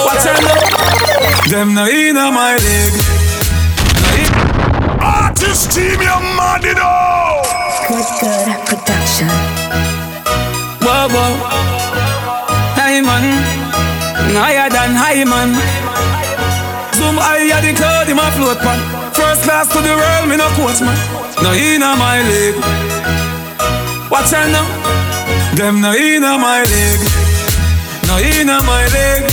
Watch 0.03 0.27
out, 0.27 0.43
them 1.47 1.73
no 1.73 1.87
inna 1.87 2.31
my 2.31 2.57
league. 2.59 2.99
Artist 4.99 5.71
team, 5.71 6.01
you're 6.01 6.23
mad 6.35 6.65
it 6.65 6.79
all. 6.79 7.45
Good, 7.87 8.07
good 8.19 8.59
production. 8.67 9.29
Whoa, 10.83 11.07
whoa. 11.07 11.65
Hey 12.75 13.01
man, 13.01 13.64
higher 14.33 14.69
than 14.69 14.95
high 14.95 15.23
man. 15.23 15.53
Zoom 16.95 17.17
higher 17.21 17.61
the 17.61 17.73
cloud 17.77 18.09
in 18.09 18.15
my 18.17 18.31
float 18.31 18.57
man. 18.63 18.79
First 19.13 19.43
class 19.43 19.67
to 19.73 19.79
the 19.83 19.93
world, 19.93 20.25
me 20.29 20.37
no 20.37 20.47
coach 20.57 20.81
man. 20.81 20.97
No 21.43 21.53
inna 21.53 21.93
my 21.99 22.23
league. 22.25 22.57
Watch 24.09 24.33
out 24.33 24.49
now. 24.49 24.65
Them 25.55 25.81
no 25.81 25.93
inna 25.93 26.37
my 26.37 26.63
league. 26.63 27.05
No 28.07 28.17
inna 28.17 28.63
my 28.63 28.85
league. 28.95 29.29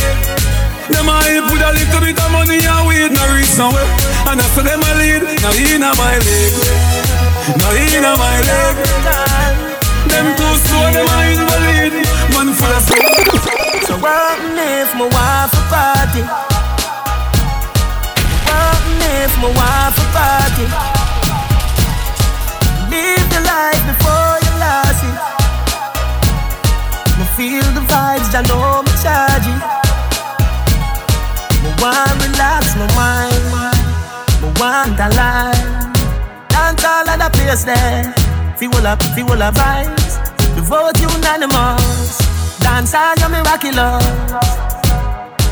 Them 0.90 1.08
a 1.08 1.18
with 1.48 1.62
a 1.62 1.70
little 1.72 2.00
bit 2.02 2.18
of 2.18 2.30
money 2.32 2.60
and 2.60 2.86
weed 2.86 3.12
no 3.14 3.22
reach 3.32 3.56
nowhere. 3.56 3.88
And 4.28 4.40
I 4.40 4.46
say 4.52 4.62
them 4.62 4.82
a 4.82 4.92
lead. 5.00 5.22
No 5.40 5.50
inna 5.54 5.90
my 5.96 6.18
league. 6.20 6.58
No 7.56 7.68
inna 7.72 8.12
my 8.18 8.36
league. 8.44 8.80
Them 10.10 10.26
too 10.36 10.54
slow, 10.66 10.90
them 10.92 11.08
a 11.08 11.16
invalid. 11.32 12.11
Man 12.44 12.54
full 12.54 12.74
of 12.74 12.82
So 13.86 13.94
what 14.02 14.40
if 14.42 14.90
my 14.98 15.06
wife 15.06 15.54
a 15.54 15.62
party? 15.70 16.22
What 18.50 18.82
if 18.98 19.32
my 19.38 19.46
wife 19.58 19.94
a 20.02 20.06
party? 20.10 20.66
Live 22.90 23.28
the 23.30 23.40
life 23.46 23.82
before 23.86 24.34
you 24.42 24.52
lost 24.58 25.06
it. 25.06 25.16
Me 27.14 27.24
feel 27.38 27.66
the 27.78 27.82
vibes, 27.86 28.34
I 28.34 28.42
know 28.50 28.82
me 28.82 28.92
charge 28.98 29.46
it. 29.46 29.62
Me 31.62 31.70
want 31.78 32.18
relax 32.26 32.74
my 32.74 32.86
mind. 32.98 33.44
Me 34.42 34.48
want 34.58 34.98
a 34.98 35.08
life. 35.14 35.62
Dance 36.48 36.84
all 36.84 37.08
of 37.08 37.18
the 37.22 37.30
place 37.38 37.62
there. 37.62 38.12
Feel 38.56 38.84
up, 38.84 39.00
feel 39.14 39.30
up 39.30 39.54
vibes. 39.54 40.18
The 40.56 40.62
vote 40.62 40.98
unanimous. 40.98 42.21
Dance 42.62 42.94
all 42.94 43.14
you 43.18 43.28
miraculous. 43.28 44.04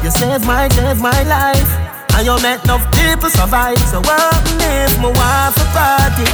You 0.03 0.11
save 0.11 0.47
my, 0.47 0.69
save 0.69 1.01
my 1.01 1.23
life. 1.25 1.71
And 2.15 2.27
you 2.27 2.37
make 2.43 2.63
enough 2.65 2.85
people 2.93 3.31
survive. 3.31 3.79
So 3.91 4.01
what 4.01 4.43
if 4.61 4.99
my 5.01 5.09
wife 5.09 5.57
a 5.57 5.67
party? 5.75 6.27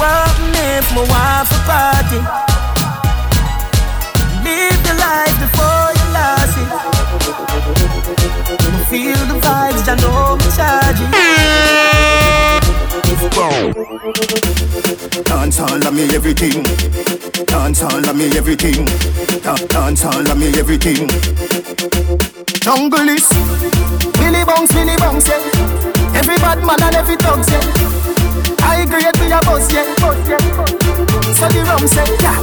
What 0.00 0.36
if 0.56 0.86
my 0.94 1.02
wife 1.12 1.52
a 1.52 1.60
party? 1.68 2.20
Live 4.44 4.80
the 4.88 4.94
life 5.06 5.36
before 5.44 5.88
you 5.98 6.06
lost 6.16 6.56
it. 6.62 6.68
Feel 8.88 9.20
the 9.30 9.36
vibes, 9.40 9.88
I 9.88 9.94
know 10.00 10.36
me 10.36 10.48
charging. 10.56 11.29
Dance 15.24 15.60
all 15.60 15.80
of 15.80 15.94
me 15.94 16.04
everything. 16.14 16.60
Dance 17.46 17.82
all 17.82 17.96
of 18.04 18.14
me 18.14 18.26
everything. 18.36 18.84
Da- 19.40 19.56
Dance 19.66 20.04
all 20.04 20.20
of 20.30 20.36
me 20.36 20.48
everything. 20.60 21.08
Jungle 22.60 23.08
is 23.08 23.24
Billy 24.20 24.44
Bounce, 24.44 24.70
Billy 24.76 24.92
Bounce, 25.00 25.26
yeah. 25.28 25.40
Every 26.20 26.36
bad 26.36 26.60
man 26.68 26.82
and 26.84 26.96
every 26.96 27.16
dog, 27.16 27.40
yeah. 27.48 27.64
I 28.60 28.84
grade 28.84 29.16
with 29.16 29.32
a 29.32 29.40
boss, 29.48 29.72
yeah. 29.72 29.88
So 31.32 31.48
the 31.48 31.64
rum 31.64 31.88
say, 31.88 32.04
yeah. 32.20 32.36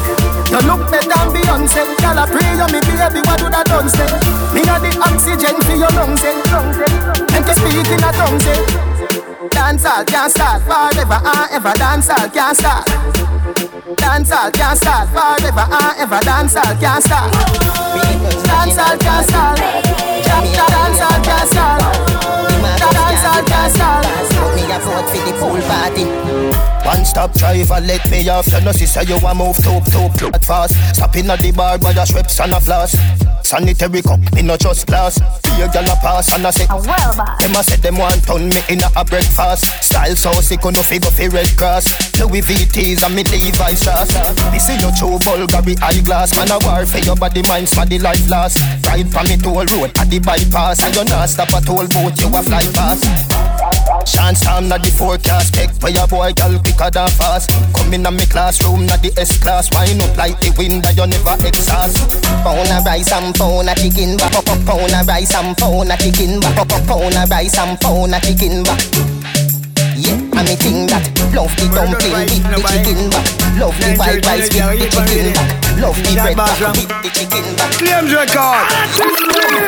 You 0.49 0.65
look 0.65 0.81
better 0.89 1.13
than 1.13 1.29
Beyonce. 1.29 1.85
Girl, 2.01 2.17
I 2.17 2.25
pray 2.25 2.57
you 2.57 2.65
me 2.73 2.81
baby, 2.89 3.21
what 3.29 3.37
do 3.37 3.45
that 3.53 3.69
done 3.69 3.85
say? 3.85 4.09
Me 4.49 4.65
a 4.65 4.81
the 4.81 4.97
oxygen 5.05 5.61
for 5.61 5.77
your 5.77 5.93
lungs, 5.93 6.23
yeah. 6.25 7.37
And 7.37 7.45
to 7.45 7.53
speak 7.53 7.85
in 7.85 8.01
a 8.01 8.09
tongue, 8.17 8.41
say. 9.49 9.57
Dancehall 9.57 10.05
can't 10.05 10.31
start 10.31 10.61
forever 10.63 11.19
and 11.23 11.51
ever. 11.51 11.73
Dancehall 11.73 12.33
can't 12.33 12.57
start. 12.57 12.85
Dancehall 13.97 14.53
can't 14.53 14.77
start 14.77 15.09
forever 15.09 15.65
and 15.71 15.99
ever. 15.99 16.19
Dancehall 16.19 16.79
can't 16.79 17.03
start. 17.03 17.31
Dancehall 18.47 18.99
can't 18.99 19.29
start. 19.29 19.57
Dancehall 20.25 21.23
can't 21.23 21.49
start. 21.49 21.81
Dancehall 22.79 23.47
can't 23.47 23.75
start. 23.75 24.05
Put 24.29 24.55
me 24.55 24.63
a 24.71 24.79
vote 24.79 25.09
for 25.09 25.25
the 25.25 25.33
pool 25.39 25.61
party. 25.67 26.76
One 26.87 27.03
stop 27.03 27.33
driver, 27.33 27.81
let 27.81 28.09
me 28.09 28.29
off. 28.29 28.47
You 28.47 28.61
know, 28.61 28.71
sister, 28.71 29.03
you 29.03 29.17
a 29.17 29.35
move 29.35 29.57
too, 29.57 29.83
too, 29.91 30.07
too 30.15 30.31
fast. 30.39 30.71
Stopping 30.95 31.29
at 31.29 31.41
the 31.41 31.51
bar 31.51 31.77
by 31.77 31.91
the 31.91 32.05
Schweppes 32.07 32.39
and 32.41 32.53
a 32.53 32.61
floss. 32.61 32.95
Sanitary 33.43 34.01
cup, 34.01 34.19
me 34.31 34.41
no 34.41 34.55
just 34.55 34.87
glass. 34.87 35.19
Be 35.43 35.63
a 35.63 35.67
gal 35.67 35.83
a 35.83 35.95
pass 35.99 36.31
and 36.31 36.47
I 36.47 36.51
say, 36.51 36.63
them 36.63 37.55
a 37.55 37.63
say 37.63 37.75
them 37.75 37.97
want 37.97 38.23
turn 38.23 38.47
me 38.47 38.61
in 38.69 38.79
a 38.83 39.03
breakfast. 39.03 39.67
Style 39.83 40.15
so 40.15 40.31
sick, 40.39 40.63
no 40.63 40.81
figure 40.81 41.11
fi 41.11 41.27
Red 41.27 41.57
Cross. 41.57 41.91
Louis 42.19 42.41
VTs 42.41 43.03
and 43.03 43.15
me 43.15 43.23
Levi's 43.23 43.83
shots. 43.83 44.15
This 44.55 44.69
is 44.69 44.79
no 44.81 44.91
true 44.95 45.19
Bulgari 45.27 45.75
eyeglass. 45.83 46.35
Man 46.39 46.51
a 46.51 46.59
war 46.63 46.85
for 46.85 46.99
your 46.99 47.17
body, 47.17 47.41
mind, 47.49 47.67
the 47.67 47.99
life 47.99 48.29
last. 48.29 48.63
Ride 48.87 49.11
from 49.11 49.27
me 49.27 49.35
toll 49.35 49.67
road 49.75 49.91
at 49.99 50.09
the 50.09 50.19
bypass. 50.19 50.79
And 50.83 50.95
you 50.95 51.03
not 51.03 51.27
stop 51.27 51.53
at 51.53 51.65
toll 51.65 51.87
boat, 51.87 52.15
you 52.19 52.31
a 52.31 52.43
fly 52.43 52.63
past. 52.71 53.03
Chance 54.07 54.41
time 54.41 54.67
not 54.69 54.83
the 54.83 54.91
forecast 54.91 55.53
Take 55.53 55.71
for 55.71 55.89
your 55.89 56.07
boy, 56.07 56.31
girl, 56.33 56.59
quicker 56.77 56.91
than 56.91 57.09
fast 57.09 57.49
Come 57.73 57.93
in 57.93 58.05
a 58.05 58.11
me 58.11 58.25
classroom, 58.25 58.85
not 58.85 59.01
the 59.01 59.11
S-class 59.17 59.73
Wine 59.73 60.01
up 60.01 60.15
like 60.17 60.39
the 60.39 60.53
wind 60.57 60.83
that 60.83 60.95
you 60.95 61.07
never 61.07 61.35
exhaust 61.45 62.13
Pound 62.45 62.69
of 62.69 62.85
rice 62.85 63.11
and 63.11 63.33
pound 63.35 63.69
of 63.69 63.75
chicken 63.75 64.17
back. 64.17 64.31
Pound 64.31 64.93
of 64.93 65.07
rice 65.07 65.33
and 65.33 65.57
pound 65.57 65.91
of 65.91 65.99
chicken 65.99 66.39
back. 66.39 66.55
Pound 66.85 67.17
of 67.17 67.29
rice 67.29 67.57
and 67.57 67.79
pound 67.81 68.13
of 68.13 68.21
chicken 68.21 68.63
back. 68.63 68.81
Yeah, 69.97 70.21
me 70.21 70.53
think 70.55 70.89
that 70.93 71.09
Love 71.33 71.53
the 71.57 71.65
dumpling 71.73 72.13
with 72.13 72.45
the 72.45 72.61
chicken 72.69 73.09
back 73.09 73.25
Love 73.57 73.77
the 73.81 73.97
white 73.97 74.25
rice 74.25 74.49
with 74.53 74.77
the 74.77 75.01
chicken 75.09 75.33
back 75.33 75.66
Love 75.77 75.93
the 76.01 76.17
bread 76.17 76.33
back 76.33 76.57
with 76.73 76.89
the 77.05 77.09
chicken 77.13 77.45
back 77.53 77.69
Claims 77.77 78.09
record. 78.09 78.65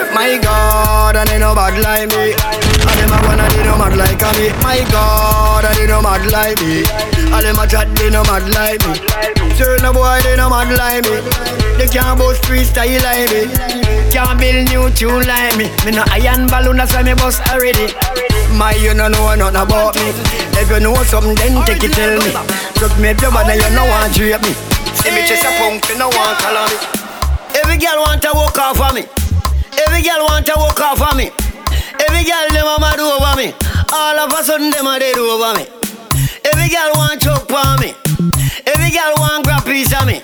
My 0.09 0.41
God, 0.41 1.15
and 1.15 1.29
they 1.29 1.37
no 1.37 1.53
bad 1.53 1.77
like 1.77 2.09
me. 2.09 2.33
And 2.33 2.97
them 2.97 3.13
a 3.13 3.17
wanna 3.29 3.45
they 3.53 3.61
no 3.61 3.77
mad 3.77 3.93
like 3.93 4.17
a 4.17 4.29
me. 4.33 4.49
My 4.65 4.81
God, 4.89 5.65
and 5.69 5.77
they 5.77 5.85
no 5.85 6.01
mad 6.01 6.25
like 6.33 6.57
me. 6.65 6.81
And 7.29 7.45
them 7.45 7.61
a 7.61 7.63
chat 7.69 7.85
they 7.93 8.09
no 8.09 8.25
mad 8.25 8.41
like 8.57 8.81
me. 8.89 8.97
Certain 9.53 9.93
boy 9.93 10.17
they 10.25 10.33
no 10.33 10.49
mad 10.49 10.73
like 10.73 11.05
me. 11.05 11.21
They 11.77 11.85
can't 11.85 12.17
bust 12.17 12.41
freestyle 12.41 12.89
like 13.05 13.29
me. 13.29 13.45
Can't 14.09 14.33
build 14.41 14.65
new 14.73 14.89
tune 14.97 15.29
like 15.29 15.53
me. 15.61 15.69
Me 15.85 15.93
no 15.93 16.01
iron 16.09 16.49
balloon 16.49 16.81
that's 16.81 16.93
why 16.97 17.05
me 17.05 17.13
bust 17.13 17.45
already. 17.53 17.93
My 18.57 18.73
you 18.81 18.97
no 18.97 19.07
know 19.13 19.29
nothing 19.37 19.61
about 19.61 19.93
me. 19.93 20.09
If 20.57 20.73
you 20.73 20.81
know 20.81 20.97
something 21.05 21.37
then 21.37 21.61
take 21.69 21.85
it 21.85 21.93
tell 21.93 22.17
me. 22.17 22.33
Look 22.81 22.97
me 22.97 23.13
up 23.13 23.21
your 23.21 23.29
body 23.29 23.61
you 23.61 23.69
no 23.77 23.85
want 23.85 24.09
drape 24.17 24.41
me. 24.41 24.78
See 25.01 25.11
me 25.11 25.21
just 25.27 25.45
a 25.45 25.51
punk 25.57 25.87
you 25.89 25.97
no 25.97 26.09
want 26.09 26.37
color 26.39 26.67
me. 26.69 26.77
Every 27.55 27.77
girl 27.77 27.99
want 28.01 28.21
to 28.23 28.31
walk 28.33 28.57
off 28.57 28.79
of 28.79 28.93
me. 28.95 29.03
Every 29.87 30.01
girl 30.01 30.25
want 30.27 30.45
to 30.47 30.53
walk 30.57 30.79
off 30.79 31.01
of 31.01 31.17
me. 31.17 31.31
Every 32.07 32.23
girl 32.23 32.47
them 32.51 32.67
a 32.67 32.77
mad 32.79 32.99
over 32.99 33.35
me. 33.35 33.53
All 33.91 34.19
of 34.19 34.31
a 34.31 34.43
sudden 34.43 34.69
them 34.71 34.87
a 34.87 34.99
dead 34.99 35.17
over 35.17 35.53
me. 35.57 35.65
Every 36.45 36.69
girl 36.69 36.91
want 36.95 37.21
choke 37.21 37.51
on 37.51 37.79
me. 37.79 37.93
Every 38.65 38.91
girl 38.91 39.13
want 39.17 39.45
grab 39.45 39.65
piece 39.65 39.93
of 39.93 40.05
me. 40.07 40.21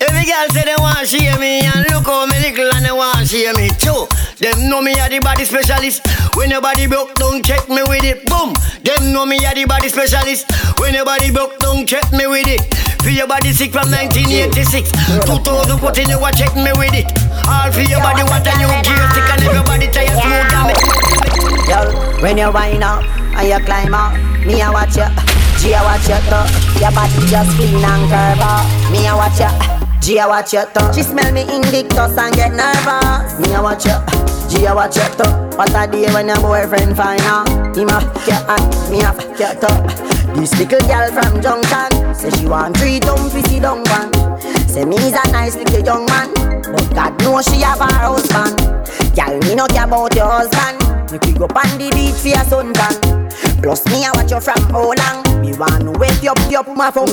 Every 0.00 0.24
girl 0.24 0.48
say 0.56 0.64
they 0.64 0.76
want 0.80 1.04
share 1.04 1.36
me 1.38 1.60
and 1.60 1.84
look 1.92 2.08
how 2.08 2.24
me 2.24 2.40
little 2.40 2.72
and 2.72 2.84
they 2.84 2.92
want 2.92 3.28
share 3.28 3.52
me 3.54 3.68
too. 3.76 4.08
Them 4.40 4.72
know 4.72 4.80
me 4.80 4.96
a 4.96 5.08
the 5.12 5.20
body 5.20 5.44
specialist. 5.44 6.00
When 6.34 6.48
your 6.48 6.62
body 6.62 6.86
broke, 6.86 7.14
don't 7.16 7.44
check 7.44 7.68
me 7.68 7.84
with 7.84 8.04
it. 8.04 8.24
Boom. 8.24 8.56
Them 8.80 9.12
know 9.12 9.26
me 9.26 9.36
a 9.44 9.52
the 9.52 9.66
body 9.68 9.88
specialist. 9.92 10.48
When 10.80 10.94
your 10.94 11.04
body 11.04 11.30
broke, 11.30 11.58
don't 11.58 11.84
check 11.86 12.08
me 12.12 12.26
with 12.26 12.48
it. 12.48 12.64
Feel 13.04 13.12
your 13.12 13.28
body 13.28 13.52
sick 13.52 13.72
from 13.72 13.92
1986. 13.92 14.88
2014 15.28 16.08
you 16.08 16.16
a 16.16 16.32
check 16.32 16.56
me 16.56 16.72
with 16.80 16.96
it. 16.96 17.04
All 17.44 17.68
for 17.68 17.84
your 17.84 18.00
body 18.00 18.24
what 18.24 18.44
a 18.44 18.52
new 18.56 18.72
gear 18.80 19.04
stick 19.12 19.28
and 19.36 19.42
everybody 19.44 19.86
tire 19.92 20.16
smooth 20.16 20.48
down 20.48 20.64
me. 20.68 20.74
Girl, 21.68 21.88
when 22.24 22.40
you 22.40 22.48
wind 22.48 22.84
up 22.84 23.04
and 23.36 23.48
you 23.48 23.60
climb 23.68 23.92
up, 23.92 24.16
me 24.48 24.64
a 24.64 24.72
watch 24.72 24.96
you. 24.96 25.08
G 25.60 25.76
a 25.76 25.80
watch 25.84 26.08
you 26.08 26.16
too. 26.24 26.44
Your 26.80 26.92
body 26.96 27.20
just 27.28 27.52
clean 27.56 27.84
and 27.84 28.04
curve 28.08 28.40
up. 28.40 28.64
Me 28.88 29.04
a 29.04 29.12
watch 29.12 29.40
you. 29.44 29.89
G, 30.00 30.18
I 30.18 30.26
watch 30.26 30.52
your 30.52 30.64
tongue. 30.66 30.94
She 30.94 31.02
smell 31.02 31.30
me 31.32 31.42
Invictus 31.42 32.16
and 32.16 32.34
get 32.34 32.52
nervous. 32.52 33.38
Me, 33.38 33.54
I 33.54 33.60
watch 33.60 33.84
your. 33.84 34.00
G, 34.48 34.66
I 34.66 34.74
watch 34.74 34.96
your 34.96 35.06
tongue. 35.14 35.50
What 35.56 35.70
a 35.76 35.90
day 35.90 36.10
when 36.12 36.28
your 36.28 36.40
boyfriend 36.40 36.96
find 36.96 37.20
out. 37.22 37.46
Him 37.76 37.88
a 37.92 38.00
your 38.26 38.40
hand, 38.48 38.72
me 38.90 39.04
a 39.04 39.12
your 39.38 39.54
tongue. 39.60 39.86
This 40.34 40.56
little 40.58 40.80
girl 40.88 41.06
from 41.12 41.42
Junction 41.42 42.14
say 42.14 42.30
she 42.30 42.46
want 42.46 42.76
three 42.78 42.98
dumb 42.98 43.28
fifty 43.30 43.60
dung 43.60 43.84
one. 43.92 44.10
Say 44.68 44.84
me 44.84 44.96
is 44.96 45.12
a 45.12 45.32
nice 45.32 45.54
little 45.56 45.84
young 45.84 46.06
man, 46.06 46.32
but 46.34 46.88
God 46.94 47.20
knows 47.20 47.44
she 47.44 47.60
have 47.60 47.80
a 47.80 47.92
husband. 47.92 48.56
Girl, 49.14 49.38
me 49.46 49.54
no 49.54 49.66
care 49.66 49.84
about 49.84 50.14
your 50.14 50.30
husband. 50.30 50.80
Make 51.12 51.24
we 51.26 51.32
go 51.34 51.44
on 51.44 51.78
the 51.78 51.90
beach 51.92 52.14
for 52.14 52.28
your 52.28 52.44
suntan. 52.48 53.62
Plus 53.62 53.84
me 53.86 54.06
I 54.06 54.12
watch 54.14 54.30
you 54.30 54.40
from 54.40 54.62
how 54.70 54.94
long. 54.96 55.40
Me 55.42 55.52
want 55.58 55.82
to 55.82 55.92
wake 55.98 56.22
you 56.22 56.30
up, 56.30 56.50
you 56.50 56.58
up 56.58 56.68
my 56.74 56.90
phone. 56.90 57.08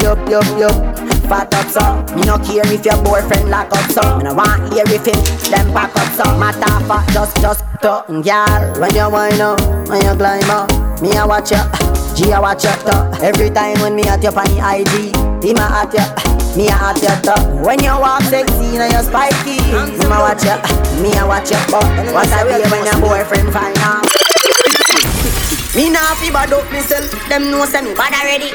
Yup, 0.00 0.28
yup, 0.28 0.44
yup 0.58 1.19
fat 1.30 1.54
up 1.54 1.70
so. 1.70 1.84
Me 2.18 2.26
no 2.26 2.34
care 2.42 2.66
if 2.66 2.84
your 2.84 2.98
boyfriend 3.06 3.48
lock 3.48 3.70
up 3.70 3.86
so. 3.94 4.02
Me 4.18 4.24
no 4.26 4.34
want 4.34 4.66
hear 4.74 4.84
if 4.90 5.06
him 5.06 5.22
them 5.46 5.70
pack 5.70 5.94
up 5.94 6.10
so. 6.18 6.26
Matter 6.34 6.74
for 6.90 7.00
just, 7.14 7.38
just 7.38 7.62
to 7.82 8.02
Girl, 8.10 8.62
when 8.82 8.94
you 8.94 9.08
wind 9.08 9.40
up, 9.40 9.62
when 9.88 10.02
you 10.02 10.14
climb 10.18 10.50
up 10.50 10.68
Me 11.00 11.16
a 11.16 11.26
watch 11.26 11.50
you, 11.52 11.62
G 12.18 12.32
a 12.32 12.40
watch 12.40 12.64
you 12.64 12.74
too 12.82 12.98
Every 13.22 13.48
time 13.50 13.78
when 13.80 13.94
me 13.94 14.02
at 14.04 14.22
you 14.22 14.28
on 14.28 14.44
the 14.50 14.58
IG 14.58 15.14
Him 15.40 15.56
a 15.56 15.66
at 15.80 15.94
you, 15.94 16.04
me 16.58 16.68
a 16.68 16.74
at 16.74 17.00
you 17.00 17.14
too 17.22 17.62
When 17.64 17.78
you 17.80 17.94
walk 17.94 18.22
sexy 18.22 18.76
and 18.76 18.92
you 18.92 19.02
spiky. 19.06 19.62
Him 19.62 20.12
a 20.12 20.18
watch 20.18 20.44
you, 20.44 20.58
me 21.00 21.14
a 21.16 21.24
watch 21.24 21.50
you 21.50 21.60
But 21.70 21.86
what 22.12 22.28
I 22.28 22.44
will 22.44 22.68
when 22.68 22.84
your 22.84 23.00
boyfriend 23.00 23.52
find 23.52 23.78
out? 23.78 24.04
Me 25.76 25.88
nah 25.88 26.14
fi 26.18 26.30
bad 26.30 26.52
up 26.52 26.66
myself, 26.72 27.08
them 27.28 27.50
know 27.50 27.64
say 27.64 27.80
me 27.80 27.94
bad 27.94 28.12
already. 28.12 28.50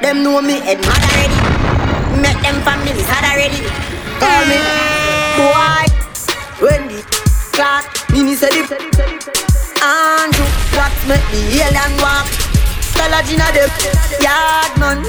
Them 0.00 0.22
know 0.22 0.40
me 0.40 0.60
head 0.60 0.78
mad 0.80 1.02
already. 1.02 1.77
Make 2.22 2.40
them 2.42 2.60
families 2.66 3.06
had 3.06 3.24
already. 3.24 3.62
Call 4.18 4.42
me 4.50 4.58
boy. 5.38 5.86
Wendy, 6.60 7.02
Clark, 7.54 7.86
Mini 8.10 8.34
said 8.34 8.52
it. 8.52 8.70
Andrew, 9.78 10.48
what 10.74 10.92
make 11.06 11.22
the 11.30 11.40
alien 11.62 11.92
walk? 12.02 12.26
Stella 12.82 13.22
Gina 13.22 13.46
them 13.54 13.70
yard 14.20 14.74
man. 14.78 15.02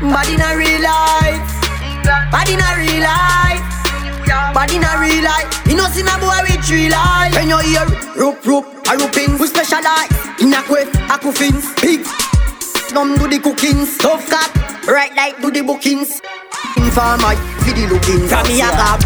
Body 0.00 0.34
in 0.34 0.40
a 0.40 0.56
real 0.56 0.80
life. 0.80 1.44
Body 2.32 2.54
in 2.54 2.60
a 2.60 2.70
real 2.80 3.04
life. 3.04 3.60
Body 4.54 4.76
in 4.76 4.84
a 4.84 4.92
real 4.98 5.22
life. 5.22 5.48
You 5.66 5.76
know, 5.76 5.86
see 5.92 6.00
a 6.00 6.16
boy 6.18 6.40
with 6.48 6.64
three 6.64 6.88
life. 6.88 7.34
When 7.34 7.48
you 7.48 7.58
hear 7.58 7.84
rope, 8.16 8.44
rope, 8.46 8.66
a 8.88 8.96
rooping, 8.96 9.38
we 9.38 9.46
specialize 9.46 10.10
in 10.40 10.54
a 10.54 10.62
quiff, 10.62 10.88
a 10.94 11.18
coffins, 11.18 11.74
big. 11.80 12.04
Come 12.90 13.16
do 13.16 13.28
the 13.28 13.38
cooking, 13.38 13.86
tough 13.98 14.26
cat, 14.28 14.50
right 14.88 15.14
like 15.14 15.40
do 15.40 15.50
the 15.50 15.62
bookings. 15.62 16.20
Informer, 16.76 17.34
for 17.64 17.72
the 17.72 17.84
looking, 17.90 18.28
from 18.28 18.46
me 18.48 18.60
a 18.60 18.68
grab. 18.70 19.00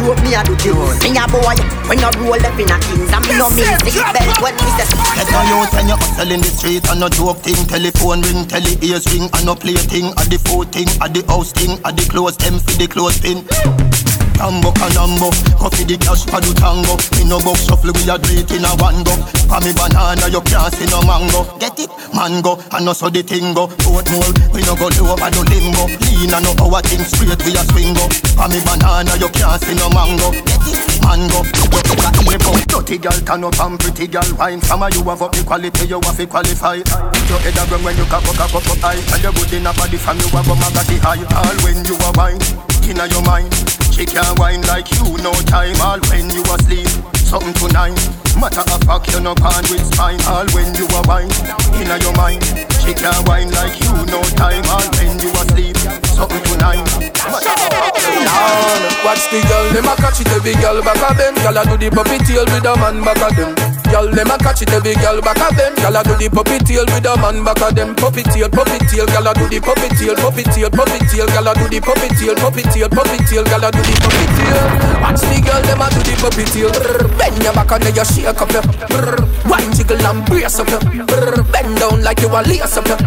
Rope 0.00 0.18
me 0.26 0.34
a 0.34 0.42
do 0.42 0.56
tunes 0.58 0.98
Me 1.06 1.14
a 1.14 1.22
boy. 1.30 1.54
When 1.86 1.98
you 2.02 2.10
roll 2.18 2.34
up 2.34 2.58
in 2.58 2.66
a 2.66 2.76
kings 2.82 3.12
And 3.14 3.22
me 3.30 3.38
no 3.38 3.46
mean 3.54 3.78
six 3.86 3.94
belt. 3.94 4.42
When 4.42 4.54
me 4.58 4.66
say 4.74 4.90
Get 5.14 5.30
on 5.30 5.46
you 5.46 5.62
when 5.70 5.86
you 5.86 5.94
hustle 5.94 6.32
in 6.34 6.40
the 6.40 6.50
street 6.50 6.82
And 6.90 6.98
no 6.98 7.08
joke 7.08 7.38
thing. 7.38 7.54
Telephone 7.70 8.22
ring 8.22 8.42
Tele 8.50 8.74
ears 8.82 9.06
ring 9.14 9.30
And 9.32 9.46
no 9.46 9.54
play 9.54 9.78
thing. 9.78 10.10
At 10.18 10.26
the 10.34 10.38
food 10.42 10.72
thing 10.74 10.90
At 11.00 11.14
the 11.14 11.22
house 11.30 11.52
thing 11.52 11.78
At 11.86 11.96
the 11.96 12.04
clothes 12.10 12.36
them 12.38 12.58
For 12.58 12.74
the 12.74 12.88
clothes 12.88 13.20
pin 13.22 13.46
Tambo 14.34 14.70
canambo, 14.74 15.30
coffee 15.56 15.84
the 15.84 15.96
cash 15.96 16.26
for 16.26 16.40
the 16.42 16.52
tango. 16.54 16.98
Me 17.16 17.24
no 17.24 17.38
box 17.40 17.64
shuffle, 17.64 17.94
we 17.94 18.04
a 18.10 18.18
do 18.18 18.34
in 18.54 18.64
a 18.66 18.72
one 18.82 19.00
go. 19.06 19.14
For 19.48 19.60
me 19.62 19.72
banana, 19.72 20.26
you 20.28 20.42
can't 20.44 20.74
see 20.74 20.86
no 20.90 21.00
mango. 21.06 21.46
Get 21.58 21.78
it, 21.80 21.90
mango, 22.12 22.58
I 22.70 22.78
and 22.78 22.88
also 22.88 23.08
the 23.08 23.22
tingo. 23.22 23.70
Boat 23.86 24.08
mold, 24.10 24.36
we 24.52 24.60
no 24.66 24.74
go 24.76 24.90
low 24.98 25.14
over 25.14 25.30
the 25.30 25.42
limbo. 25.48 25.88
Lean 26.04 26.34
and 26.34 26.44
no 26.44 26.52
power 26.54 26.82
thing 26.82 27.04
straight, 27.06 27.40
we 27.46 27.56
a 27.56 27.62
swing 27.72 27.94
go. 27.94 28.04
For 28.36 28.48
me 28.50 28.58
banana, 28.66 29.14
you 29.16 29.30
can't 29.30 29.62
see 29.62 29.74
no 29.78 29.88
mango. 29.90 30.34
Get 30.44 30.66
it, 30.68 30.78
mango. 31.00 31.44
Dirty 32.74 32.98
girl 32.98 33.18
turn 33.24 33.44
up 33.44 33.58
and 33.60 33.78
pretty 33.80 34.06
girl 34.06 34.26
wine. 34.36 34.58
Of 34.58 34.94
you 34.94 35.02
have 35.08 35.22
up 35.22 35.32
the 35.32 35.42
quality, 35.46 35.86
you 35.86 36.00
have 36.04 36.16
to 36.18 36.26
qualify. 36.26 36.82
Put 36.82 37.28
your 37.30 37.38
head 37.40 37.56
around 37.56 37.84
when 37.84 37.96
you 37.96 38.04
cock 38.06 38.26
up, 38.28 38.36
cock 38.36 38.54
up, 38.54 38.78
high. 38.82 38.98
And 38.98 39.22
you 39.22 39.32
good 39.32 39.52
in 39.54 39.66
a 39.66 39.72
body 39.72 39.96
from 39.96 40.18
you 40.18 40.28
have 40.34 40.50
a 40.50 40.54
magazine 40.58 41.00
high. 41.00 41.22
All 41.32 41.56
when 41.64 41.80
you 41.86 41.96
are 42.02 42.12
wine, 42.18 42.42
inna 42.88 43.06
your 43.08 43.22
mind. 43.22 43.52
She 43.92 44.04
can't 44.04 44.38
whine 44.38 44.62
like 44.66 44.90
you, 44.92 45.16
no 45.22 45.32
time. 45.46 45.76
All 45.80 46.00
when 46.10 46.30
you 46.30 46.42
asleep, 46.42 46.88
something 47.14 47.54
tonight. 47.54 47.96
Matter 48.38 48.66
of 48.66 48.82
fact, 48.84 49.12
you 49.12 49.20
no 49.20 49.34
pan 49.34 49.62
with 49.70 49.84
spine. 49.94 50.20
All 50.26 50.46
when 50.52 50.74
you 50.74 50.86
are 50.94 51.04
wine, 51.06 51.30
inna 51.78 51.96
your 52.02 52.14
mind. 52.16 52.42
She 52.82 52.92
can't 52.92 53.22
whine 53.28 53.50
like 53.52 53.78
you, 53.80 53.92
no 54.10 54.20
time. 54.34 54.64
All 54.68 54.86
when 54.98 55.18
you 55.22 55.30
asleep, 55.30 55.76
something 56.16 56.42
tonight. 56.50 56.84
Matter 57.30 57.54
of 57.54 57.72
fact, 57.72 57.94
Watch 59.04 59.28
the 59.30 59.40
girl, 59.48 59.68
them 59.72 59.84
a 59.84 59.96
catch 59.96 60.20
it 60.20 60.28
every 60.32 60.54
girl 60.54 60.82
back 60.82 61.10
of 61.10 61.16
them. 61.16 61.34
Girl 61.34 61.58
a 61.58 61.64
do 61.64 61.76
the 61.76 61.90
puppy 61.94 62.18
tail 62.24 62.44
with 62.44 62.64
a 62.64 62.76
man 62.76 63.04
back 63.04 63.30
of 63.30 63.36
them. 63.36 63.73
Girl, 63.94 64.10
them 64.10 64.26
a 64.26 64.34
catch 64.42 64.58
it 64.58 64.74
every 64.74 64.98
girl 64.98 65.22
back 65.22 65.38
of 65.38 65.54
them. 65.54 65.70
Girl 65.78 65.94
a 65.94 66.02
do 66.02 66.18
the 66.18 66.26
puppy 66.26 66.58
tail 66.66 66.82
with 66.82 67.06
a 67.06 67.14
man 67.14 67.46
back 67.46 67.62
of 67.62 67.78
them. 67.78 67.94
Puppy 67.94 68.26
tail, 68.26 68.50
puppy 68.50 68.82
tail. 68.90 69.06
Girl 69.06 69.22
a 69.22 69.32
do 69.38 69.46
the 69.46 69.62
puppy 69.62 69.86
tail, 69.94 70.18
puppy 70.18 70.42
tail, 70.50 70.66
puppy 70.66 70.98
tail. 71.06 71.30
Girl 71.30 71.46
a 71.46 71.54
do 71.54 71.70
the 71.70 71.78
puppy 71.78 72.10
tail, 72.18 72.34
puppy 72.34 72.66
tail, 72.74 72.90
puppy 72.90 73.22
tail. 73.22 73.46
Girl 73.46 73.62
a 73.62 73.70
do 73.70 73.78
the 73.86 73.94
puppy 74.02 74.26
tail. 74.34 74.66
Watch 74.98 75.22
the 75.22 75.38
girl, 75.46 75.62
them 75.62 75.78
a 75.78 75.86
do 75.94 76.02
the 76.02 76.14
puppy 76.18 76.42
tail. 76.42 76.74
Bend 77.14 77.38
your 77.38 77.54
back 77.54 77.70
and 77.70 77.86
then 77.86 77.94
you 77.94 78.02
shake 78.02 78.34
up 78.34 78.50
your. 78.50 78.66
Wine 79.46 79.70
jiggle 79.78 80.02
and 80.02 80.26
brace 80.26 80.58
up 80.58 80.66
your. 80.66 80.82
Bend 81.54 81.78
down 81.78 82.02
like 82.02 82.18
you 82.18 82.34
a 82.34 82.42
lace 82.42 82.74
up 82.74 82.90
your. 82.90 82.98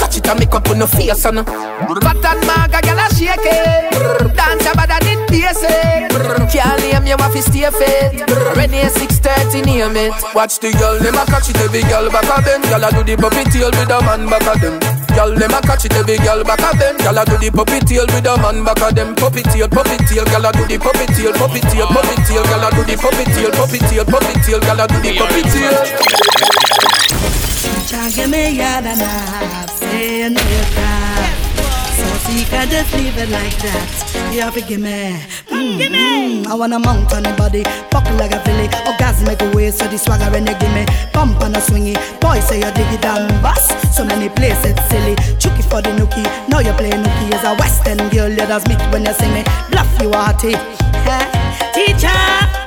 Catch 0.00 0.24
it 0.24 0.28
and 0.32 0.40
make 0.40 0.56
up 0.56 0.64
on 0.72 0.80
your 0.80 0.88
face 0.88 1.28
and. 1.28 1.44
Fat 1.44 2.24
and 2.24 2.40
maga, 2.48 2.80
girl 2.80 2.96
a 2.96 3.12
shake 3.12 3.44
it. 3.44 3.92
Dance 4.32 4.72
about 4.72 4.88
that 4.88 5.04
in 5.04 5.20
basic. 5.28 6.08
Can't 6.48 6.80
name 6.80 7.12
you 7.12 7.20
have 7.20 7.28
to 7.28 7.44
stay 7.44 7.68
fit. 7.68 8.24
Ready 8.56 8.88
6:30 8.88 9.68
name 9.68 10.00
it. 10.00 10.13
Watch 10.34 10.58
the 10.58 10.70
girl, 10.74 10.98
them 10.98 11.14
a 11.14 11.24
catch 11.26 11.50
it 11.50 11.58
every 11.62 11.82
girl 11.86 12.10
back 12.10 12.26
of 12.26 12.44
them. 12.44 12.60
Girl 12.66 12.84
a 12.84 12.90
do 12.90 13.02
the 13.02 13.14
puppy 13.14 13.44
tail 13.50 13.70
with 13.70 13.90
a 13.90 13.98
man 14.02 14.26
back 14.26 14.46
of 14.46 14.60
them. 14.60 14.78
Girl, 15.14 15.30
them 15.30 15.54
a 15.54 15.60
catch 15.62 15.86
it 15.86 15.94
every 15.94 16.18
girl 16.18 16.42
back 16.42 16.58
of 16.62 16.74
them. 16.74 16.98
Girl 16.98 17.18
a 17.18 17.22
do 17.24 17.38
the 17.38 17.50
puppy 17.54 17.78
tail 17.86 18.06
with 18.10 18.26
a 18.26 18.34
man 18.42 18.66
back 18.66 18.82
of 18.82 18.94
them. 18.94 19.14
Puppy 19.14 19.42
tail, 19.46 19.68
puppy 19.70 19.94
tail. 20.10 20.26
Girl 20.26 20.46
a 20.46 20.50
do 20.50 20.66
the 20.66 20.78
puppy 20.78 21.06
tail, 21.14 21.32
puppy 21.38 21.60
tail, 21.70 21.86
puppy 21.86 22.16
tail. 22.26 22.42
Girl 22.50 22.66
a 22.66 22.68
do 22.74 22.82
the 22.82 22.94
puppy 22.98 23.24
tail, 23.30 23.50
puppy 23.54 23.78
tail, 23.78 24.04
puppy 24.04 24.34
tail. 24.42 24.58
Girl 24.58 24.80
a 24.82 24.84
do 24.90 24.98
the 24.98 25.10
puppy 25.14 25.42
tail. 25.54 25.78
Give 28.10 28.30
me 28.30 28.58
yard 28.58 28.86
and 28.86 29.00
a 29.00 29.06
half, 29.06 29.70
say 29.78 30.28
So 32.24 32.32
you 32.32 32.44
can 32.46 32.68
just 32.70 32.92
leave 32.94 33.16
it 33.18 33.28
like 33.28 33.56
that. 33.58 34.32
You 34.32 34.40
have 34.40 34.54
to 34.54 34.62
give 34.62 34.80
me, 34.80 35.20
mm, 35.52 35.76
give 35.78 35.92
me. 35.92 36.46
I 36.46 36.54
wanna 36.54 36.78
mount 36.78 37.12
on 37.12 37.22
the 37.22 37.32
body, 37.36 37.62
buckle 37.90 38.16
like 38.16 38.32
a 38.32 38.40
filly. 38.40 38.68
Orgasmic 38.88 39.54
way, 39.54 39.70
so 39.70 39.86
the 39.86 39.98
swagger 39.98 40.30
when 40.30 40.46
you 40.46 40.54
give 40.58 40.72
me. 40.72 40.86
Pump 41.12 41.40
and 41.42 41.56
a 41.56 41.60
swingy, 41.60 41.94
boy 42.20 42.40
say 42.40 42.58
you 42.60 42.70
dig 42.72 42.92
it 42.96 43.04
and 43.04 43.28
bust. 43.42 43.70
So 43.94 44.04
many 44.04 44.28
places 44.30 44.74
silly. 44.88 45.14
Chucky 45.38 45.62
for 45.62 45.82
the 45.82 45.90
nookie, 45.90 46.24
now 46.48 46.60
you 46.60 46.72
play 46.72 46.90
nookie 46.90 47.32
as 47.32 47.44
a 47.44 47.54
western 47.60 47.98
girl. 48.08 48.30
You 48.30 48.46
just 48.48 48.68
meet 48.68 48.80
when 48.90 49.04
you 49.04 49.12
sing 49.12 49.32
me. 49.34 49.44
Bluff 49.70 50.00
you 50.00 50.10
hearty, 50.10 50.56
teacher. 51.74 52.63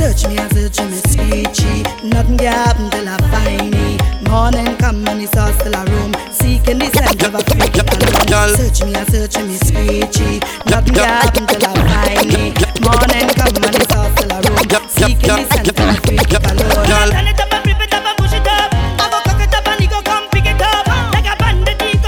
Search 0.00 0.26
me 0.28 0.38
and 0.38 0.50
search 0.54 0.80
me 0.80 0.96
speechy. 0.96 1.84
Nothing 2.02 2.38
can 2.38 2.54
happen 2.54 2.88
till 2.88 3.06
I 3.06 3.18
find 3.28 3.70
me. 3.70 3.98
Morning 4.30 4.74
come 4.78 5.06
and 5.06 5.20
it's 5.20 5.36
all 5.36 5.52
still 5.60 5.74
a 5.76 5.84
room. 5.92 6.16
Seeking 6.32 6.78
the 6.78 6.88
scent 6.88 7.22
of 7.22 7.34
a 7.34 7.44
freaky 7.44 7.84
cologne 7.84 8.56
Search 8.56 8.80
me 8.82 8.94
and 8.94 9.06
search 9.12 9.36
me 9.44 9.60
speechy. 9.60 10.40
Nothing 10.72 10.94
can 10.94 11.04
happen 11.04 11.46
till 11.46 11.66
I 11.68 11.76
find 11.84 12.32
me. 12.32 12.56
Morning 12.80 13.28
come 13.36 13.60
and 13.60 13.76
it's 13.76 13.92
all 13.92 14.08
still 14.16 14.32
a 14.32 14.40
room. 14.40 14.88
Seeking 14.88 15.36
the 15.36 15.44
scent 15.52 15.68
of 15.68 15.76
a 15.76 15.92
freaky 16.00 16.24
cologne 16.32 17.12
Turn 17.12 17.28
it 17.28 17.36
up 17.36 17.52
and 17.52 17.66
rip 17.68 17.80
it 17.84 17.92
up 17.92 18.04
and 18.08 18.16
push 18.16 18.32
it 18.32 18.48
up. 18.48 18.72
I 18.72 19.04
go 19.04 19.20
cock 19.20 19.42
it 19.44 19.52
up 19.52 19.68
and 19.68 19.80
he 19.84 19.86
go 19.86 20.00
come 20.00 20.24
pick 20.32 20.48
it 20.48 20.62
up. 20.64 20.88
Like 21.12 21.28
a 21.28 21.36
bandit 21.36 21.76
he 21.76 22.00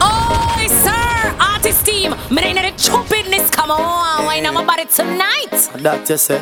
Oh, 0.00 0.56
sir, 0.68 1.36
artist 1.40 1.86
team, 1.86 2.14
me 2.30 2.42
ain't 2.42 2.58
the 2.58 2.82
stupidness. 2.82 3.50
Come 3.50 3.70
on, 3.70 4.24
why 4.24 4.40
not 4.40 4.62
about 4.62 4.78
it 4.80 4.90
tonight? 4.90 5.50
That 5.82 6.08
you 6.08 6.16
say. 6.16 6.40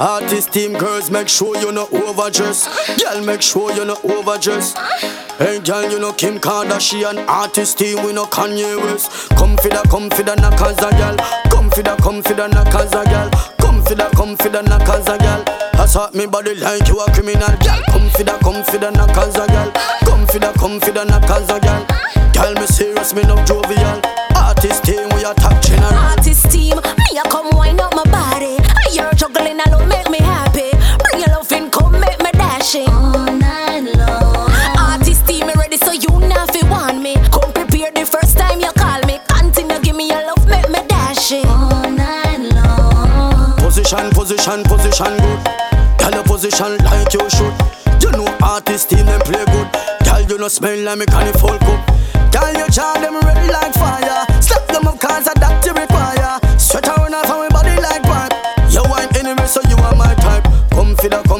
Artist 0.00 0.52
team 0.52 0.72
girls, 0.72 1.10
make 1.10 1.28
sure 1.28 1.56
you 1.58 1.70
not 1.70 1.92
overdress. 1.92 2.66
Girl, 3.00 3.24
make 3.24 3.40
sure 3.40 3.72
you 3.72 3.84
not 3.84 4.04
overdress. 4.04 4.74
Hey, 5.38 5.60
girl, 5.60 5.88
you 5.88 5.98
know 6.00 6.12
Kim 6.12 6.38
Kardashian. 6.38 7.26
Artist 7.28 7.78
team, 7.78 8.04
we 8.04 8.12
know 8.12 8.26
Kanye 8.26 8.76
West. 8.82 9.30
Come 9.30 9.56
for 9.56 9.68
the, 9.68 9.86
come 9.90 10.10
for 10.10 10.22
the 10.22 10.34
knockers, 10.34 10.78
a 10.78 10.90
girl. 10.98 11.16
Come 11.50 11.70
for 11.70 11.82
the, 11.82 11.94
come 12.02 12.22
for 12.22 12.34
the 12.34 12.48
knock 12.48 12.74
as 12.74 12.92
a 12.92 13.04
girl. 13.04 13.30
Come 13.58 13.82
for 13.82 13.94
the, 13.94 14.08
come 14.16 14.36
for 14.36 14.48
the 14.48 14.62
knock 14.62 14.88
as 14.88 15.06
a 15.08 15.18
girl. 15.18 15.44
Assault 15.80 16.14
me 16.14 16.26
body 16.26 16.54
like 16.56 16.88
you 16.88 16.98
a 17.00 17.10
criminal. 17.12 17.48
Girl, 17.62 17.82
come 17.88 18.10
for 18.10 18.24
the, 18.24 18.38
come 18.42 18.64
for 18.64 18.78
the 18.78 18.90
knock 18.90 19.16
as 19.16 19.36
a 19.36 19.46
girl. 19.46 19.70
Come 20.04 20.26
for 20.26 20.38
the, 20.38 20.52
come 20.58 20.80
for 20.80 20.90
the 20.90 21.04
knock 21.04 21.30
as 21.30 21.48
a 21.50 21.60
girl. 21.60 21.86
Girl, 22.34 22.54
me 22.54 22.66
serious, 22.66 23.14
me 23.14 23.22
no 23.22 23.36
jovial. 23.44 24.00
Artist 24.34 24.84
team, 24.84 25.08
we 25.14 25.24
attack 25.24 25.62
general. 25.62 25.94
Artist 25.94 26.50
team, 26.50 26.76
me 26.76 27.18
a 27.18 27.22
come 27.30 27.50
wind 27.56 27.80
up 27.80 27.94
my 27.94 28.02
me. 32.74 32.86
All 32.86 33.26
night 33.38 33.86
long. 33.96 34.50
Artist 34.76 35.26
team, 35.26 35.46
ready, 35.56 35.76
so 35.76 35.92
you 35.92 36.10
not 36.28 36.50
fi 36.52 36.68
want 36.68 37.00
me. 37.00 37.14
Come 37.30 37.52
prepare 37.52 37.90
the 37.92 38.04
first 38.04 38.36
time 38.36 38.60
you 38.60 38.72
call 38.72 39.00
me. 39.06 39.18
Continue, 39.28 39.80
give 39.80 39.96
me 39.96 40.08
your 40.08 40.26
love, 40.26 40.46
make 40.48 40.68
me 40.68 40.80
dashing. 40.88 41.46
All 41.46 41.90
night 41.90 42.40
long. 42.54 43.56
Position, 43.58 44.10
position, 44.10 44.62
position 44.64 45.16
good. 45.22 45.40
Girl, 45.98 46.12
your 46.12 46.24
position 46.24 46.76
like 46.84 47.12
you 47.14 47.28
should. 47.30 47.54
You 48.02 48.10
know 48.12 48.26
artist 48.42 48.90
team 48.90 49.06
them 49.06 49.20
play 49.20 49.44
good. 49.46 49.68
Girl, 50.04 50.20
you 50.22 50.38
know 50.38 50.48
smell 50.48 50.78
like 50.84 50.98
me 50.98 51.06
can 51.06 51.32
full 51.34 51.58
cup. 51.58 51.80
Girl, 52.32 52.52
you 52.58 52.68
charm 52.70 53.00
them 53.02 53.20
ready 53.20 53.52
like 53.52 53.72
fire. 53.74 54.26
Slap 54.42 54.66
them 54.68 54.88
up 54.88 54.98
cause 54.98 55.28
of 55.28 55.34
that 55.34 55.64
you 55.64 55.93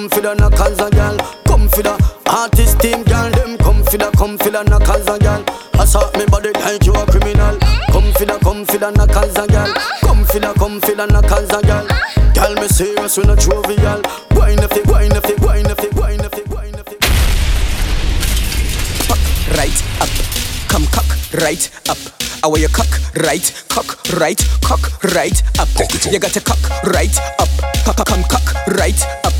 Come 0.04 0.10
for 0.10 0.20
the, 0.20 0.64
as 0.68 0.78
a 0.80 0.90
girl. 0.90 1.16
Come 1.46 1.66
for 1.66 1.80
the 1.82 1.96
artist 2.28 2.78
team, 2.78 3.04
girl. 3.04 3.30
Them 3.30 3.56
come 3.56 3.82
for 3.84 3.96
the, 3.96 4.10
come 4.18 4.36
for 4.36 4.50
the 4.50 4.62
knock 4.64 4.86
as 4.92 5.08
a 5.08 5.18
girl. 5.18 5.42
Assault 5.80 6.14
me 6.18 6.26
body 6.26 6.52
like 6.60 6.84
you 6.84 6.92
a 6.92 7.06
criminal. 7.06 7.56
Come 7.88 8.12
for 8.12 8.26
the, 8.26 8.38
come 8.42 8.66
for 8.66 8.76
the 8.76 8.90
knock 8.90 9.16
as 9.16 9.32
a 9.32 9.46
girl. 9.48 9.72
Come 10.02 10.26
for 10.26 10.40
the, 10.40 10.52
come 10.60 10.78
for 10.82 10.92
the 10.92 11.06
knock 11.06 11.32
as 11.32 11.48
a 11.48 11.62
girl. 11.64 11.88
Girl, 12.36 12.54
me 12.60 12.68
serious, 12.68 13.16
we 13.16 13.24
not 13.24 13.38
jovial. 13.38 14.02
Wine 14.36 14.60
if 14.60 14.76
it, 14.76 14.86
wine 14.88 15.16
if 15.16 15.24
it, 15.24 15.40
wine 15.40 15.70
if 15.70 15.80
it, 15.80 15.94
wine 15.94 16.20
if 16.20 16.34
it, 16.36 16.48
wine 16.52 16.74
if 16.74 16.88
it. 16.92 17.00
right 19.56 19.80
up. 20.04 20.12
Come 20.68 20.84
cock 20.92 21.08
right 21.40 21.64
up. 21.88 22.23
Away 22.44 22.60
your 22.60 22.68
cock 22.68 22.92
right, 23.24 23.40
cock 23.70 23.88
right, 24.20 24.36
cock 24.60 25.02
right 25.16 25.32
up. 25.58 25.68
You 26.12 26.18
got 26.20 26.30
to 26.32 26.40
cock 26.44 26.60
right 26.92 27.16
up. 27.40 27.48
Cock, 27.86 27.96
cock, 27.96 28.06
come 28.06 28.22
cock 28.24 28.44
right 28.76 29.00
up. 29.24 29.32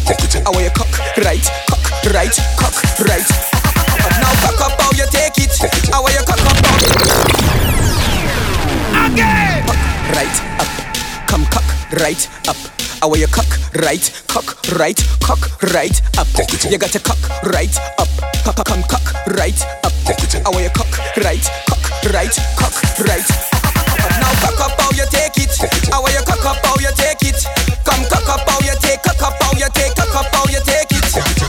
Away 0.48 0.62
your 0.64 0.72
cock 0.72 0.88
right, 1.20 1.44
cock 1.68 1.84
right, 2.16 2.32
cock 2.56 2.72
right. 3.04 3.28
up. 4.00 4.12
Now 4.24 4.32
cock 4.40 4.56
up 4.64 4.80
how 4.80 4.90
you 4.96 5.04
take 5.12 5.36
it. 5.36 5.52
Away 5.92 6.16
your 6.16 6.24
cock 6.24 6.40
up 6.48 6.56
Again. 9.12 9.66
Cock 9.68 9.84
right 10.16 10.36
up. 10.56 10.72
Come 11.28 11.44
cock 11.52 11.68
right 12.00 12.24
up. 12.48 12.56
Away 13.02 13.18
your 13.18 13.28
cock 13.28 13.52
right, 13.84 14.24
cock 14.28 14.48
right, 14.80 14.96
cock 15.20 15.60
right 15.74 16.00
up. 16.16 16.28
You 16.70 16.78
got 16.78 16.88
to 16.92 17.00
cock 17.00 17.20
right 17.52 17.76
up. 18.00 18.08
Cock, 18.44 18.56
cock, 18.56 18.66
come 18.66 18.82
cock 18.84 19.12
right 19.36 19.60
up. 19.84 19.92
Away 20.46 20.62
your 20.62 20.72
cock 20.72 20.88
right, 21.18 21.44
cock 21.68 21.83
right, 22.12 22.34
cock 22.56 22.74
right. 23.06 23.24
Now 24.20 24.32
cock 24.42 24.60
up 24.60 24.80
how 24.80 24.90
you 24.92 25.06
take 25.08 25.38
it. 25.38 25.52
Away 25.92 26.12
your 26.12 26.24
cock 26.24 26.44
up 26.44 26.60
how 26.64 26.76
you 26.76 26.92
take 26.96 27.22
it. 27.24 27.40
Come 27.84 28.04
cock 28.10 28.28
up 28.28 28.44
how 28.48 28.60
you 28.60 28.76
take, 28.80 29.02
cock 29.02 29.22
up 29.22 29.40
how 29.40 29.52
you 29.56 29.68
take, 29.72 29.94
cock 29.94 30.14
up 30.14 30.28
how 30.34 30.44
you 30.52 30.60
take 30.64 30.92
it. 30.92 31.06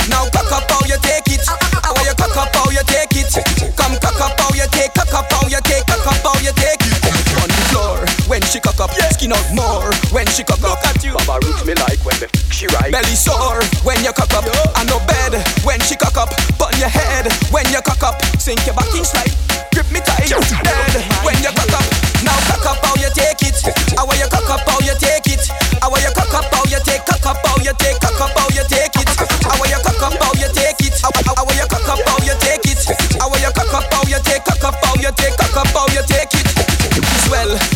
Now 0.07 0.29
cock 0.31 0.51
up 0.51 0.69
how 0.71 0.85
you 0.87 0.97
take 1.03 1.27
it. 1.27 1.43
Away 1.43 2.03
your 2.05 2.15
cock 2.15 2.37
up 2.37 2.55
how 2.55 2.69
you 2.71 2.83
take 2.87 3.15
it. 3.19 3.31
Come 3.75 3.97
cock 3.99 4.21
up 4.21 4.39
how 4.39 4.53
you 4.55 4.67
take, 4.71 4.93
cock 4.93 5.11
up 5.13 5.27
how 5.31 5.47
you 5.47 5.59
take, 5.67 5.85
cock 5.87 6.07
up 6.07 6.23
how 6.23 6.39
you 6.39 6.53
take 6.55 6.79
it. 6.79 6.95
On 7.41 7.49
the 7.49 7.61
floor 7.73 7.97
when 8.31 8.41
she 8.47 8.59
cock 8.59 8.79
up, 8.79 8.91
skin 9.11 9.33
out 9.33 9.47
more 9.51 9.91
when 10.15 10.27
she 10.27 10.43
cock 10.43 10.63
up. 10.63 10.79
At 10.87 11.03
you, 11.03 11.13
Baba 11.25 11.43
roots 11.43 11.65
me 11.65 11.73
like 11.75 11.99
when 12.05 12.15
she 12.51 12.67
right. 12.79 12.91
Belly 12.91 13.15
sore 13.17 13.59
when 13.83 13.99
you 14.03 14.13
cock 14.13 14.31
up, 14.31 14.45
and 14.79 14.87
no 14.87 14.99
bed 15.03 15.35
when 15.67 15.79
she 15.81 15.95
cock 15.95 16.15
up. 16.15 16.31
Burn 16.55 16.71
your 16.79 16.89
head 16.89 17.27
when 17.51 17.67
you 17.73 17.81
cock 17.81 18.03
up, 18.03 18.21
sink 18.39 18.63
your 18.65 18.75
back 18.75 18.93
in 18.95 19.03
slide. 19.03 19.33
Grip 19.73 19.91
me 19.91 19.99
dead 20.27 21.05
when 21.23 21.35
you 21.43 21.51
cock 21.53 21.73
up. 21.73 21.85
Now 22.23 22.37
cock 22.47 22.65
up 22.65 22.85
how 22.85 22.95
you 22.95 23.09
take 23.13 23.41
it. 23.43 23.84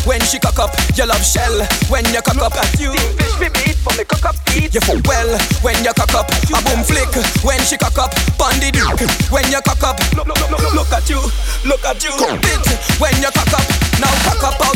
When 0.04 0.20
she 0.22 0.38
cock 0.38 0.58
up, 0.58 0.70
you 0.96 1.06
love 1.06 1.22
shell 1.24 1.52
when 1.88 2.04
you 2.12 2.20
cock 2.22 2.40
up 2.40 2.56
at 2.56 2.72
you. 2.80 2.92
Fish 3.16 3.36
me 3.40 3.48
beat 3.52 3.76
for 3.78 3.94
me 3.96 4.04
cock 4.04 4.24
up 4.24 4.36
eat. 4.56 4.74
You 4.74 4.80
fuck 4.80 5.02
well 5.06 5.30
when 5.62 5.76
you 5.84 5.92
cock 5.92 6.14
up, 6.14 6.28
a 6.30 6.58
boom 6.64 6.82
flick 6.84 7.10
when 7.44 7.60
she 7.62 7.76
cock 7.76 7.98
up, 7.98 8.12
bandy 8.38 8.70
dick 8.70 8.86
when 9.30 9.44
you 9.50 9.60
cock 9.62 9.82
up. 9.82 9.96
Look, 10.16 10.26
look, 10.26 10.40
look, 10.50 10.60
look, 10.60 10.74
look 10.74 10.92
at 10.92 11.08
you, 11.08 11.20
look 11.64 11.84
at 11.84 12.02
you. 12.02 12.12
Bit 12.40 12.66
when 12.98 13.14
you 13.20 13.30
cock 13.30 13.52
up, 13.54 13.66
now 14.00 14.12
cock 14.26 14.42
up 14.44 14.56
how 14.60 14.72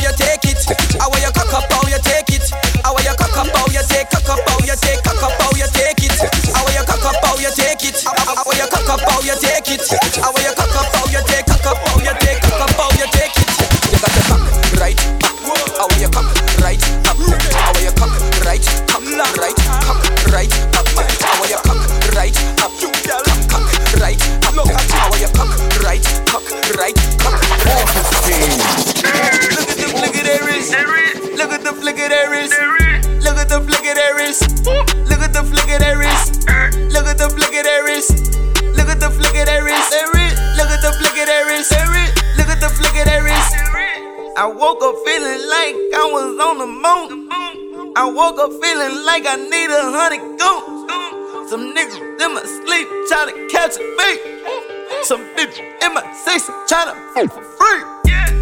woke 48.15 48.39
up 48.39 48.53
feeling 48.63 49.05
like 49.05 49.27
I 49.27 49.35
need 49.35 49.71
a 49.71 49.83
hundred 49.91 50.23
goons. 50.39 51.51
Some 51.51 51.75
niggas 51.75 51.99
in 52.23 52.35
my 52.35 52.43
sleep 52.43 52.87
try 53.09 53.27
to 53.27 53.35
catch 53.51 53.75
a 53.77 53.83
beat. 53.99 55.05
Some 55.05 55.21
bitch 55.35 55.59
in 55.83 55.93
my 55.93 56.03
sex 56.15 56.47
try 56.69 56.85
to 56.85 56.95
fuck 57.13 57.33
for 57.33 57.43
free. 57.43 57.83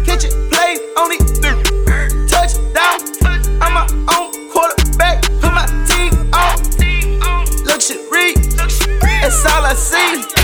Kitchen 0.05 0.29
play 0.51 0.77
on 0.97 1.09
these 1.09 1.39
niggas. 1.41 2.29
Touchdown. 2.29 2.99
I'm 3.61 3.73
my 3.73 3.87
own 4.13 4.51
quarterback. 4.51 5.23
Put 5.41 5.53
my 5.53 5.65
team 5.89 6.13
on. 6.33 6.55
Luxury. 7.65 8.35
That's 9.21 9.45
all 9.45 9.65
I 9.65 9.73
see. 9.73 10.42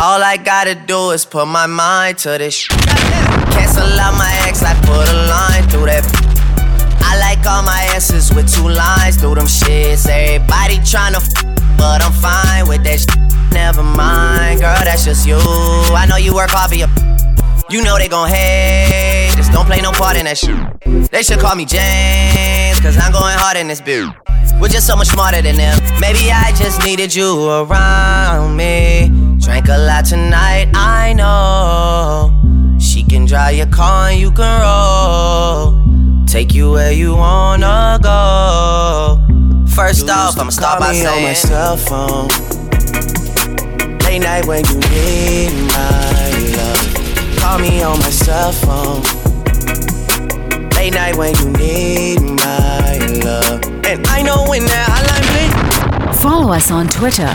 All 0.00 0.22
I 0.22 0.36
gotta 0.36 0.74
do 0.76 1.10
is 1.10 1.24
put 1.24 1.46
my 1.48 1.66
mind 1.66 2.18
to 2.18 2.38
this. 2.38 2.54
Sh- 2.54 2.68
Cancel 3.50 3.82
out 3.98 4.14
my 4.16 4.30
ex, 4.46 4.62
I 4.62 4.74
put 4.86 5.08
a 5.10 5.18
line 5.26 5.68
through 5.68 5.86
that. 5.86 6.04
I 7.02 7.18
like 7.18 7.44
all 7.46 7.62
my 7.62 7.82
S's 7.96 8.32
with 8.32 8.52
two 8.52 8.68
lines 8.68 9.16
through 9.16 9.34
them 9.34 9.46
shits. 9.46 10.06
Everybody 10.08 10.76
tryna 10.86 11.16
f, 11.18 11.26
but 11.76 12.02
I'm 12.02 12.12
fine 12.12 12.68
with 12.68 12.84
that. 12.84 13.00
Sh- 13.00 13.52
Never 13.52 13.82
mind, 13.82 14.60
girl, 14.60 14.76
that's 14.84 15.04
just 15.04 15.26
you. 15.26 15.38
I 15.38 16.06
know 16.08 16.16
you 16.16 16.32
work 16.34 16.50
hard 16.50 16.70
for 16.70 16.76
your. 16.76 16.88
You 17.70 17.82
know 17.82 17.98
they 17.98 18.08
gon' 18.08 18.28
hate. 18.28 19.32
Just 19.36 19.50
don't 19.52 19.66
play 19.66 19.80
no 19.80 19.90
part 19.90 20.16
in 20.16 20.24
that 20.26 20.38
shit. 20.38 20.56
They 21.10 21.22
should 21.22 21.38
call 21.40 21.56
me 21.56 21.64
James, 21.64 22.78
cause 22.80 22.96
I'm 22.96 23.10
going 23.10 23.36
hard 23.36 23.56
in 23.56 23.66
this 23.66 23.80
bitch. 23.80 24.06
We're 24.60 24.68
just 24.68 24.86
so 24.86 24.94
much 24.96 25.08
smarter 25.08 25.42
than 25.42 25.56
them. 25.56 25.78
Maybe 26.00 26.30
I 26.30 26.52
just 26.56 26.84
needed 26.84 27.14
you 27.14 27.48
around 27.50 28.56
me. 28.56 29.17
Drank 29.48 29.68
a 29.70 29.78
lot 29.78 30.04
tonight, 30.04 30.68
I 30.74 31.14
know. 31.14 32.78
She 32.78 33.02
can 33.02 33.24
drive 33.24 33.56
your 33.56 33.66
car 33.66 34.10
and 34.10 34.20
you 34.20 34.30
can 34.30 34.60
roll. 34.60 36.26
Take 36.26 36.52
you 36.52 36.70
where 36.70 36.92
you 36.92 37.14
wanna 37.16 37.98
go. 38.02 39.24
First 39.74 40.10
off, 40.10 40.38
I'ma 40.38 40.50
start 40.50 40.80
by 40.80 40.92
saying 40.92 41.06
on 41.06 41.22
my 41.22 41.32
cell 41.32 41.78
phone. 41.78 42.28
Late 44.04 44.18
night 44.18 44.44
when 44.44 44.66
you 44.66 44.80
need 44.92 45.50
my 45.72 46.30
love. 46.58 47.38
Call 47.40 47.58
me 47.58 47.82
on 47.82 47.98
my 48.00 48.10
cell 48.10 48.52
phone. 48.52 49.00
Late 50.76 50.92
night 50.92 51.16
when 51.16 51.34
you 51.36 51.48
need 51.56 52.20
my 52.20 52.98
love. 53.24 53.64
And 53.86 54.06
I 54.08 54.20
know 54.20 54.44
when 54.46 54.66
that 54.66 54.88
hotline 54.92 55.24
bling. 55.32 56.12
Follow 56.16 56.52
us 56.52 56.70
on 56.70 56.86
Twitter, 56.88 57.34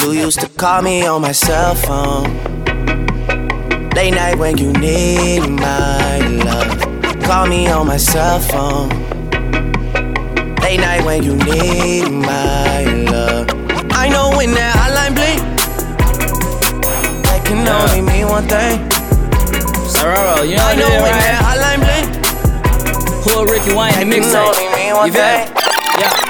You 0.00 0.12
used 0.12 0.40
to 0.40 0.48
call 0.48 0.82
me 0.82 1.06
on 1.06 1.22
my 1.22 1.32
cell 1.32 1.74
phone. 1.74 2.24
Late 3.90 4.14
night 4.14 4.38
when 4.38 4.56
you 4.58 4.72
need 4.74 5.40
my 5.48 6.18
love. 6.44 7.22
Call 7.22 7.46
me 7.46 7.68
on 7.68 7.86
my 7.86 7.96
cell 7.96 8.38
phone. 8.40 8.88
Late 10.62 10.80
night 10.80 11.04
when 11.04 11.22
you 11.22 11.34
need 11.36 12.08
my 12.10 12.84
love. 13.10 13.48
I 13.92 14.08
know 14.08 14.30
when 14.36 14.52
that 14.54 14.74
hotline 14.76 15.14
bling, 15.14 15.40
that 17.22 17.44
can 17.44 17.66
only 17.66 18.02
mean 18.02 18.26
one 18.28 18.46
thing. 18.46 18.78
Sororo, 19.90 20.48
you 20.48 20.56
know 20.56 20.64
I 20.66 20.74
know 20.76 20.88
when 21.02 21.12
right? 21.12 21.22
that 21.26 21.40
hotline 21.46 21.80
bling, 21.84 22.06
Who 23.24 23.52
Ricky 23.52 23.74
Wayne 23.74 24.10
the 24.10 24.20
that 24.20 24.22
can 24.22 24.34
eh? 24.34 24.38
only 24.44 24.68
mean 24.76 24.94
one 24.94 25.06
You 25.08 25.12
feel 25.14 25.22
thing. 25.22 26.25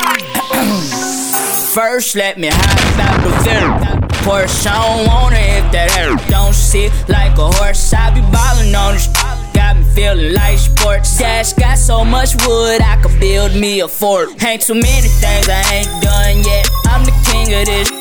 First, 1.77 2.17
let 2.17 2.39
me 2.39 2.49
hop 2.51 2.97
out 3.05 3.21
the 3.21 3.29
film. 3.45 4.01
Porsche, 4.25 4.65
I 4.65 4.81
don't 4.81 5.07
wanna 5.13 5.37
hit 5.37 5.71
that 5.73 5.93
air. 6.01 6.17
Don't 6.33 6.55
sit 6.55 6.91
like 7.07 7.37
a 7.37 7.53
horse. 7.53 7.93
I 7.93 8.09
be 8.17 8.25
ballin' 8.33 8.75
on 8.75 8.95
this. 8.95 9.13
Got 9.53 9.77
me 9.77 9.85
feeling 9.93 10.33
like 10.33 10.57
sports. 10.57 11.19
Dash 11.19 11.53
got 11.53 11.77
so 11.77 12.03
much 12.03 12.33
wood, 12.49 12.81
I 12.81 12.97
could 13.03 13.21
build 13.21 13.53
me 13.55 13.81
a 13.81 13.89
fort. 13.89 14.43
Ain't 14.43 14.63
too 14.63 14.73
many 14.73 15.13
things 15.21 15.51
I 15.53 15.61
ain't 15.85 15.93
done 16.01 16.41
yet. 16.49 16.65
I'm 16.89 17.05
the 17.05 17.13
king 17.29 17.53
of 17.53 17.69
this. 17.69 17.93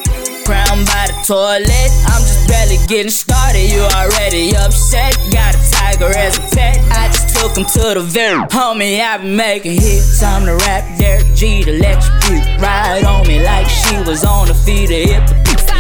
Crown 0.48 0.88
by 0.88 1.12
the 1.12 1.18
toilet. 1.28 1.92
I'm 2.08 2.24
just 2.24 2.48
barely 2.48 2.80
getting 2.88 3.12
started. 3.12 3.68
You 3.68 3.84
already 3.92 4.56
upset. 4.56 5.20
Got 5.36 5.52
a 5.52 5.60
tiger 5.76 6.16
as 6.16 6.40
a 6.40 6.48
pet. 6.56 6.80
I 6.96 7.05
him 7.54 7.66
to 7.66 7.94
the 7.94 8.02
very 8.02 8.40
homie. 8.50 9.00
I 9.00 9.18
been 9.18 9.36
making 9.36 9.74
hits. 9.74 10.24
I'm 10.24 10.46
the 10.46 10.56
rap 10.66 10.98
Derek 10.98 11.34
G 11.36 11.64
to 11.64 11.72
let 11.78 12.02
electrocute. 12.02 12.62
Ride 12.62 13.04
on 13.06 13.28
me 13.28 13.44
like 13.44 13.68
she 13.70 13.98
was 14.08 14.24
on 14.24 14.48
the 14.48 14.56
feet 14.56 14.90
of 14.90 15.04
hip. 15.06 15.22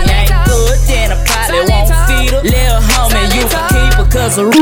Ain't 0.06 0.30
good, 0.46 0.78
then 0.86 1.10
I 1.10 1.18
probably 1.26 1.66
won't 1.66 1.90
feed 2.06 2.32
her. 2.36 2.44
Little 2.44 2.82
homie, 2.94 3.26
you 3.34 3.48
can 3.50 3.64
keep 3.74 3.94
her 3.98 4.08
cause 4.12 4.38
of 4.38 4.54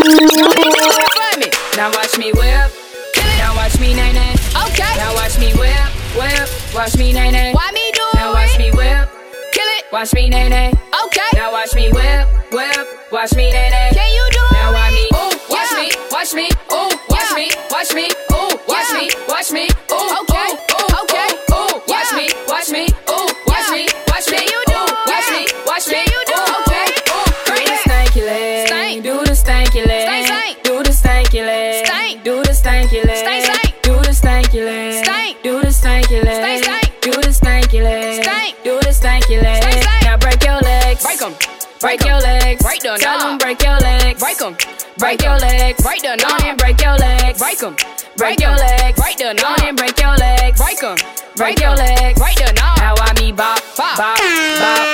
Now 1.75 1.91
watch 1.91 2.17
me 2.17 2.31
whip. 2.31 2.71
Kill 3.13 3.27
it. 3.27 3.37
Now 3.37 3.55
watch 3.55 3.79
me 3.79 3.93
nay 3.93 4.13
nay. 4.13 4.35
Okay. 4.69 4.93
Now 4.95 5.13
watch 5.15 5.37
me 5.39 5.51
whip, 5.53 5.89
whip. 6.15 6.47
Watch 6.73 6.95
me 6.97 7.11
nay 7.11 7.31
nay. 7.31 7.53
Why 7.53 7.71
me 7.73 7.91
do 7.93 8.05
it. 8.13 8.15
Now 8.15 8.33
watch 8.33 8.57
me 8.57 8.71
whip. 8.71 9.09
Kill 9.51 9.67
it. 9.77 9.85
Watch 9.91 10.13
me 10.13 10.29
nay 10.29 10.49
nay. 10.49 10.73
Okay. 11.05 11.29
Now 11.33 11.51
watch 11.51 11.75
me 11.75 11.89
whip, 11.91 12.27
whip. 12.51 12.87
Watch 13.11 13.35
me 13.35 13.51
nay 13.51 13.69
nay. 13.69 13.89
Can 13.93 14.09
you 14.09 14.25
do 14.31 14.39
it? 14.39 14.53
Now 14.53 14.73
watch 14.73 14.93
me. 14.93 15.05
Ooh, 15.13 15.33
watch 15.49 15.71
me, 15.77 15.91
watch 16.11 16.33
me. 16.33 16.49
Ooh, 16.71 16.92
watch 17.33 17.41
me, 17.41 17.49
watch 17.71 17.93
me. 17.95 18.05
Ooh, 18.31 18.59
watch 18.67 18.91
me, 18.93 19.09
watch 19.27 19.51
me. 19.51 19.65
Ooh, 19.91 20.17
Okay. 20.21 20.49
ooh, 20.77 21.01
Okay. 21.01 21.29
ooh. 21.51 21.81
Watch 21.87 22.13
me, 22.13 22.29
watch 22.47 22.69
me. 22.69 22.85
Ooh, 23.09 23.27
watch 23.47 23.69
me, 23.71 23.87
watch 24.07 24.27
me. 24.29 24.37
You 24.45 24.61
do 24.67 24.79
watch 25.09 25.29
me, 25.33 25.47
watch 25.65 25.87
me. 25.87 25.99
You 26.05 26.21
do. 26.29 26.39
Okay. 26.61 26.87
ooh. 27.09 27.25
Do 27.45 27.65
the 27.65 27.77
stanky 27.85 28.21
leg. 28.25 28.67
Stank. 28.67 29.03
Do 29.03 29.13
the 29.25 29.31
stanky 29.33 29.85
leg. 29.85 30.05
Stank, 30.05 30.27
stank. 30.27 30.63
Do 30.63 30.83
the 30.83 30.89
stanky 30.91 31.45
leg. 31.45 31.85
Stank. 31.85 32.23
Do 32.23 32.43
the 32.43 32.51
stanky 32.53 33.03
leg. 33.05 33.17
Stank, 33.17 33.45
stank. 33.45 33.81
Do 33.81 33.93
the 34.01 34.09
stanky 34.13 34.63
leg. 34.65 35.03
Stank. 35.03 35.43
Do 35.43 35.61
the 35.61 35.67
stanky 35.69 36.23
leg. 36.23 36.63
Stank, 36.63 36.63
stank. 36.63 37.01
Do 37.01 37.11
the 37.11 37.29
stanky 37.29 37.81
leg. 37.83 38.23
Stank. 38.23 38.63
Do 38.63 38.79
the 38.79 38.89
stanky 38.89 39.41
leg. 39.41 39.61
Stank, 39.63 39.83
stank. 39.83 40.03
Now 40.05 40.17
break 40.17 40.43
your 40.43 40.59
legs. 40.61 41.01
Break 41.03 41.21
'em. 41.21 41.33
Break 41.81 42.01
'em. 42.01 42.07
your 42.07 42.19
legs. 42.21 42.61
Break 42.61 42.81
the 42.81 42.97
Tell 42.99 43.19
them 43.19 43.37
break 43.39 43.61
your 43.63 43.77
legs. 43.79 44.19
Break 44.19 44.39
'em. 44.41 44.55
Break 44.97 45.23
your 45.23 45.37
legs. 45.39 45.81
Break 45.81 46.01
the 46.01 46.11
on 46.11 46.45
and 46.45 46.57
break 46.57 46.81
your 46.81 46.95
legs. 46.97 47.39
Break 47.39 47.63
'em. 47.63 47.75
Break 48.15 48.39
your 48.39 48.55
legs. 48.55 48.99
Break 48.99 49.17
the 49.17 49.29
on 49.43 49.63
and 49.63 49.77
break 49.77 49.99
your 49.99 50.15
legs. 50.17 50.59
Break 50.61 50.83
'em. 50.83 50.97
Break 51.35 51.59
your 51.59 51.75
legs. 51.75 52.19
Break 52.19 52.35
the 52.37 52.53
knob. 52.53 52.77
Now 52.77 52.95
I 52.99 53.13
me 53.19 53.31
bop, 53.31 53.59
Bop. 53.75 53.97
bop, 53.97 54.17
bop, 54.61 54.85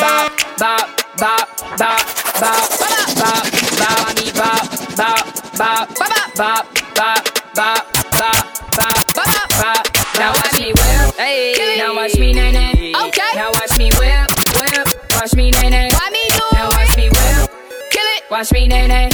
bop, 0.00 0.32
bop, 0.58 0.86
bop, 1.16 1.48
bop, 1.78 2.04
bop, 2.38 2.68
bop, 2.80 3.08
bop. 3.16 3.46
I 3.78 4.12
me 4.18 4.30
bop, 4.36 4.96
bop, 4.96 5.24
bop, 5.56 5.88
bop, 5.96 6.26
bop, 6.36 6.66
bop, 6.94 7.24
bop, 7.54 7.86
bop, 8.12 8.36
bop, 8.76 9.14
bop, 9.14 9.48
bop. 9.56 9.84
Now 10.18 10.32
watch 10.32 10.60
me 10.60 10.72
whip. 10.72 11.16
Hey. 11.16 11.78
Now 11.78 11.94
watch 11.94 12.18
me 12.18 12.32
nay 12.32 12.52
nay. 12.52 12.92
Okay. 13.08 13.32
Now 13.34 13.50
watch 13.52 13.78
me 13.78 13.90
whip, 13.98 14.28
whip. 14.60 14.88
Watch 15.12 15.34
me 15.34 15.50
nay 15.50 15.70
nay. 15.70 15.88
Why 15.92 16.10
me 16.10 16.22
do 16.28 16.44
Now 16.52 16.68
watch 16.68 16.96
me 16.96 17.08
whip. 17.08 17.50
Kill 17.90 18.06
it. 18.16 18.22
Watch 18.30 18.52
me 18.52 18.68
nay 18.68 18.86
nay. 18.86 19.10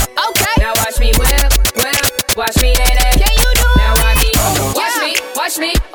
Me, 5.62 5.91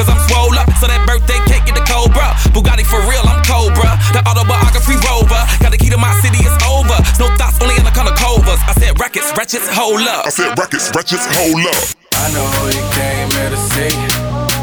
cause 0.00 0.08
I'm 0.08 0.22
swole 0.32 0.56
up. 0.56 0.64
So 0.80 0.88
that 0.88 1.04
birthday 1.04 1.36
cake 1.44 1.68
get 1.68 1.76
the 1.76 1.84
Cobra. 1.84 2.32
Bugatti 2.56 2.88
for 2.88 3.00
real, 3.04 3.20
I'm 3.28 3.44
Cobra. 3.44 4.00
The 4.16 4.24
autobiography 4.24 4.96
rover. 5.04 5.40
Got 5.60 5.76
the 5.76 5.80
key 5.80 5.92
to 5.92 6.00
my 6.00 6.16
city, 6.24 6.40
it's 6.40 6.56
over. 6.64 6.96
No 7.20 7.28
thoughts, 7.36 7.60
only 7.60 7.76
in 7.76 7.84
the 7.84 7.92
color 7.92 8.16
covers. 8.16 8.60
I 8.64 8.72
said 8.80 8.96
rackets, 8.96 9.28
wretches, 9.36 9.68
hold 9.68 10.00
up. 10.08 10.24
I 10.24 10.32
said 10.32 10.56
rackets, 10.56 10.88
wretches, 10.96 11.20
hold 11.36 11.68
up. 11.68 11.84
I 12.16 12.32
know 12.32 12.48
you 12.72 12.84
came 12.96 13.28
here 13.28 13.52
to 13.52 13.60
see. 13.76 13.92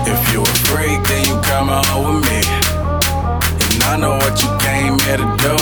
If 0.10 0.18
you 0.34 0.42
a 0.42 0.54
freak, 0.66 1.06
then 1.06 1.22
you 1.30 1.38
come 1.46 1.70
on 1.70 1.86
with 2.02 2.26
me. 2.26 2.42
And 3.78 3.84
I 3.86 3.96
know 4.02 4.18
what 4.18 4.42
you 4.42 4.50
came 4.58 4.98
here 5.06 5.22
to 5.22 5.30
do. 5.38 5.54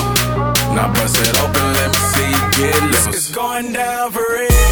Now 0.72 0.88
bust 0.96 1.20
it 1.20 1.36
open, 1.44 1.68
let 1.76 1.92
me 1.92 2.00
see 2.16 2.30
you 2.32 2.44
get 2.56 2.80
loose. 2.84 3.08
It's 3.12 3.32
going 3.32 3.74
down 3.74 4.12
for 4.12 4.24
real. 4.32 4.65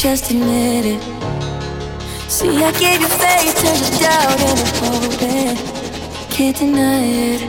Just 0.00 0.30
admit 0.30 0.86
it. 0.86 1.02
See, 2.30 2.56
I 2.64 2.72
gave 2.72 3.00
you 3.00 3.08
faith, 3.22 3.54
turned 3.60 3.84
to 3.84 3.92
doubt 4.02 4.40
and 4.48 4.60
hope 4.80 5.22
it. 5.22 5.56
Can't 6.30 6.56
deny 6.56 7.04
it. 7.34 7.42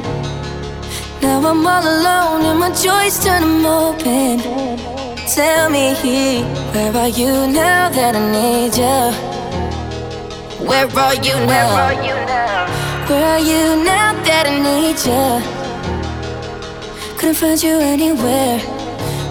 Now 1.21 1.39
I'm 1.49 1.65
all 1.65 1.81
alone 1.81 2.41
and 2.45 2.59
my 2.59 2.69
joys 2.71 3.23
turn 3.23 3.41
them 3.41 3.65
open. 3.65 4.39
Tell 5.27 5.69
me, 5.69 5.93
where 6.73 6.93
are 6.97 7.07
you 7.07 7.47
now 7.47 7.89
that 7.89 8.15
I 8.15 8.23
need 8.35 8.75
you? 8.75 9.11
Where 10.67 10.87
are 10.87 11.15
you 11.15 11.35
now? 11.45 11.69
Where 13.07 13.25
are 13.25 13.39
you 13.39 13.83
now 13.83 14.11
that 14.27 14.45
I 14.47 14.59
need 14.67 14.99
you? 15.09 15.41
Couldn't 17.17 17.35
find 17.35 17.63
you 17.63 17.79
anywhere. 17.79 18.70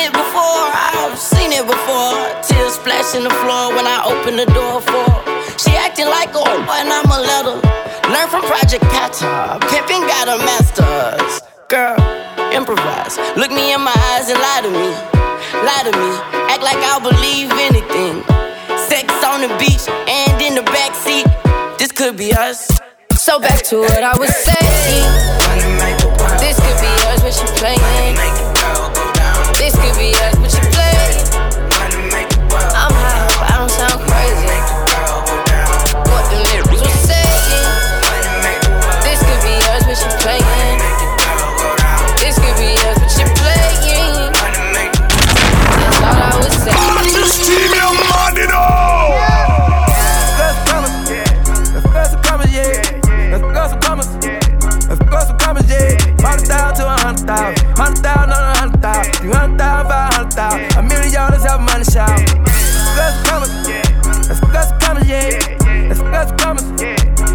done 0.00 0.08
it 0.08 0.12
before, 0.12 0.64
I've 0.72 1.18
seen 1.18 1.52
it 1.52 1.66
before. 1.66 2.16
Tears 2.42 2.74
splashing 2.74 3.24
the 3.24 3.34
floor 3.42 3.74
when 3.74 3.86
I 3.86 4.02
open 4.04 4.36
the 4.36 4.46
door 4.46 4.80
for. 4.80 5.08
She 5.58 5.76
acting 5.76 6.06
like 6.06 6.30
a 6.30 6.40
whore 6.40 6.80
and 6.80 6.88
I'm 6.88 7.10
a 7.10 7.20
letter. 7.20 7.60
Learn 8.08 8.28
from 8.28 8.42
Project 8.42 8.84
Pat. 8.84 9.12
Pimpin' 9.68 10.06
got 10.08 10.28
a 10.28 10.38
master's. 10.38 11.40
Girl, 11.68 11.96
improvise. 12.52 13.18
Look 13.36 13.50
me 13.50 13.72
in 13.72 13.80
my 13.80 13.94
eyes 14.12 14.28
and 14.30 14.40
lie 14.40 14.62
to 14.62 14.70
me. 14.70 14.90
Lie 15.66 15.84
to 15.84 15.92
me. 15.92 16.10
Act 16.48 16.62
like 16.62 16.80
I'll 16.88 17.00
believe 17.00 17.50
anything. 17.68 18.24
Sex 18.88 19.06
on 19.24 19.42
the 19.42 19.52
beach 19.58 19.86
and 20.08 20.40
in 20.40 20.54
the 20.54 20.64
backseat. 20.72 21.26
This 21.78 21.92
could 21.92 22.16
be 22.16 22.32
us. 22.32 22.68
So 23.16 23.38
back 23.38 23.62
to 23.64 23.80
what 23.80 24.02
I 24.02 24.16
was 24.18 24.34
saying. 24.34 25.06
This 26.40 26.56
could 26.58 26.78
be 26.80 26.92
us, 27.12 27.22
but 27.22 27.36
you 27.36 27.48
playing. 27.58 28.59
This 29.60 29.76
could 29.76 29.92
be 30.00 30.08
us, 30.24 30.34
but 30.40 30.48
you 30.56 30.64
playing. 30.72 31.20
I'm 32.72 32.96
high, 32.96 33.28
but 33.28 33.44
I 33.44 33.60
don't 33.60 33.68
sound 33.68 34.00
crazy. 34.08 34.56
What 36.08 36.24
the 36.32 36.40
lyrics 36.48 36.80
were 36.80 37.00
saying. 37.04 37.60
This 39.04 39.20
could 39.20 39.42
be 39.44 39.60
us, 39.68 39.84
but 39.84 40.00
you 40.00 40.08
playing. 40.24 40.80
This 42.16 42.40
could 42.40 42.56
be 42.56 42.72
us, 42.88 42.96
but 43.04 43.12
you 43.20 43.28
playing. 43.36 44.32
That's 45.76 46.00
all 46.08 46.16
I 46.16 46.40
was 46.40 46.56
saying. 46.56 46.80
This 47.12 47.36
team, 47.44 47.68
you're 47.76 47.92
mad, 48.00 48.40
you 48.40 48.48
know. 48.48 49.12
Let's 50.40 51.84
go 51.84 52.00
some 52.08 52.22
commas, 52.24 52.48
yeah. 52.48 52.80
Let's 53.28 53.44
go 53.44 53.60
some 53.68 53.80
commas. 53.84 54.08
Let's 54.88 55.04
go 55.04 55.20
some 55.20 55.36
commas, 55.36 55.68
yeah. 55.68 56.00
Hundred 56.24 56.48
thousand 56.48 56.80
to 56.80 56.88
a 56.88 56.96
hundred 56.96 57.26
thousand. 57.28 57.76
Hundred 57.76 58.00
thousand 58.00 58.09
300,000, 59.20 59.60
500,000. 59.60 60.78
A 60.78 60.82
million 60.82 61.12
dollars 61.12 61.44
out 61.44 61.60
of 61.60 61.68
my 61.68 61.76
Let's 61.76 63.20
promise. 63.28 63.52
That's 64.24 64.40
that's 64.48 64.72
promise, 64.80 65.04
yeah. 65.04 65.36
Let's 65.92 66.32
promise. 66.40 66.64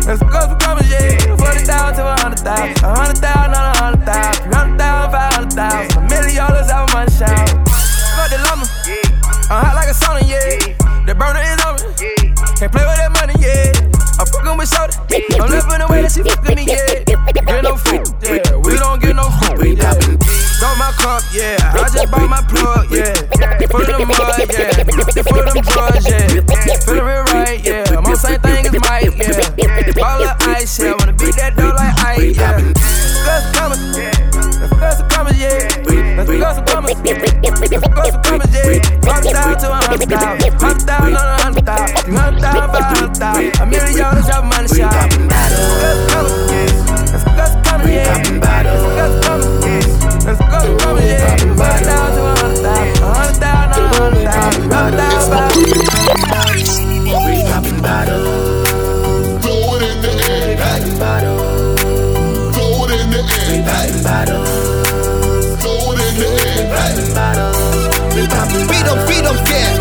That's 0.01 0.17
that's 0.17 0.49
promise, 0.65 0.89
yeah. 0.89 1.37
40,000 1.37 2.01
to 2.01 2.03
100,000. 2.25 2.81
100,000 2.81 3.53
on 3.53 4.01
100,000. 4.01 4.49
300,000, 4.49 5.11
500,000. 5.13 5.97
A 5.97 6.09
million 6.09 6.35
dollars 6.35 6.69
out 6.73 6.89
of 6.89 6.95
my 6.97 7.05
shop. 7.05 7.53
Fuck 8.17 8.33
the 8.33 8.41
llama. 8.49 8.65
I'm 9.53 9.61
hot 9.61 9.77
like 9.77 9.89
a 9.89 9.93
sauna, 9.93 10.25
yeah. 10.25 10.73
The 11.05 11.13
burner 11.13 11.45
is 11.45 11.61
on 11.69 11.77
me. 11.77 12.33
Can't 12.57 12.71
play 12.73 12.81
with 12.81 12.97
that 12.97 13.13
money, 13.13 13.37
yeah. 13.37 13.69
I'm 14.17 14.25
fucking 14.25 14.57
with 14.57 14.73
Shorty. 14.73 14.97
I'm 15.37 15.53
living 15.53 15.77
the 15.77 15.85
way 15.85 16.01
that 16.01 16.09
she 16.09 16.25
fucking 16.25 16.57
me, 16.57 16.65
yeah. 16.65 17.05
Get 17.05 17.61
no 17.61 17.77
food, 17.77 18.09
yeah. 18.25 18.57
We 18.57 18.73
don't 18.81 18.97
get 18.97 19.15
no 19.15 19.29
food, 19.29 19.77
yeah. 19.77 20.04
My 20.95 21.03
cup, 21.03 21.23
yeah. 21.33 21.57
I 21.59 21.89
just 21.91 22.11
bought 22.11 22.29
my 22.29 22.41
plug, 22.47 22.91
yeah. 22.91 23.13
Full 23.67 23.81
of 23.81 23.87
them 23.87 24.07
mud, 24.07 24.39
yeah. 24.39 24.71
Of 24.79 25.27
them 25.27 25.63
drugs, 25.63 26.07
yeah. 26.07 26.27
Feeling 26.85 27.03
real 27.03 27.23
right, 27.35 27.59
yeah. 27.63 27.83
The 27.83 28.15
same 28.15 28.39
thing 28.39 28.65
as 28.65 28.73
Mike, 28.79 29.11
yeah. 29.17 30.05
All 30.05 30.19
the 30.19 30.35
ice, 30.47 30.79
yeah. 30.79 30.93
Wanna 30.97 31.13
beat 31.13 31.35
that 31.35 31.55
door 31.55 31.73
like 31.73 31.99
ice, 31.99 32.37
yeah. 32.37 32.61
Let's 33.25 33.51
come, 33.57 33.71
let's 33.71 34.71
go 34.71 34.89
some 34.91 35.09
commas, 35.09 35.37
yeah. 35.39 35.67
Let's 36.15 36.29
go 36.29 36.53
some 36.53 36.65
commas. 36.65 36.95
Let's 37.03 38.17
commas, 38.27 38.53
yeah. 38.53 38.79
Hundred 39.05 39.33
thousand 39.33 39.59
to 39.59 39.67
a 39.71 39.75
hundred 39.75 40.09
thousand. 40.09 40.53
Hundred 40.61 40.85
thousand 40.85 41.15
on 41.15 41.27
a 41.27 41.41
hundred 41.41 41.65
thousand. 41.65 42.13
Hundred 42.15 42.41
thousand, 42.41 42.69
five 42.71 42.85
hundred 42.85 43.15
thousand. 43.17 43.61
A 43.61 43.65
million 43.65 43.97
dollars 43.99 44.29
of 44.29 44.43
money 44.45 44.67
shop. 44.69 45.14
Beat 68.67 69.25
up, 69.25 69.49
yeah. 69.49 69.74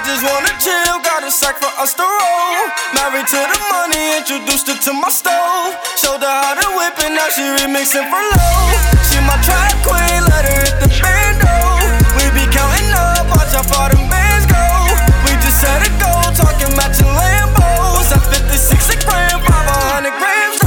I 0.00 0.02
just 0.08 0.24
wanna 0.24 0.48
chill, 0.56 0.96
got 1.04 1.20
a 1.20 1.30
sack 1.30 1.60
for 1.60 1.68
us 1.76 1.92
to 1.92 2.00
roll. 2.00 2.64
Married 2.96 3.28
to 3.28 3.36
the 3.36 3.58
money, 3.68 4.16
introduced 4.16 4.64
her 4.72 4.78
to 4.88 4.92
my 4.96 5.12
stove. 5.12 5.76
Showed 6.00 6.24
her 6.24 6.36
how 6.40 6.56
to 6.56 6.68
whip 6.72 6.96
it, 7.04 7.12
now 7.12 7.28
she 7.28 7.44
remixing 7.60 8.08
for 8.08 8.16
low. 8.16 8.64
She 9.12 9.20
my 9.28 9.36
track 9.44 9.76
queen, 9.84 10.24
let 10.24 10.48
her 10.48 10.56
hit 10.56 10.80
the 10.80 10.88
bando. 10.88 11.52
We 12.16 12.32
be 12.32 12.48
counting 12.48 12.88
up, 12.96 13.28
watch 13.28 13.52
how 13.52 13.60
far 13.60 13.92
them 13.92 14.08
bands 14.08 14.48
go. 14.48 14.64
We 15.28 15.36
just 15.36 15.60
set 15.60 15.84
a 15.84 15.92
goal, 16.00 16.32
talking 16.32 16.72
matching 16.80 17.12
Lambos. 17.12 18.08
At 18.08 18.24
56 18.24 18.72
a 18.72 18.96
gram, 19.04 19.36
500 19.36 20.16
grams. 20.16 20.64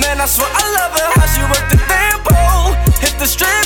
Man, 0.00 0.24
I 0.24 0.24
swear 0.24 0.48
I 0.48 0.64
love 0.72 0.92
her, 0.96 1.08
how 1.20 1.28
she 1.28 1.44
work 1.52 1.68
the 1.68 1.76
damn 1.84 2.16
pole. 2.24 2.72
Hit 2.96 3.12
the 3.20 3.28
strip. 3.28 3.63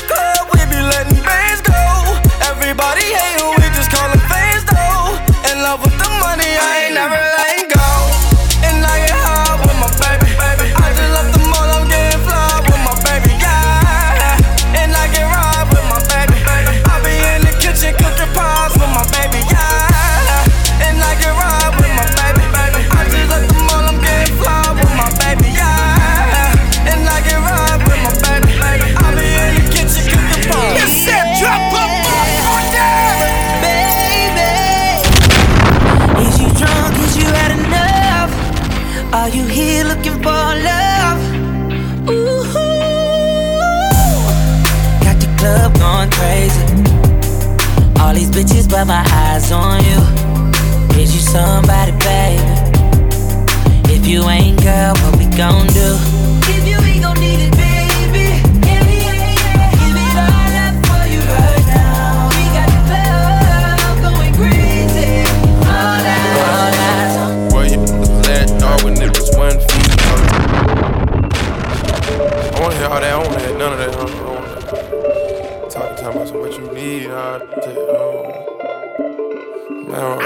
around. 79.98 80.22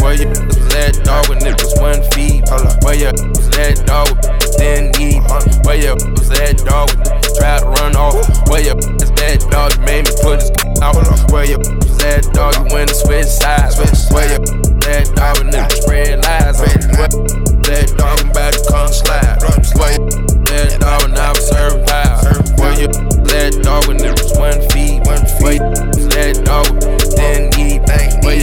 Where 0.00 0.14
you 0.14 0.28
was 0.28 0.68
that 0.72 1.00
dog 1.04 1.28
when 1.28 1.44
it 1.44 1.60
was 1.60 1.74
one 1.80 2.02
feet? 2.12 2.44
Where 2.84 2.94
you 2.94 3.12
was 3.12 3.50
that 3.56 3.84
dog 3.86 4.08
then 4.56 4.90
need? 4.96 5.20
Where 5.66 5.76
you 5.76 5.94
was 6.14 6.28
that 6.30 6.62
dog 6.64 6.88
tried 7.36 7.60
to 7.60 7.68
run 7.82 7.96
off? 7.96 8.16
Where 8.48 8.62
you 8.62 8.74
was 8.74 9.10
that 9.20 9.44
dog 9.50 9.74
You 9.76 9.84
made 9.84 10.04
me 10.06 10.12
put 10.22 10.40
his 10.40 10.50
out? 10.82 10.96
Where 11.30 11.44
you 11.44 11.58
was 11.58 11.96
that 11.98 12.28
dog 12.32 12.54
you 12.56 12.74
went 12.74 12.88
to 12.88 12.94
switch 12.94 13.26
sides? 13.26 13.76
Where 14.12 14.28
you 14.30 14.40
was 14.40 14.84
that 14.86 15.12
dog 15.16 15.38
when 15.38 15.52
it 15.52 15.66
was 15.66 15.82
spread 15.82 16.24
lies? 16.24 16.60
Where 16.60 16.72
you 16.72 16.88
that 17.66 17.94
dog 17.98 18.20
about 18.30 18.52
to 18.54 18.62
come 18.70 18.92
slide? 18.92 19.42
Where 19.76 19.92
you 19.98 20.35
let 20.50 20.80
dog 20.80 21.02
when 21.02 21.18
I'm 21.18 21.34
serving 21.34 21.84
high. 21.88 22.20
Boy, 22.56 22.72
you 22.80 22.88
let 23.30 23.62
dog 23.62 23.86
when 23.86 23.98
one 24.38 24.60
feet. 24.70 25.02
Boy, 25.04 25.18
you 25.52 26.06
let 26.16 26.44
dog 26.44 26.66
then 27.16 27.50
eat. 27.58 27.82
Boy, 28.22 28.35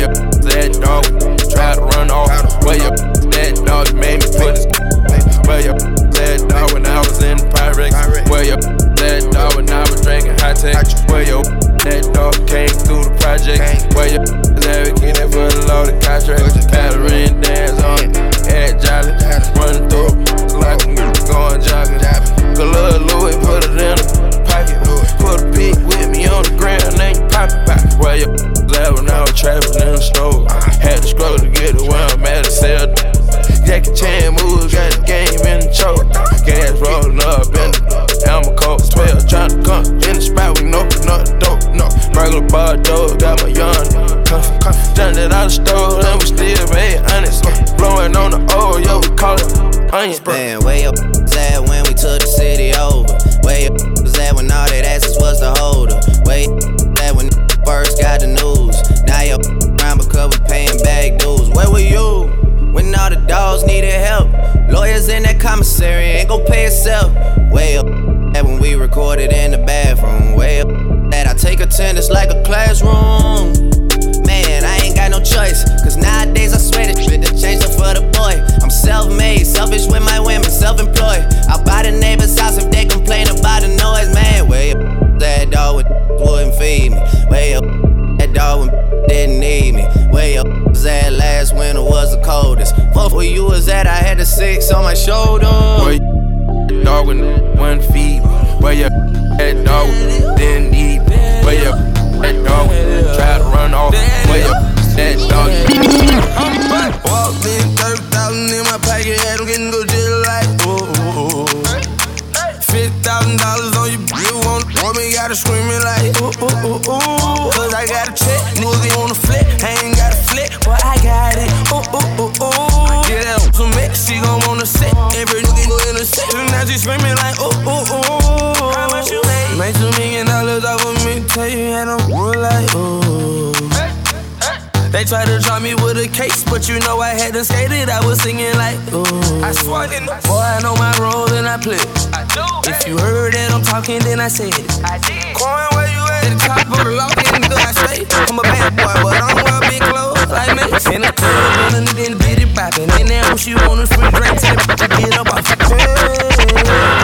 with 135.75 135.97
a 135.97 136.07
case, 136.07 136.43
but 136.43 136.67
you 136.69 136.79
know 136.79 136.99
I 136.99 137.09
had 137.15 137.33
to 137.33 137.43
skate 137.45 137.71
it. 137.71 137.89
I 137.89 138.05
was 138.05 138.21
singing 138.21 138.53
like, 138.57 138.77
ooh. 138.93 139.05
I 139.43 139.51
swung 139.51 139.91
in. 139.93 140.05
Boy, 140.05 140.43
I 140.43 140.59
know 140.61 140.75
my 140.75 140.93
role 140.99 141.31
and 141.33 141.47
I 141.47 141.57
play. 141.57 141.81
I 142.13 142.25
do. 142.33 142.43
If 142.69 142.87
you 142.87 142.97
heard 142.97 143.33
that 143.33 143.51
I'm 143.51 143.63
talking, 143.63 143.99
then 143.99 144.19
I 144.19 144.27
said 144.27 144.53
it. 144.53 144.67
I 144.83 144.99
did. 144.99 145.35
Coin, 145.35 145.67
where 145.73 145.89
you 145.89 146.03
at? 146.03 146.29
The 146.29 146.39
top 146.39 146.67
of 146.67 146.83
the 146.83 146.91
lock 146.95 147.17
and 147.17 147.45
I 147.47 147.71
straight. 147.71 148.07
I'm 148.29 148.39
a 148.39 148.43
bad 148.43 148.75
boy, 148.75 148.93
but 149.03 149.13
I 149.13 149.31
don't 149.31 149.43
wear 149.43 149.59
big 149.69 149.81
clothes 149.81 150.29
like 150.31 150.51
me. 150.55 150.63
In 150.93 151.01
the 151.01 151.13
club, 151.15 151.73
and 151.73 151.87
then 151.95 152.17
get 152.17 152.41
it 152.43 152.51
poppin'. 152.53 152.89
And 152.99 153.09
now 153.09 153.35
she 153.35 153.55
want 153.55 153.81
a 153.81 153.87
free 153.87 154.09
drink, 154.11 154.37
tip. 154.41 154.59
Get 154.99 155.15
up 155.17 155.31
off 155.31 155.45
the 155.47 155.55
chair. 155.69 155.85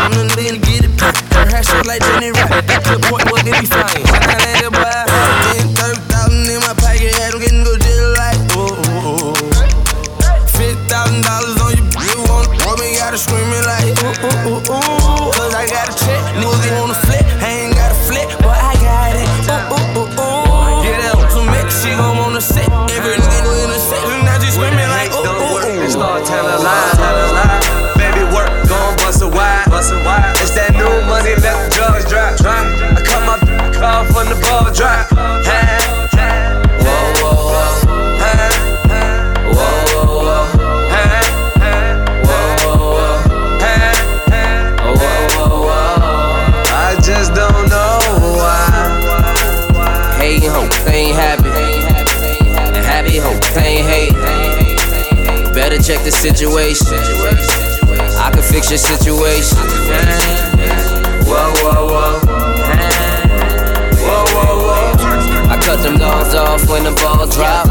I'm 0.03 0.11
the 0.11 0.26
nigga 0.36 0.59
get 0.61 0.86
it 0.86 0.93
poppin'. 0.97 1.26
Her 1.38 1.45
hair 1.47 1.63
short 1.63 1.86
like 1.86 2.01
Jenny 2.01 2.32
Rabbit. 2.32 2.67
That 2.67 2.84
the 2.84 2.99
point, 3.07 3.30
what 3.32 3.45
they 3.45 3.53
be 3.55 3.65
flying. 3.65 4.09
Situation. 56.20 56.99
I 58.20 58.30
can 58.34 58.43
fix 58.43 58.70
your 58.70 58.78
situation. 58.78 59.57
Whoa, 61.24 61.53
whoa, 61.63 61.88
whoa. 61.88 62.20
Whoa, 64.03 64.26
whoa, 64.36 64.67
whoa. 64.67 65.49
I 65.49 65.57
cut 65.63 65.82
them 65.82 65.97
dogs 65.97 66.36
off 66.36 66.67
when 66.70 66.84
the 66.84 66.91
ball 66.91 67.26
drop. 67.28 67.67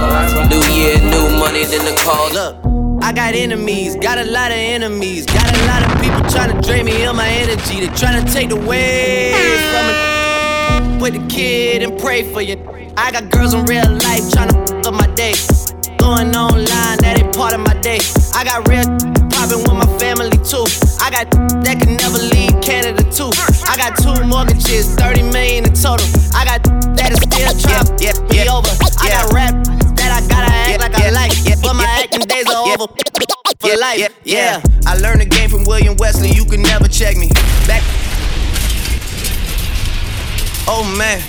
New 0.49 0.65
year, 0.73 0.97
new 0.99 1.39
money, 1.39 1.65
then 1.65 1.85
the 1.85 1.95
call 2.03 2.37
up. 2.39 2.57
I 3.05 3.13
got 3.13 3.35
enemies, 3.35 3.97
got 3.97 4.17
a 4.17 4.25
lot 4.25 4.51
of 4.51 4.57
enemies, 4.57 5.27
got 5.27 5.45
a 5.45 5.67
lot 5.67 5.83
of 5.85 6.01
people 6.01 6.23
trying 6.31 6.55
to 6.55 6.67
drain 6.67 6.87
me 6.87 7.05
of 7.05 7.17
my 7.17 7.29
energy. 7.29 7.81
They 7.85 7.95
trying 7.95 8.25
to 8.25 8.33
take 8.33 8.51
away 8.51 9.33
from 9.71 9.85
it. 9.93 11.03
With 11.03 11.15
the 11.21 11.27
kid 11.29 11.83
and 11.83 11.99
pray 11.99 12.23
for 12.33 12.41
you. 12.41 12.57
I 12.97 13.11
got 13.13 13.31
girls 13.31 13.53
in 13.53 13.67
real 13.67 13.91
life 13.91 14.31
trying 14.33 14.49
to 14.49 14.89
up 14.89 14.95
my 14.95 15.07
day. 15.15 15.35
Going 15.99 16.35
online, 16.35 16.99
that 17.05 17.19
ain't 17.19 17.37
part 17.37 17.53
of 17.53 17.61
my 17.61 17.75
day. 17.81 17.99
I 18.39 18.45
got 18.45 18.69
real 18.69 18.87
popping 19.35 19.67
with 19.67 19.75
my 19.75 19.99
family 19.99 20.31
too. 20.47 20.63
I 21.03 21.11
got 21.11 21.27
that 21.67 21.83
can 21.83 21.99
never 21.99 22.23
leave 22.23 22.55
Canada 22.63 23.03
too. 23.11 23.35
I 23.67 23.75
got 23.75 23.99
two 23.99 24.15
mortgages, 24.31 24.95
30 24.95 25.35
million 25.35 25.67
in 25.67 25.75
total. 25.75 26.07
I 26.31 26.47
got 26.47 26.63
that 26.95 27.11
is 27.11 27.19
still 27.19 27.51
trying 27.59 27.99
yeah, 27.99 28.15
be 28.31 28.39
yeah, 28.39 28.55
over. 28.55 28.71
I 29.03 29.11
got 29.11 29.35
rap 29.35 29.59
that 29.99 30.15
I 30.15 30.23
gotta 30.31 30.55
act 30.55 30.79
like 30.79 30.95
I 30.95 31.11
like, 31.11 31.35
but 31.61 31.75
my 31.75 31.83
acting 31.99 32.31
days 32.31 32.47
are 32.47 32.63
over. 32.63 32.87
For 33.59 33.75
life, 33.75 34.07
yeah. 34.23 34.63
I 34.87 34.95
learned 34.99 35.23
the 35.23 35.27
game 35.27 35.51
from 35.51 35.65
William 35.65 35.97
Wesley. 35.97 36.31
You 36.31 36.45
can 36.45 36.63
never 36.63 36.87
check 36.87 37.17
me. 37.17 37.31
Back. 37.67 37.83
Oh 40.71 40.87
man. 40.97 41.21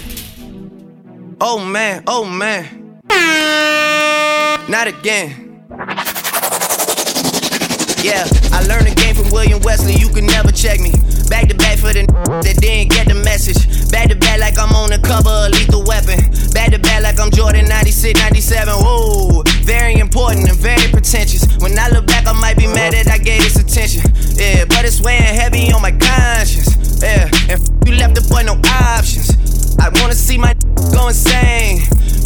Oh 1.41 1.57
man. 1.57 2.03
Oh 2.05 2.23
man. 2.23 3.01
Not 4.69 4.85
again. 4.85 5.48
Yeah, 7.99 8.23
I 8.55 8.63
learned 8.63 8.87
the 8.87 8.95
game 8.95 9.15
from 9.15 9.27
William 9.31 9.59
Wesley. 9.59 9.93
You 9.93 10.07
can 10.07 10.25
never 10.25 10.51
check 10.51 10.79
me. 10.79 10.95
Back 11.27 11.51
to 11.51 11.55
back 11.55 11.77
for 11.77 11.91
the 11.91 12.07
that 12.07 12.55
didn't 12.55 12.95
get 12.95 13.11
the 13.11 13.13
message. 13.13 13.67
Back 13.91 14.07
to 14.07 14.15
back 14.15 14.39
like 14.39 14.57
I'm 14.57 14.71
on 14.71 14.89
the 14.89 14.99
cover 15.03 15.27
of 15.27 15.51
Lethal 15.51 15.83
Weapon. 15.83 16.31
Back 16.55 16.71
to 16.71 16.79
back 16.79 17.03
like 17.03 17.19
I'm 17.19 17.29
Jordan 17.29 17.67
96, 17.67 18.15
97. 18.19 18.73
Whoa, 18.73 19.43
very 19.67 19.99
important 19.99 20.47
and 20.47 20.57
very 20.57 20.87
pretentious. 20.87 21.43
When 21.59 21.77
I 21.77 21.89
look 21.91 22.07
back, 22.07 22.25
I 22.25 22.31
might 22.31 22.55
be 22.55 22.67
mad 22.67 22.93
that 22.95 23.11
I 23.11 23.19
gave 23.19 23.43
this 23.43 23.59
attention. 23.59 24.07
Yeah, 24.39 24.63
but 24.71 24.87
it's 24.87 25.03
weighing 25.03 25.21
heavy 25.21 25.67
on 25.75 25.81
my 25.81 25.91
conscience. 25.91 27.03
Yeah, 27.03 27.27
and 27.51 27.59
you 27.83 27.99
left 27.99 28.15
the 28.15 28.23
boy 28.31 28.47
no 28.47 28.55
options. 28.63 29.35
I 29.75 29.91
wanna 29.99 30.15
see 30.15 30.37
my 30.37 30.55
go 30.95 31.11
insane. 31.11 31.83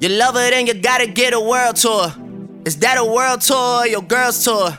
You 0.00 0.08
love 0.08 0.34
her, 0.34 0.50
then 0.50 0.66
you 0.66 0.74
gotta 0.74 1.06
get 1.06 1.32
a 1.32 1.40
world 1.40 1.76
tour. 1.76 2.12
Is 2.64 2.76
that 2.78 2.98
a 2.98 3.04
world 3.04 3.40
tour 3.40 3.82
or 3.82 3.86
your 3.86 4.02
girl's 4.02 4.44
tour? 4.44 4.76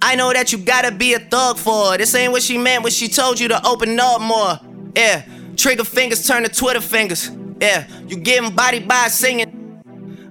I 0.00 0.14
know 0.14 0.32
that 0.32 0.52
you 0.52 0.58
gotta 0.58 0.90
be 0.92 1.14
a 1.14 1.18
thug 1.18 1.56
for 1.56 1.92
her. 1.92 1.98
This 1.98 2.14
ain't 2.14 2.32
what 2.32 2.42
she 2.42 2.58
meant 2.58 2.82
when 2.82 2.92
she 2.92 3.08
told 3.08 3.40
you 3.40 3.48
to 3.48 3.66
open 3.66 3.98
up 3.98 4.20
more. 4.20 4.58
Yeah, 4.94 5.24
trigger 5.56 5.84
fingers 5.84 6.26
turn 6.26 6.42
to 6.42 6.48
Twitter 6.48 6.80
fingers. 6.80 7.30
Yeah, 7.60 7.86
you 8.08 8.16
getting 8.16 8.54
body 8.54 8.80
by 8.80 9.08
singing. 9.08 9.80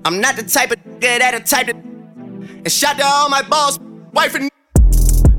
I'm 0.06 0.20
not 0.20 0.36
the 0.36 0.44
type 0.44 0.72
of 0.72 0.78
nigga 0.78 1.20
that 1.20 1.34
a 1.34 1.40
type 1.40 1.70
of. 1.70 1.76
And 1.76 2.72
shout 2.72 2.98
to 2.98 3.06
all 3.06 3.30
my 3.30 3.42
boss, 3.42 3.80
wife 4.14 4.36
and. 4.36 4.50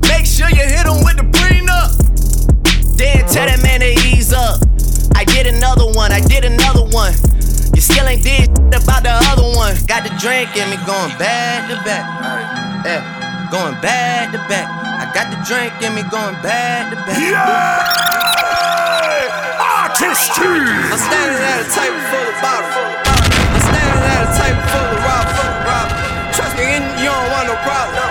Make 0.07 0.25
sure 0.25 0.49
you 0.49 0.55
hit 0.55 0.85
him 0.85 1.03
with 1.03 1.17
the 1.17 1.29
prenup. 1.31 2.97
Then 2.97 3.25
tell 3.27 3.47
that 3.47 3.61
man 3.63 3.79
to 3.79 3.91
ease 4.07 4.33
up. 4.33 4.59
I 5.15 5.25
did 5.25 5.47
another 5.47 5.85
one, 5.85 6.11
I 6.11 6.19
did 6.19 6.43
another 6.45 6.85
one. 6.85 7.13
Still 7.83 8.07
ain't 8.07 8.23
did 8.23 8.47
about 8.71 9.03
the 9.03 9.11
other 9.11 9.43
one. 9.59 9.75
Got 9.91 10.07
the 10.07 10.13
drink 10.15 10.55
in 10.55 10.71
me 10.71 10.79
going 10.87 11.11
back 11.19 11.67
to 11.67 11.75
back. 11.83 12.07
Yeah, 12.87 13.03
going 13.51 13.75
back 13.83 14.31
to 14.31 14.39
back. 14.47 14.71
I 14.71 15.11
got 15.11 15.27
the 15.27 15.35
drink 15.43 15.75
in 15.83 15.91
me 15.91 16.07
going 16.07 16.39
back 16.39 16.95
to 16.95 16.97
back. 17.03 17.19
Yeah! 17.19 17.43
Artistry! 19.59 20.63
I'm 20.63 20.95
standing 20.95 21.43
at 21.43 21.59
a 21.59 21.67
table 21.75 21.99
full 22.07 22.23
of 22.23 22.39
bottles. 22.39 22.71
I'm 22.71 23.59
standing 23.67 24.07
at 24.15 24.31
a 24.31 24.31
table 24.31 24.63
full 24.71 24.87
of 24.87 25.03
rob, 25.03 25.27
full 25.35 25.43
of 25.43 25.67
rob. 25.67 25.91
Trust 26.31 26.55
me, 26.55 26.79
you 27.03 27.11
don't 27.11 27.29
want 27.35 27.51
no 27.51 27.59
problem. 27.67 28.07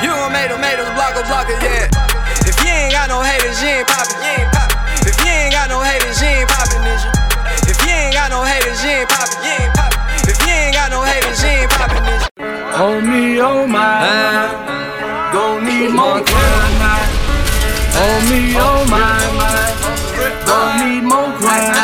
You 0.00 0.16
gon' 0.16 0.32
make 0.32 0.48
them 0.48 0.64
haters 0.64 0.88
block 0.96 1.12
a 1.12 1.28
blocker, 1.28 1.60
yeah. 1.60 1.92
If 2.40 2.56
you 2.64 2.72
ain't 2.72 2.96
got 2.96 3.12
no 3.12 3.20
haters, 3.20 3.60
you 3.60 3.68
ain't 3.68 3.84
poppin'. 3.84 4.57
Oh 12.80 13.00
me, 13.00 13.40
oh 13.40 13.66
my, 13.66 14.06
uh, 14.06 15.32
gon' 15.32 15.66
need 15.66 15.90
more 15.90 16.22
crime. 16.22 16.78
Oh 17.98 18.16
me, 18.30 18.54
oh 18.54 18.86
my, 18.86 19.18
gon' 20.46 20.78
need 20.78 21.02
more 21.02 21.26
crime. 21.42 21.74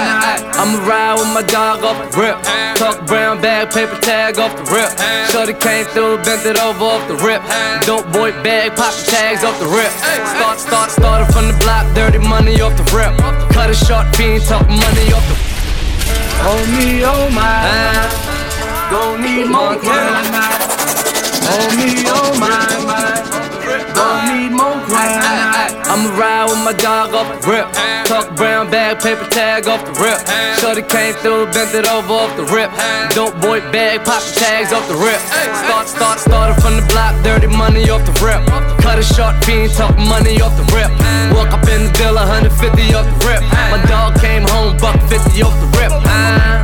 I'ma 0.55 0.79
ride 0.87 1.19
with 1.19 1.35
my 1.35 1.43
dog 1.51 1.83
off 1.83 1.99
the 1.99 2.17
rip. 2.17 2.39
Talk 2.79 3.09
brown 3.09 3.43
bag, 3.43 3.75
paper 3.75 3.99
tag 3.99 4.39
off 4.39 4.55
the 4.55 4.63
rip. 4.71 4.95
Shorty 5.35 5.55
came 5.55 5.85
through, 5.87 6.23
bent 6.23 6.47
it 6.47 6.63
over 6.63 6.85
off 6.85 7.03
the 7.09 7.19
rip. 7.27 7.43
Dope 7.83 8.07
boy 8.13 8.31
bag, 8.47 8.77
pop 8.77 8.95
the 8.95 9.11
tags 9.11 9.43
off 9.43 9.59
the 9.59 9.67
rip. 9.67 9.91
Start, 10.39 10.61
start, 10.61 10.91
started 10.93 11.27
from 11.35 11.51
the 11.51 11.59
block, 11.59 11.93
dirty 11.97 12.19
money 12.19 12.61
off 12.61 12.77
the 12.79 12.87
rip. 12.95 13.11
Cut 13.51 13.69
a 13.69 13.75
short 13.75 14.15
fiend, 14.15 14.45
talk 14.45 14.63
money 14.69 15.11
off 15.11 15.27
the. 15.27 15.35
Oh 16.47 16.63
me, 16.71 17.03
oh 17.03 17.27
my, 17.35 17.51
gon' 18.95 19.23
need 19.23 19.51
more 19.51 19.75
crime. 19.75 20.64
Oh 21.47 21.67
me, 21.77 22.05
oh 22.09 22.33
my, 22.41 22.57
gon' 23.95 24.29
need 24.33 24.53
more 24.53 24.81
crime. 24.89 25.75
I'ma 25.85 26.11
ride 26.19 26.47
with 26.51 26.65
my 26.65 26.73
dog 26.73 27.15
off 27.15 27.29
the 27.29 27.39
rip. 27.47 27.69
Talk 28.09 28.35
brown 28.37 28.71
bag, 28.71 29.01
paper 29.01 29.29
tag 29.29 29.69
off 29.69 29.85
the 29.85 29.93
rip. 30.01 30.19
Shorty 30.59 30.83
came 30.83 31.15
through, 31.21 31.47
bent 31.53 31.75
it 31.75 31.87
over 31.87 32.13
off 32.13 32.37
the 32.37 32.45
rip. 32.49 32.73
Dope 33.15 33.37
boy 33.41 33.61
bag, 33.71 34.05
pop 34.05 34.23
the 34.25 34.33
tags 34.41 34.73
off 34.73 34.89
the 34.89 34.97
rip. 34.97 35.21
Start, 35.65 35.87
start, 35.89 36.19
started 36.19 36.57
from 36.63 36.77
the 36.81 36.87
block, 36.89 37.13
dirty 37.23 37.47
money 37.47 37.89
off 37.91 38.05
the 38.09 38.17
rip. 38.25 38.41
Cut 38.81 38.99
a 38.99 39.05
short 39.05 39.37
fiend, 39.45 39.73
talk 39.73 39.97
money 39.97 40.41
off 40.41 40.57
the 40.57 40.65
rip. 40.73 40.91
Walk 41.37 41.53
up 41.53 41.69
in 41.69 41.85
the 41.87 41.93
bill, 42.01 42.17
150 42.17 42.49
off 42.97 43.05
the 43.05 43.19
rip. 43.29 43.43
My 43.69 43.81
dog 43.85 44.17
came 44.21 44.49
home, 44.49 44.77
buck 44.81 44.97
50 45.13 45.43
off 45.45 45.53
the 45.61 45.69
rip. 45.77 45.93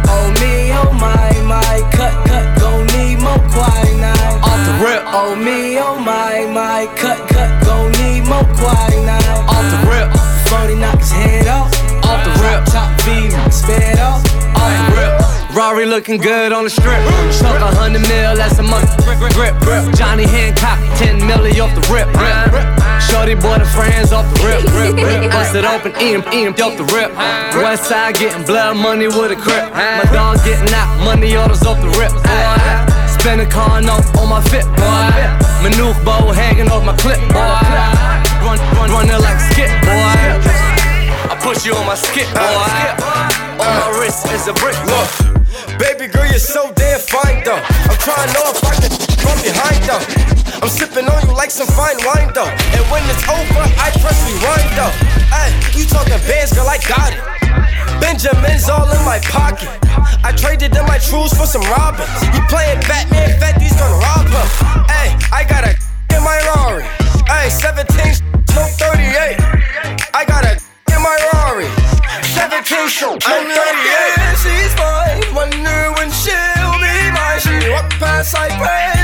Oh 0.09 0.26
me, 0.41 0.72
oh 0.72 0.89
my, 0.97 1.28
my, 1.45 1.76
cut, 1.93 2.16
cut, 2.24 2.49
gon' 2.59 2.89
need 2.97 3.20
more 3.20 3.39
quinine. 3.53 4.39
Off 4.39 4.39
the 4.70 4.84
rip. 4.84 5.02
Oh 5.06 5.34
me, 5.34 5.78
oh 5.78 5.98
my, 5.98 6.46
my, 6.46 6.86
cut, 6.96 7.18
cut, 7.28 7.50
gon' 7.64 7.92
need 7.98 8.26
more 8.26 8.46
quinine. 8.58 9.18
Off 9.50 9.66
the 9.74 9.80
rip. 9.90 10.08
40 10.48 10.76
knock 10.76 10.98
his 10.98 11.10
head 11.10 11.48
off. 11.48 11.70
Off 12.06 12.20
the 12.22 12.32
rip. 12.42 12.64
Top 12.70 12.90
V, 13.02 13.30
sped 13.50 13.98
off. 13.98 14.22
Off 14.54 14.72
the 14.78 14.96
rip. 14.96 15.56
Rari 15.56 15.86
looking 15.86 16.18
good 16.18 16.52
on 16.52 16.64
the 16.64 16.70
strip. 16.70 17.02
Chuck 17.38 17.58
a 17.58 17.74
hundred 17.74 18.02
mil, 18.02 18.36
that's 18.36 18.58
a 18.58 18.62
month. 18.62 18.90
Grip, 19.34 19.54
grip. 19.60 19.94
Johnny 19.94 20.26
Hancock, 20.26 20.78
10 20.98 21.20
milli 21.20 21.58
off 21.58 21.74
the 21.74 21.82
rip. 21.90 22.06
rip. 22.54 22.66
Shorty 23.10 23.34
boy 23.34 23.58
the 23.58 23.66
friends 23.74 24.12
off 24.12 24.26
the 24.34 24.46
rip. 24.46 24.62
rip, 24.78 24.94
rip. 24.94 25.32
Bust 25.34 25.54
it 25.54 25.64
open, 25.64 25.92
him, 25.98 26.22
eat 26.32 26.60
off 26.60 26.76
the 26.78 26.86
rip. 26.94 27.10
West 27.58 27.84
side 27.84 28.14
getting 28.14 28.46
blood 28.46 28.76
money 28.76 29.08
with 29.08 29.32
a 29.32 29.36
grip. 29.36 29.66
My 29.74 30.06
dog 30.12 30.38
getting 30.44 30.72
out, 30.74 31.04
money 31.04 31.36
orders 31.36 31.62
off 31.64 31.80
the 31.80 31.90
rip. 31.98 32.12
Boy. 32.22 32.89
Spend 33.20 33.42
a 33.42 33.44
car 33.44 33.82
note 33.82 34.08
on 34.16 34.30
my 34.30 34.40
fit, 34.48 34.64
boy. 34.80 35.12
Maneuver 35.60 35.92
bow 36.08 36.32
hanging 36.32 36.72
off 36.72 36.82
my 36.88 36.96
clip, 36.96 37.20
boy. 37.28 37.52
Run, 38.40 38.56
run, 38.72 38.88
running 38.88 39.20
like 39.20 39.36
skip, 39.52 39.68
boy. 39.84 40.40
I 41.28 41.36
push 41.44 41.66
you 41.66 41.74
on 41.76 41.84
my 41.84 41.96
skip, 41.96 42.24
boy. 42.32 43.60
On 43.60 43.72
my 43.76 44.00
wrist 44.00 44.24
is 44.32 44.48
a 44.48 44.54
brick, 44.56 44.72
look. 44.88 45.12
Baby 45.76 46.08
girl, 46.08 46.24
you're 46.32 46.40
so 46.40 46.72
damn 46.72 46.98
fine 46.98 47.44
though. 47.44 47.60
I'm 47.60 48.00
trying 48.00 48.24
to 48.24 48.32
know 48.32 48.56
if 48.56 48.64
I 48.64 48.72
can 48.80 48.92
from 49.20 49.36
behind 49.44 49.84
though. 49.84 50.00
I'm 50.64 50.72
sipping 50.72 51.04
on 51.04 51.20
you 51.28 51.36
like 51.36 51.50
some 51.50 51.68
fine 51.76 52.00
wine 52.08 52.32
though. 52.32 52.48
And 52.48 52.84
when 52.88 53.04
it's 53.04 53.28
over, 53.28 53.64
I 53.84 53.92
press 54.00 54.16
rewind 54.32 54.72
though. 54.80 54.96
Hey, 55.28 55.52
you 55.76 55.84
talking 55.84 56.16
bands, 56.24 56.56
girl, 56.56 56.64
I 56.64 56.80
got 56.88 57.12
it. 57.12 57.30
Benjamin's 58.01 58.68
all 58.68 58.88
in 58.90 59.03
my 59.05 59.18
pocket. 59.20 59.68
I 60.24 60.32
traded 60.36 60.76
in 60.76 60.84
my 60.86 60.98
trues 60.98 61.32
for 61.32 61.46
some 61.46 61.62
Robins. 61.70 62.11
You 62.34 62.42
playing 62.48 62.80
Batman, 62.84 63.38
Fetty's 63.38 63.72
gonna 63.78 63.96
rob 63.96 64.26
her. 64.28 64.46
Hey, 64.90 65.16
I 65.32 65.44
got 65.44 65.64
a 65.64 65.72
in 66.16 66.22
my 66.24 66.36
Rari. 66.53 66.84
Hey, 67.28 67.48
17, 67.48 67.86
smoke 68.53 68.74
38. 68.76 69.38
I 70.12 70.24
got 70.26 70.44
a 70.44 70.61
in 70.92 71.01
my 71.01 71.16
Rari. 71.32 71.68
17 72.36 72.88
show, 72.88 73.16
I'm 73.24 73.46
38. 73.48 74.36
She's 74.42 74.72
fine. 74.74 75.22
Wonder 75.34 75.92
when 75.96 76.11
she'll 76.12 76.76
be 76.82 76.94
mine. 77.14 77.40
She 77.40 77.70
walk 77.70 77.88
past 77.96 78.34
like 78.34 78.53
praise, 78.61 78.99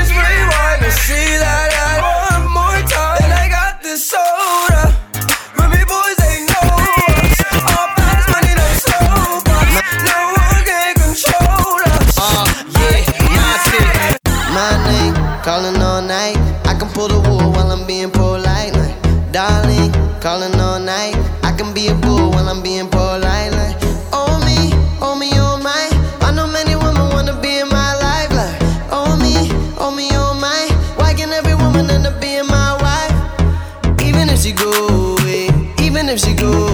My 14.57 14.73
name, 14.89 15.13
calling 15.43 15.79
all 15.83 16.01
night. 16.01 16.35
I 16.65 16.73
can 16.79 16.89
pull 16.89 17.07
the 17.07 17.19
wool 17.29 17.51
while 17.51 17.71
I'm 17.71 17.85
being 17.85 18.09
polite. 18.09 18.73
Like, 18.73 18.97
darling, 19.31 19.91
calling 20.19 20.59
all 20.59 20.79
night. 20.79 21.13
I 21.43 21.51
can 21.55 21.75
be 21.75 21.89
a 21.89 21.93
bull 21.93 22.31
while 22.31 22.49
I'm 22.49 22.63
being 22.63 22.89
polite. 22.89 23.51
Like, 23.51 23.77
oh 24.11 24.33
me, 24.47 24.73
oh 24.99 25.15
me, 25.15 25.29
oh 25.35 25.59
my. 25.61 25.85
I 26.25 26.31
know 26.31 26.47
many 26.47 26.75
women 26.75 27.07
wanna 27.13 27.39
be 27.39 27.59
in 27.59 27.69
my 27.69 27.93
life. 28.01 28.31
Like, 28.33 28.57
oh 28.89 29.15
me, 29.21 29.35
oh 29.77 29.91
me, 29.95 30.09
oh 30.13 30.33
my. 30.41 30.61
Why 30.97 31.13
can 31.13 31.29
every 31.33 31.53
woman 31.53 31.91
end 31.91 32.07
up 32.07 32.19
being 32.19 32.47
my 32.47 32.71
wife? 32.81 34.01
Even 34.01 34.27
if 34.27 34.39
she 34.39 34.53
go 34.53 34.71
away, 35.21 35.49
even 35.85 36.09
if 36.09 36.19
she 36.19 36.33
go 36.33 36.66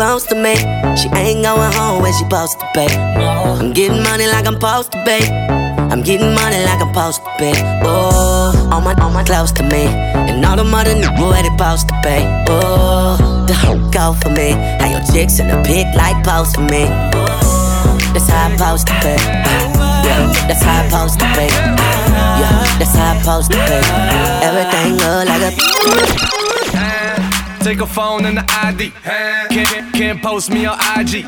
close 0.00 0.24
to 0.24 0.34
me, 0.34 0.56
she 0.96 1.12
ain't 1.12 1.44
going 1.44 1.72
home 1.76 2.00
when 2.00 2.10
she 2.14 2.24
supposed 2.24 2.58
to 2.58 2.66
be. 2.72 2.86
I'm 3.60 3.74
getting 3.74 4.02
money 4.02 4.26
like 4.26 4.46
I'm 4.46 4.54
supposed 4.54 4.92
to 4.92 5.04
be. 5.04 5.20
I'm 5.92 6.02
getting 6.02 6.32
money 6.32 6.56
like 6.64 6.80
I'm 6.80 6.88
supposed 6.88 7.20
to 7.20 7.30
be. 7.38 7.52
Oh, 7.84 8.70
all 8.72 8.80
my, 8.80 8.94
all 8.94 9.10
my 9.10 9.22
close 9.24 9.52
to 9.52 9.62
me. 9.62 9.84
And 10.30 10.42
all 10.46 10.56
the 10.56 10.64
mother 10.64 10.94
knew 10.94 11.12
where 11.20 11.42
they 11.42 11.50
supposed 11.50 11.88
to 11.88 11.94
be. 12.00 12.16
Oh, 12.48 13.44
the 13.46 13.52
hoe 13.52 13.76
go 13.90 14.14
for 14.22 14.30
me. 14.30 14.52
How 14.80 14.88
your 14.88 15.04
chicks 15.12 15.38
in 15.38 15.48
the 15.48 15.60
pit 15.68 15.86
like 15.94 16.24
post 16.24 16.56
for 16.56 16.62
me. 16.62 16.88
That's 18.16 18.26
how 18.32 18.48
I'm 18.48 18.56
supposed 18.56 18.86
to 18.86 18.94
be. 19.04 19.16
Yeah, 20.08 20.32
that's 20.48 20.62
how 20.62 20.80
I'm 20.80 20.88
supposed 20.88 21.20
to 21.20 21.26
be. 21.36 21.46
Yeah, 22.40 22.64
that's 22.80 22.96
how 22.96 23.12
I'm 23.12 23.20
supposed 23.20 23.52
to 23.52 23.58
be. 23.68 23.69
Take 27.70 27.82
a 27.82 27.86
phone 27.86 28.24
and 28.24 28.36
the 28.36 28.44
ID. 28.64 28.90
Can't, 29.54 29.94
can't 29.94 30.20
post 30.20 30.50
me 30.50 30.66
on 30.66 30.76
IG. 30.98 31.22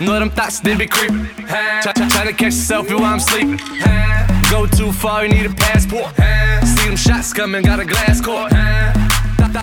Know 0.00 0.16
them 0.20 0.30
thoughts, 0.30 0.60
they 0.60 0.76
be 0.76 0.86
creeping. 0.86 1.26
Try, 1.82 1.92
try, 1.92 2.24
to 2.24 2.32
catch 2.32 2.54
a 2.54 2.62
selfie 2.70 2.94
while 2.94 3.14
I'm 3.14 3.18
sleeping. 3.18 3.58
Go 4.48 4.68
too 4.68 4.92
far, 4.92 5.26
you 5.26 5.34
need 5.34 5.46
a 5.46 5.52
passport. 5.52 6.14
See 6.64 6.86
them 6.86 6.94
shots 6.94 7.32
coming, 7.32 7.64
got 7.64 7.80
a 7.80 7.84
glass 7.84 8.20
court. 8.20 8.52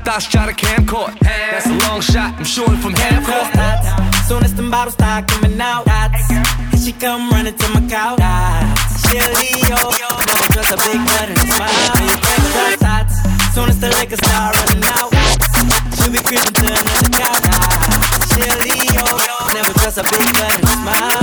Thoughts 0.04 0.28
try 0.28 0.46
to 0.46 0.54
camcord. 0.54 1.18
That's 1.22 1.68
a 1.68 1.78
long 1.88 2.02
shot, 2.02 2.36
I'm 2.36 2.44
shooting 2.44 2.76
from 2.84 2.94
half 2.94 3.24
court. 3.24 4.28
Soon 4.28 4.44
as 4.44 4.54
them 4.56 4.70
bottles 4.70 4.96
start 4.96 5.30
coming 5.30 5.58
out, 5.62 5.88
here 5.88 6.80
she 6.84 6.92
come 6.92 7.30
running 7.30 7.56
to 7.56 7.68
my 7.70 7.80
couch. 7.88 8.20
She 9.08 9.16
a 9.16 9.24
Leo, 9.40 9.80
never 10.28 10.48
trust 10.52 10.74
a 10.74 10.78
big 10.84 11.00
butt 11.08 11.30
and 11.30 11.38
a 11.38 11.48
smile. 11.48 12.18
Soon 13.54 13.70
as 13.70 13.80
the 13.80 13.88
liquor 13.88 14.18
start 14.18 14.54
running 14.68 14.84
out, 14.84 15.17
she 16.08 16.14
be 16.14 16.24
creeping 16.24 16.54
to 16.54 16.68
another. 16.68 17.52
She 18.32 18.40
a 18.40 18.56
Leo, 18.64 19.04
never 19.54 19.74
trust 19.74 19.98
a 19.98 20.04
butt 20.04 20.24
and 20.24 20.64
a 20.64 20.68
smile. 20.80 21.20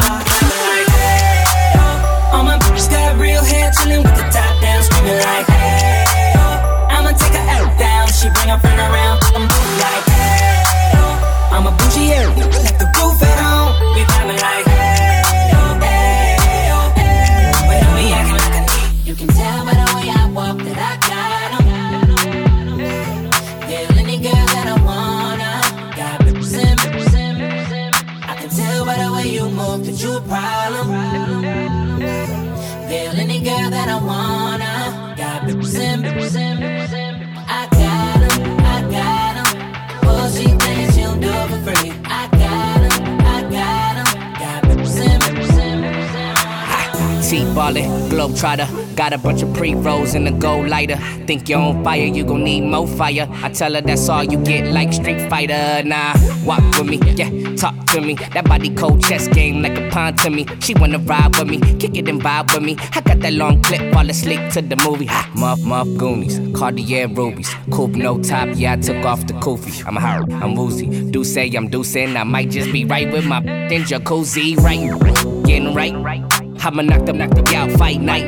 Like, 0.60 0.88
hey, 0.92 1.72
oh, 1.80 2.34
all 2.34 2.44
my 2.44 2.58
bitches 2.58 2.90
got 2.90 3.18
real 3.18 3.42
hair, 3.42 3.70
chillin' 3.72 4.04
with 4.04 4.16
the 4.16 4.28
top 4.28 4.60
down, 4.60 4.82
screaming 4.82 5.16
like, 5.24 5.46
hey, 5.46 6.34
oh, 6.36 6.90
I'ma 6.90 7.12
take 7.16 7.32
her 7.32 7.48
out 7.56 7.78
down. 7.78 8.08
She 8.12 8.28
bring 8.28 8.48
her 8.48 8.58
friend 8.58 8.78
around, 8.78 9.24
I'm 9.32 9.48
like, 9.80 10.04
hey, 10.12 10.92
oh, 11.00 11.16
I'm 11.52 11.66
a 11.66 11.72
bougie, 11.72 12.12
yeah, 12.12 12.28
left 12.36 12.78
the 12.78 12.86
roof 13.00 13.22
at 13.22 13.38
home. 13.40 13.96
We 13.96 14.02
vibing 14.04 14.36
like, 14.36 14.66
hey, 14.66 14.83
in. 47.34 47.44
T-ballin', 47.54 47.90
globetrotter. 48.10 48.96
Got 48.96 49.12
a 49.12 49.18
bunch 49.18 49.42
of 49.42 49.52
pre-rolls 49.54 50.14
in 50.14 50.26
a 50.26 50.32
gold 50.32 50.68
lighter. 50.68 50.96
Think 51.26 51.48
you're 51.48 51.58
on 51.58 51.82
fire, 51.82 52.04
you 52.04 52.24
gon' 52.24 52.44
need 52.44 52.62
more 52.62 52.86
fire. 52.86 53.28
I 53.30 53.48
tell 53.50 53.74
her 53.74 53.80
that's 53.80 54.08
all 54.08 54.24
you 54.24 54.38
get, 54.38 54.72
like 54.72 54.92
Street 54.92 55.28
Fighter. 55.28 55.82
Nah, 55.84 56.14
walk 56.44 56.62
with 56.78 56.86
me, 56.88 56.98
yeah, 57.14 57.30
talk 57.56 57.74
to 57.86 58.00
me. 58.00 58.14
That 58.14 58.44
body 58.44 58.70
cold 58.74 59.02
chess 59.02 59.26
game 59.28 59.62
like 59.62 59.76
a 59.76 59.88
pawn 59.90 60.14
to 60.16 60.30
me. 60.30 60.46
She 60.60 60.74
wanna 60.74 60.98
ride 60.98 61.36
with 61.36 61.48
me, 61.48 61.58
kick 61.78 61.96
it 61.96 62.08
and 62.08 62.20
vibe 62.20 62.54
with 62.54 62.62
me. 62.62 62.76
I 62.92 63.00
got 63.00 63.20
that 63.20 63.32
long 63.32 63.62
clip, 63.62 63.92
fall 63.92 64.08
asleep 64.08 64.40
to 64.52 64.62
the 64.62 64.76
movie. 64.76 65.06
Ha, 65.06 65.30
muff, 65.34 65.60
muff, 65.60 65.88
Goonies, 65.96 66.38
Cartier 66.56 67.08
rubies, 67.08 67.52
coupe 67.70 67.96
no 67.96 68.22
top. 68.22 68.48
Yeah, 68.54 68.72
I 68.72 68.76
took 68.76 69.04
off 69.04 69.26
the 69.26 69.34
kufi. 69.34 69.84
I'm 69.86 69.96
hurt, 69.96 70.30
I'm 70.32 70.54
woozy. 70.54 71.10
Do 71.10 71.24
say 71.24 71.50
I'm 71.54 71.68
deucing, 71.68 72.16
I 72.16 72.24
might 72.24 72.50
just 72.50 72.72
be 72.72 72.84
right 72.84 73.10
with 73.12 73.26
my 73.26 73.38
in 73.38 73.82
jacuzzi, 73.82 74.56
right? 74.58 75.44
Getting 75.44 75.74
right. 75.74 76.43
I'ma 76.66 76.80
knock 76.80 77.04
them, 77.04 77.18
knock 77.18 77.28
them 77.28 77.44
out, 77.54 77.70
fight 77.72 78.00
night. 78.00 78.24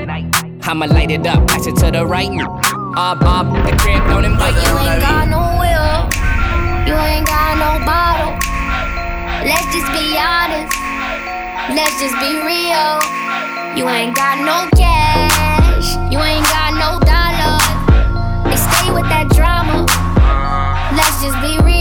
I'ma 0.69 0.85
light 0.85 1.11
it 1.11 1.27
up, 1.27 1.49
pass 1.49 1.67
it 1.67 1.75
to 1.77 1.91
the 1.91 2.05
right. 2.05 2.29
Ah, 2.95 3.17
Bob, 3.17 3.49
the 3.65 3.73
crib, 3.81 4.05
don't 4.13 4.27
invite 4.27 4.53
You 4.53 4.77
ain't 4.77 5.01
got 5.01 5.25
no 5.33 5.41
will, 5.57 6.05
you 6.85 6.93
ain't 6.93 7.25
got 7.25 7.57
no 7.57 7.81
bottle. 7.89 8.37
Let's 9.41 9.65
just 9.73 9.89
be 9.89 10.21
honest, 10.21 10.69
let's 11.73 11.97
just 11.97 12.13
be 12.21 12.37
real. 12.45 13.01
You 13.73 13.89
ain't 13.89 14.15
got 14.15 14.37
no 14.45 14.69
cash, 14.77 15.97
you 16.13 16.21
ain't 16.21 16.45
got 16.53 16.77
no 16.77 17.01
dollars. 17.09 17.65
They 18.53 18.61
stay 18.61 18.93
with 18.93 19.09
that 19.09 19.33
drama. 19.33 19.89
Let's 20.93 21.25
just 21.25 21.41
be 21.41 21.57
real. 21.65 21.76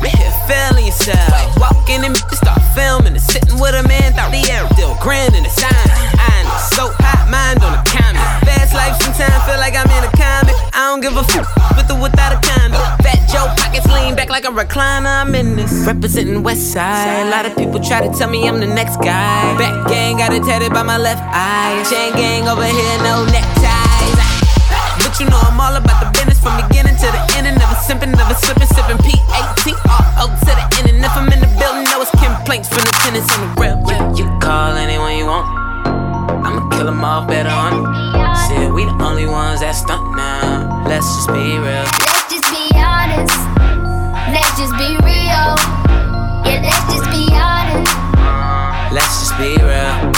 Feeling 0.00 0.86
yourself. 0.86 1.30
Walking 1.58 2.04
in, 2.04 2.14
start 2.14 2.62
filming 2.74 3.14
and 3.14 3.22
sitting 3.22 3.58
with 3.60 3.74
a 3.74 3.86
man, 3.86 4.12
thought 4.14 4.30
the 4.30 4.42
air 4.50 4.66
still 4.74 4.94
in 5.34 5.42
the 5.44 5.52
sign. 5.52 5.88
I 6.18 6.42
know, 6.42 6.58
so 6.74 6.84
hot, 7.04 7.28
mind 7.30 7.62
on 7.62 7.76
the 7.76 7.82
comment. 7.86 8.24
Fast 8.48 8.74
life 8.74 8.96
sometimes 9.02 9.36
feel 9.44 9.60
like 9.60 9.76
I'm 9.76 9.86
in 9.86 10.02
a 10.04 10.12
comic. 10.16 10.56
I 10.72 10.90
don't 10.90 11.00
give 11.00 11.16
a 11.16 11.24
fuck 11.24 11.46
with 11.76 11.90
or 11.90 12.00
without 12.00 12.32
a 12.32 12.40
condom. 12.40 12.80
Fat 13.04 13.20
Joe 13.30 13.46
pockets 13.56 13.86
lean 13.86 14.16
back 14.16 14.30
like 14.30 14.44
a 14.44 14.52
recliner. 14.52 15.22
I'm 15.22 15.34
in 15.34 15.56
this 15.56 15.72
representing 15.86 16.42
West 16.42 16.72
Side. 16.72 17.26
A 17.26 17.30
lot 17.30 17.46
of 17.46 17.56
people 17.56 17.78
try 17.80 18.00
to 18.00 18.10
tell 18.16 18.30
me 18.30 18.48
I'm 18.48 18.60
the 18.60 18.66
next 18.66 18.96
guy. 18.98 19.56
Back 19.58 19.88
gang 19.88 20.18
got 20.18 20.32
it 20.32 20.42
tatted 20.42 20.72
by 20.72 20.82
my 20.82 20.98
left 20.98 21.22
eye. 21.22 21.84
Chain 21.88 22.12
gang 22.14 22.48
over 22.48 22.64
here, 22.64 22.96
no 23.04 23.24
neckties. 23.28 24.18
But 25.04 25.20
you 25.20 25.26
know 25.28 25.38
I'm 25.38 25.60
all 25.60 25.76
about 25.76 26.00
the 26.00 26.13
from 26.44 26.60
beginning 26.68 26.94
to 27.00 27.08
the 27.08 27.20
end. 27.40 27.48
And 27.48 27.56
never 27.56 27.74
simping, 27.80 28.12
never 28.12 28.36
slipping, 28.36 28.68
sipping 28.68 29.00
P-A-T. 29.00 29.72
O 30.20 30.28
to 30.28 30.52
the 30.52 30.64
end. 30.76 30.92
And 30.92 31.00
if 31.00 31.16
I'm 31.16 31.32
in 31.32 31.40
the 31.40 31.48
building, 31.56 31.88
know 31.88 32.04
it's 32.04 32.12
complaints 32.20 32.68
from 32.68 32.84
the 32.84 32.92
tenants 33.00 33.32
on 33.32 33.40
the 33.40 33.50
real. 33.56 33.80
Yeah, 33.88 34.04
you 34.12 34.24
can 34.28 34.38
call 34.38 34.76
anyone 34.76 35.16
you 35.16 35.26
want. 35.26 35.48
I'ma 36.44 36.68
kill 36.68 36.86
them 36.86 37.02
all 37.02 37.24
better 37.24 37.48
on. 37.48 37.88
Shit, 38.44 38.70
we 38.70 38.84
the 38.84 38.94
only 39.00 39.26
ones 39.26 39.60
that 39.60 39.72
stunt 39.72 40.04
now. 40.14 40.84
Let's 40.86 41.08
just 41.16 41.32
be 41.32 41.56
real. 41.56 41.88
Let's 42.04 42.28
just 42.28 42.46
be 42.52 42.68
honest. 42.76 43.40
Let's 44.28 44.52
just 44.60 44.74
be 44.76 45.00
real. 45.00 45.56
Yeah, 46.44 46.60
let's 46.60 46.84
just 46.92 47.08
be 47.10 47.24
honest. 47.32 47.88
Let's 48.92 49.14
just 49.24 49.34
be 49.40 49.56
real. 49.64 50.13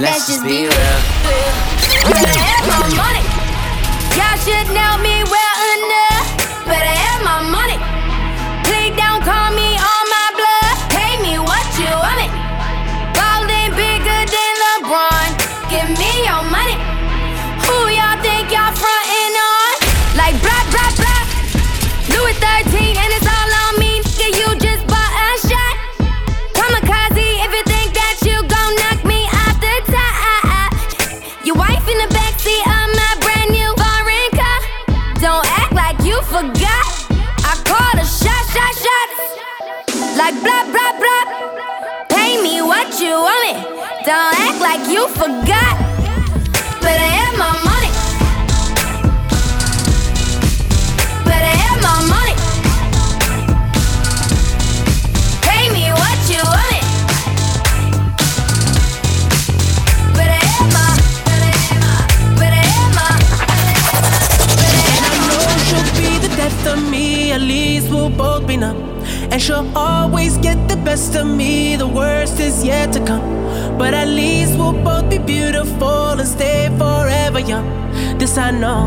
Let's 0.00 0.26
just 0.28 0.42
be 0.42 0.62
real. 0.62 0.70
Better 2.08 2.32
have 2.32 2.64
my 2.66 2.88
money. 2.96 3.20
Y'all 4.16 4.38
should 4.40 4.72
know 4.72 4.96
me 5.02 5.22
well 5.24 5.49
you 45.00 45.08
forgot. 45.08 45.76
Better 46.84 47.08
have 47.18 47.34
my 47.44 47.52
money. 47.68 47.90
Better 51.24 51.52
have 51.62 51.78
my 51.88 51.96
money. 52.14 52.34
Pay 55.46 55.64
me 55.76 55.84
what 56.00 56.18
you 56.32 56.42
want 56.52 56.72
it. 56.78 56.84
Better 60.16 60.40
have 60.48 60.68
my, 60.76 60.88
better 61.28 61.52
have 61.64 61.78
my, 61.84 61.96
better 62.40 62.62
have 62.74 62.92
my. 63.00 63.12
And 64.66 65.04
I 65.08 65.14
know 65.28 65.44
she'll 65.66 65.92
be 65.96 66.10
the 66.26 66.32
death 66.36 66.66
of 66.66 66.78
me, 66.90 67.32
at 67.32 67.40
least 67.40 67.90
we'll 67.90 68.10
both 68.10 68.46
be 68.46 68.56
numb. 68.58 68.76
And 69.32 69.40
she'll 69.40 69.70
always 69.74 70.36
get 70.38 70.68
the 70.68 70.76
best 70.76 71.14
of 71.16 71.26
me, 71.26 71.76
the 71.76 71.88
worst 71.88 72.38
is 72.38 72.62
yet 72.64 72.92
to 72.92 73.04
come. 73.06 73.39
We'll 74.70 74.84
both 74.84 75.10
be 75.10 75.18
beautiful 75.18 76.20
and 76.20 76.28
stay 76.28 76.68
forever 76.78 77.40
young. 77.40 77.66
This 78.18 78.38
I 78.38 78.52
know, 78.52 78.86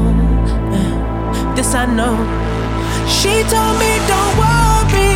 eh, 0.71 1.55
this 1.55 1.75
I 1.75 1.85
know. 1.85 2.15
She 3.05 3.43
told 3.51 3.75
me 3.83 3.91
don't 4.07 4.33
worry 4.39 5.11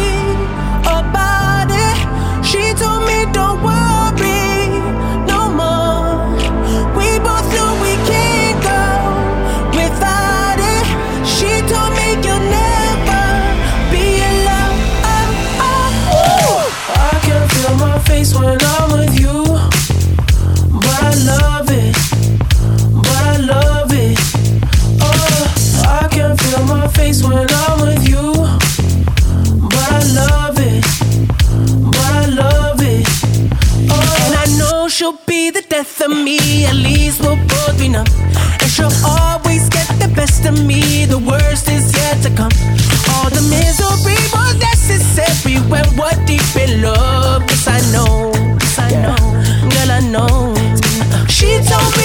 about 0.84 1.72
it. 1.72 1.98
She 2.46 2.74
told 2.74 3.08
me 3.08 3.32
don't 3.32 3.64
worry 3.64 4.68
no 5.32 5.48
more. 5.56 6.36
We 7.00 7.08
both 7.24 7.48
know 7.56 7.72
we 7.86 7.96
can't 8.12 8.60
go 8.68 8.84
without 9.72 10.60
it. 10.60 10.86
She 11.26 11.64
told 11.72 11.92
me 11.96 12.08
you'll 12.26 12.44
never 12.60 13.24
be 13.94 14.20
alone. 14.32 14.76
I 17.00 17.20
can 17.24 17.48
feel 17.48 17.74
my 17.78 17.98
face 18.00 18.36
when 18.36 18.57
death 35.78 36.02
of 36.02 36.10
me. 36.10 36.66
At 36.66 36.76
least 36.76 37.22
we'll 37.22 37.36
both 37.54 37.78
be 37.78 37.88
numb. 37.88 38.08
And 38.62 38.70
she'll 38.74 38.98
always 39.06 39.70
get 39.70 39.88
the 40.02 40.12
best 40.16 40.44
of 40.46 40.56
me. 40.66 41.06
The 41.06 41.20
worst 41.20 41.70
is 41.70 41.86
yet 41.96 42.18
to 42.26 42.32
come. 42.40 42.56
All 43.14 43.30
the 43.30 43.44
misery 43.56 44.18
was 44.34 44.54
necessary 44.70 45.58
when 45.72 45.86
we're 45.96 46.20
deep 46.26 46.50
in 46.64 46.82
love. 46.82 47.44
Yes, 47.50 47.68
I 47.68 47.80
know. 47.94 48.32
Yes, 48.62 48.80
I 48.88 48.90
know. 49.04 49.22
Girl, 49.74 49.92
I 50.00 50.02
know. 50.14 50.56
She 51.30 51.50
told 51.70 51.98